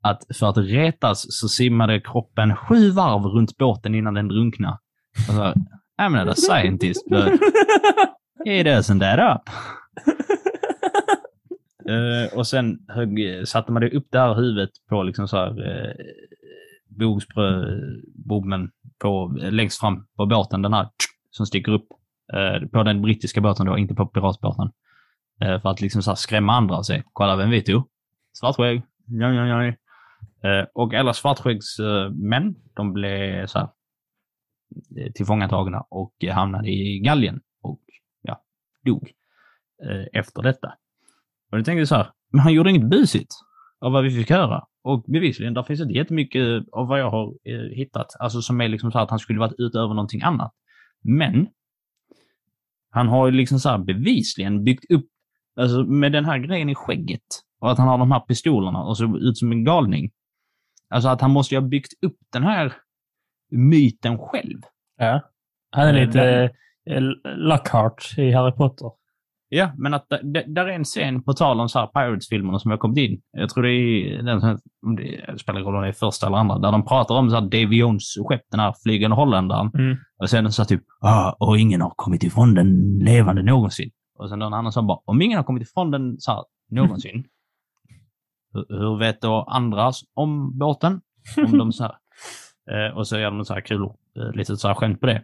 [0.01, 4.77] att för att retas så simmade kroppen sju varv runt båten innan den drunknade.
[5.29, 5.53] Och så,
[6.01, 7.33] I'm not a scientist, but
[8.45, 9.53] it doesn't that up.
[11.89, 15.47] uh, och sen högg, satte man det upp det här huvudet på liksom så här
[15.47, 15.93] eh, uh,
[16.99, 20.87] bogspröbommen på, längst fram på båten, den här
[21.31, 21.87] som sticker upp
[22.33, 24.71] Uh, på den brittiska båten då, inte på piratbåten.
[25.45, 27.83] Uh, för att liksom så här skrämma andra och säga, kolla vem vi tog.
[28.33, 28.81] Svartskägg.
[29.05, 29.73] Ja, ja, ja.
[30.43, 33.69] Eh, och alla svartskäggsmän, de blev så här,
[34.97, 37.81] eh, tillfångatagna och hamnade i galgen och
[38.21, 38.43] ja,
[38.85, 39.11] dog
[39.83, 40.67] eh, efter detta.
[41.51, 43.31] Och då tänkte jag så här, men han gjorde inget busigt
[43.79, 44.63] av vad vi fick höra.
[44.83, 47.33] Och bevisligen, där finns inte jättemycket av vad jag har
[47.75, 50.53] hittat, alltså som är liksom så här att han skulle varit utöver någonting annat.
[51.03, 51.47] Men
[52.89, 55.05] han har ju liksom så här bevisligen byggt upp,
[55.55, 57.21] alltså med den här grejen i skägget
[57.59, 60.11] och att han har de här pistolerna och så ut som en galning.
[60.91, 62.73] Alltså att han måste ju ha byggt upp den här
[63.51, 64.57] myten själv.
[64.97, 65.21] ja.
[65.71, 66.49] Han är Eh, lite
[66.89, 67.01] eh,
[67.37, 68.91] Lockhart i Harry Potter.
[69.49, 72.71] Ja, men att det, där är en scen på tal om så här Pirates-filmerna som
[72.71, 73.21] har kommit in.
[73.31, 76.37] Jag tror det är den som, om det spelar roll om det är första eller
[76.37, 79.71] andra, där de pratar om så här Davy Jones skepp, den här flygande holländaren.
[79.73, 79.97] Mm.
[80.17, 83.89] Och sen så typ, ah, och ingen har kommit ifrån den levande någonsin.
[84.19, 87.23] Och sen någon annan som bara, om ingen har kommit ifrån den så här, någonsin,
[88.53, 91.01] hur, vet då andra om båten?
[91.37, 91.95] Om de så här.
[92.71, 95.23] Eh, och så gör de så här kul, eh, lite så här skämt på det.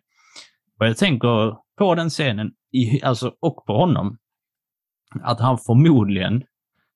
[0.80, 4.18] Och jag tänker på den scenen, i, alltså, och på honom,
[5.22, 6.44] att han förmodligen,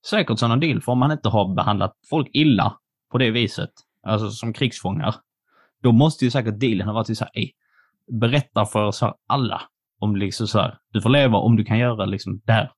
[0.10, 2.78] säkert en deal, för om han inte har behandlat folk illa
[3.12, 3.70] på det viset,
[4.08, 5.16] alltså som krigsfångar,
[5.84, 7.52] då måste ju säkert dealen ha varit så här, "Ey,
[8.20, 9.62] berätta för så här, alla
[10.00, 12.72] om liksom så här, du får leva om du kan göra liksom det här.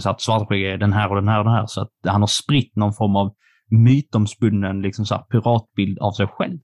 [0.00, 1.66] Så att Svartskägg är den här och den här och den här.
[1.66, 3.34] Så att han har spritt någon form av
[3.70, 6.58] mytomspunnen liksom så här, piratbild av sig själv.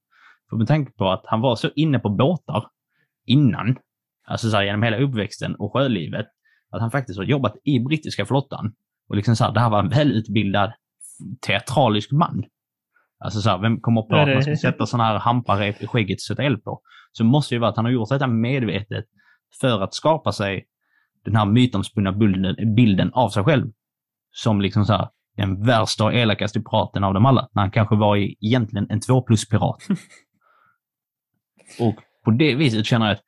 [0.51, 2.65] För med tanke på att han var så inne på båtar
[3.27, 3.77] innan,
[4.27, 6.27] alltså så här, genom hela uppväxten och sjölivet,
[6.71, 8.73] att han faktiskt har jobbat i brittiska flottan.
[9.09, 10.73] Och liksom så här, det här var en välutbildad
[11.47, 12.45] teatralisk man.
[13.25, 16.17] Alltså så här, vem kommer på att man ska sätta sådana här hamparep i skägget
[16.17, 16.81] och sätta eld på?
[17.13, 19.05] Så måste det ju vara att han har gjort detta medvetet
[19.61, 20.67] för att skapa sig
[21.25, 23.71] den här mytomspunna bilden, bilden av sig själv
[24.33, 27.97] som liksom så här, den värsta och elakaste piraten av dem alla, när han kanske
[27.97, 29.83] var i, egentligen en 2 plus-pirat.
[31.81, 31.95] och
[32.25, 33.23] på det viset känner jag att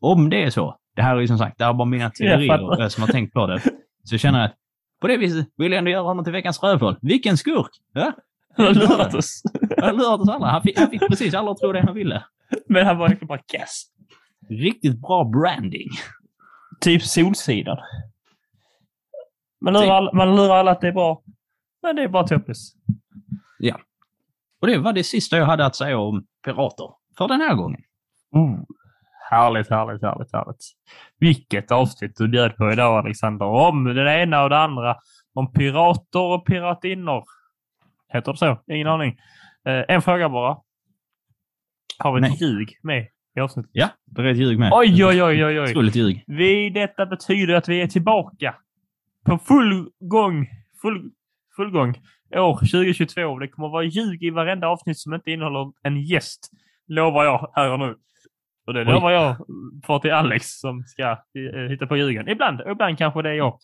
[0.00, 2.10] om det är så, det här är ju som sagt, det här är bara mina
[2.10, 3.62] teorier som har tänkt på det,
[4.04, 4.56] så känner jag att
[5.00, 6.96] på det viset vill jag ändå göra honom till veckans rövhål.
[7.02, 7.70] Vilken skurk!
[7.92, 8.12] Ja?
[8.56, 9.42] Han har lurat oss.
[9.78, 10.46] Han har lurat oss alla.
[10.46, 12.24] Han fick, han fick precis alla att tro det han ville.
[12.68, 13.86] Men han var egentligen bara kass.
[14.48, 15.88] Riktigt bra branding.
[16.80, 17.78] Typ Solsidan.
[19.60, 21.22] Man lurar, alla, man lurar alla att det är bra.
[21.82, 22.76] Men det är bara Toppis.
[24.60, 26.90] Och det var det sista jag hade att säga om pirater.
[27.18, 27.80] För den här gången.
[28.30, 28.58] Oh,
[29.30, 30.64] härligt, härligt, härligt, härligt.
[31.18, 33.46] Vilket avsnitt du bjöd på idag, Alexander.
[33.46, 34.96] Om det ena och det andra.
[35.34, 37.24] Om pirater och piratinnor.
[38.08, 38.62] Heter det så?
[38.66, 39.18] Ingen aning.
[39.64, 40.58] Eh, en fråga bara.
[41.98, 43.70] Har vi ett ljug med i avsnittet?
[43.74, 44.72] Ja, det är ett ljug med.
[44.72, 45.70] Oj, oj, oj, oj, oj.
[45.70, 46.24] Otroligt ljug.
[46.26, 48.54] Vi, detta betyder att vi är tillbaka
[49.26, 50.46] på full gång.
[50.82, 51.10] Full,
[51.56, 51.94] full gång.
[52.36, 53.38] År 2022.
[53.38, 56.50] Det kommer vara ljug i varenda avsnitt som inte innehåller en gäst.
[56.88, 57.94] Lovar jag här och nu.
[58.66, 59.36] Och det lovar jag
[59.86, 62.28] för till Alex som ska eh, hitta på ljugen.
[62.28, 63.58] Ibland, ibland kanske det är jag.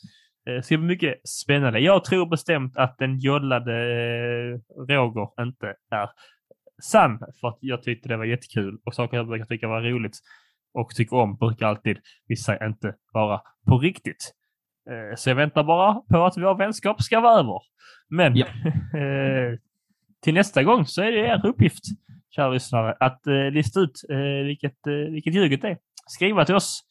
[0.48, 1.80] Eh, Det ska bli mycket spännande.
[1.80, 4.58] Jag tror bestämt att den jollade eh,
[4.88, 6.08] Roger inte är
[6.90, 7.18] sann.
[7.40, 10.18] För att jag tyckte det var jättekul och saker jag brukar tycka var roligt
[10.74, 11.98] och tycker om brukar alltid
[12.28, 14.34] vissa inte vara på riktigt.
[14.90, 17.60] Eh, Så jag väntar bara på att vår vänskap ska vara över.
[18.08, 18.46] Men Ja.
[18.98, 19.58] eh,
[20.22, 21.84] till nästa gång så är det er uppgift,
[22.30, 24.00] kära lyssnare, att eh, lista ut
[24.46, 24.76] vilket,
[25.10, 25.78] vilket ljuget är.
[26.06, 26.82] Skriva till oss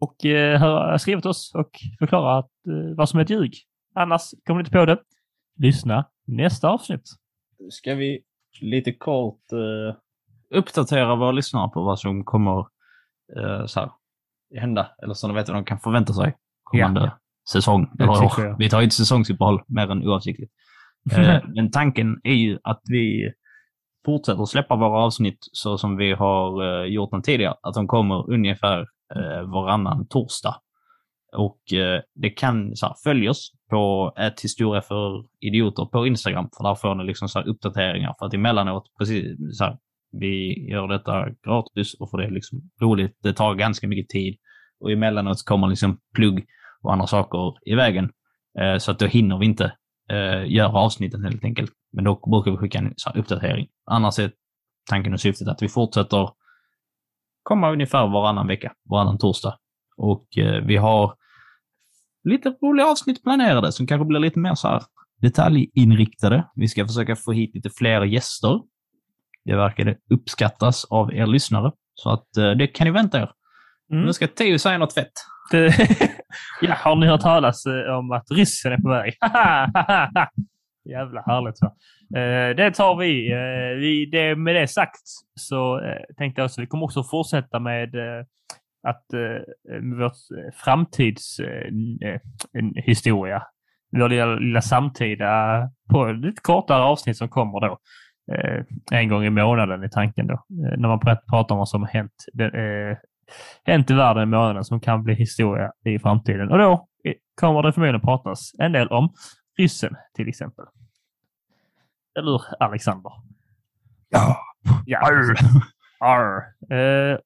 [0.00, 0.16] och
[0.58, 2.50] höra, skriva till oss och förklara att,
[2.96, 3.54] vad som är ett ljug.
[3.94, 4.98] Annars kommer ni inte på det.
[5.58, 7.02] Lyssna nästa avsnitt.
[7.70, 8.20] Ska vi
[8.60, 9.94] lite kort uh,
[10.58, 12.58] uppdatera våra lyssnare på vad som kommer
[13.38, 13.90] uh, så här,
[14.60, 14.90] hända?
[15.02, 17.18] Eller så de vet vad de kan förvänta sig kommande Ja.
[17.52, 17.90] säsong.
[18.00, 18.32] Eller år.
[18.38, 18.58] jag.
[18.58, 20.52] Vi tar ju inte säsongsuppehåll mer än oavsiktligt.
[21.16, 23.32] Eh, men tanken är ju att vi
[24.06, 27.54] fortsätter släppa våra avsnitt så som vi har eh, gjort dem tidigare.
[27.62, 30.54] Att de kommer ungefär uh, varannan torsdag.
[31.36, 36.48] Och eh, det kan så här, följ oss på ett historia för idioter på Instagram.
[36.56, 38.14] För där får ni liksom så här, uppdateringar.
[38.18, 39.24] För att emellanåt, precis
[39.58, 39.78] så här,
[40.12, 43.18] vi gör detta gratis och för det är liksom roligt.
[43.22, 44.36] Det tar ganska mycket tid.
[44.80, 46.46] Och emellanåt kommer liksom plugg
[46.82, 48.10] och andra saker i vägen.
[48.60, 49.72] Eh, så att då hinner vi inte
[50.10, 51.72] eh, göra avsnitten helt enkelt.
[51.92, 53.66] Men då brukar vi skicka en så här, uppdatering.
[53.90, 54.32] Annars är
[54.90, 56.30] tanken och syftet att vi fortsätter
[57.42, 59.58] komma ungefär varannan vecka, varannan torsdag.
[59.98, 61.14] Och eh, vi har
[62.24, 64.82] lite roliga avsnitt planerade som kanske blir lite mer så här
[65.20, 66.44] detaljinriktade.
[66.54, 68.60] Vi ska försöka få hit lite fler gäster.
[69.44, 71.72] Det verkar uppskattas av er lyssnare.
[71.94, 73.30] Så att eh, det kan ni vänta er.
[73.92, 74.04] Mm.
[74.04, 75.12] Nu ska Theo säga något fett.
[76.60, 79.14] Ja, har ni hört talas eh, om att ryssen är på väg?
[80.90, 81.60] Jävla härligt.
[81.60, 81.72] Va?
[82.54, 83.30] Det tar vi.
[83.80, 85.00] Vi det, med det sagt
[85.34, 85.80] så
[86.18, 87.88] tänkte jag också vi kommer också fortsätta med
[88.82, 90.74] att eh, med vårt eh,
[91.46, 92.14] eh,
[93.34, 93.42] eh.
[93.90, 97.78] Vår lilla, lilla samtida på lite kortare avsnitt som kommer då.
[98.32, 100.34] Eh, en gång i månaden i tanken då.
[100.34, 102.12] Eh, när man prat- pratar om vad som har hänt.
[102.40, 102.98] Eh,
[103.64, 106.50] hänt i världen i månaden som kan bli historia i framtiden.
[106.50, 109.12] Och då eh, kommer det förmodligen pratas en del om
[109.58, 110.64] ryssen till exempel.
[112.18, 113.12] Eller Alexander?
[114.08, 114.36] Ja.
[114.86, 115.34] Ja, Arr.
[116.00, 116.42] Arr.
[116.74, 117.18] Eh,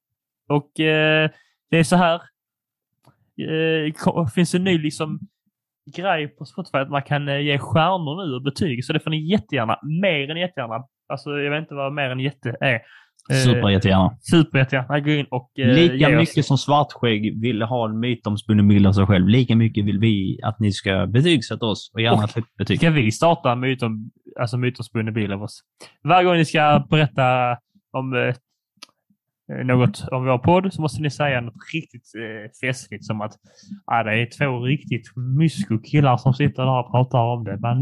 [0.49, 1.29] och eh,
[1.69, 2.21] det är så här.
[3.37, 5.19] Eh, finns en ny liksom
[5.95, 8.85] grej på Spotify att man kan eh, ge stjärnor nu och betyg.
[8.85, 9.77] Så det får ni jättegärna.
[10.01, 10.83] Mer än jättegärna.
[11.09, 12.79] Alltså jag vet inte vad mer än jätte är.
[13.31, 14.17] Eh, Super jättegärna.
[14.21, 14.99] Superjättegärna.
[14.99, 18.87] Gå in och eh, Lika ge oss- mycket som Svartskägg vill ha en mytomspunnen bild
[18.87, 22.35] av sig själv, lika mycket vill vi att ni ska betygsätta oss och gärna Och-
[22.35, 22.77] högt betyg.
[22.77, 25.61] Ska vi starta en mytom, alltså mytomspunnen bild av oss?
[26.03, 27.57] Varje gång ni ska berätta
[27.91, 28.35] om eh,
[29.51, 33.33] Eh, något om vår podd så måste ni säga något riktigt eh, festligt som att
[33.85, 37.57] ah, det är två riktigt mysko-killar som sitter där och pratar om det.
[37.59, 37.81] Man,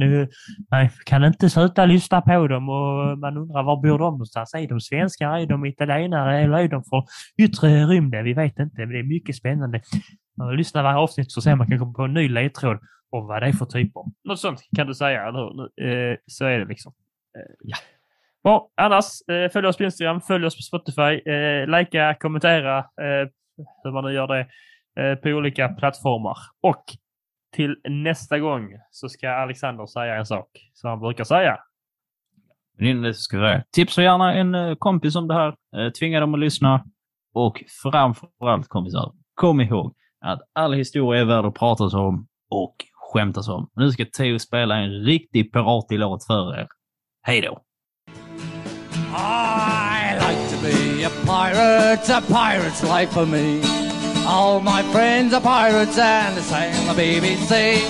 [0.72, 4.54] man kan inte sluta lyssna på dem och man undrar var bor de någonstans?
[4.54, 5.38] Är de svenskar?
[5.38, 6.40] Är de italienare?
[6.40, 7.04] Eller är de från
[7.38, 8.24] yttre rymden?
[8.24, 9.78] Vi vet inte, men det är mycket spännande.
[9.78, 12.80] Lyssna man lyssnar varje avsnitt så ser man kan komma på en ny ledtråd
[13.12, 14.04] och vad det är för typer.
[14.24, 16.12] Något sånt kan du säga, eller hur?
[16.12, 16.94] Eh, så är det liksom.
[17.38, 17.78] Eh, Ja.
[18.44, 23.30] Bra, annars eh, följ oss på Instagram, följ oss på Spotify, eh, likea, kommentera, eh,
[23.84, 24.48] hur man nu gör det,
[25.02, 26.38] eh, på olika plattformar.
[26.62, 26.84] Och
[27.56, 31.58] till nästa gång så ska Alexander säga en sak som han brukar säga.
[32.78, 35.56] Men innan det ska jag säga, tipsa gärna en eh, kompis om det här.
[35.78, 36.86] Eh, tvinga dem att lyssna.
[37.34, 39.96] Och framförallt kompisar, kom ihåg
[40.26, 43.70] att all historia är värd att pratas om och skämtas om.
[43.76, 46.68] Nu ska Theo spela en riktig piratig låt för er.
[47.22, 47.62] Hej då!
[51.04, 53.62] a pirate's a pirate's life for me.
[54.26, 57.82] All my friends are pirates and they sing the BBC.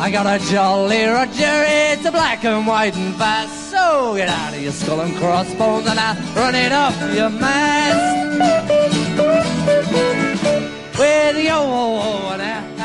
[0.00, 3.70] I got a Jolly Roger, it's a black and white and fast.
[3.70, 8.38] So get out of your skull and crossbones and I'll run it up your mast.
[10.98, 12.75] With yo-ho-ho and.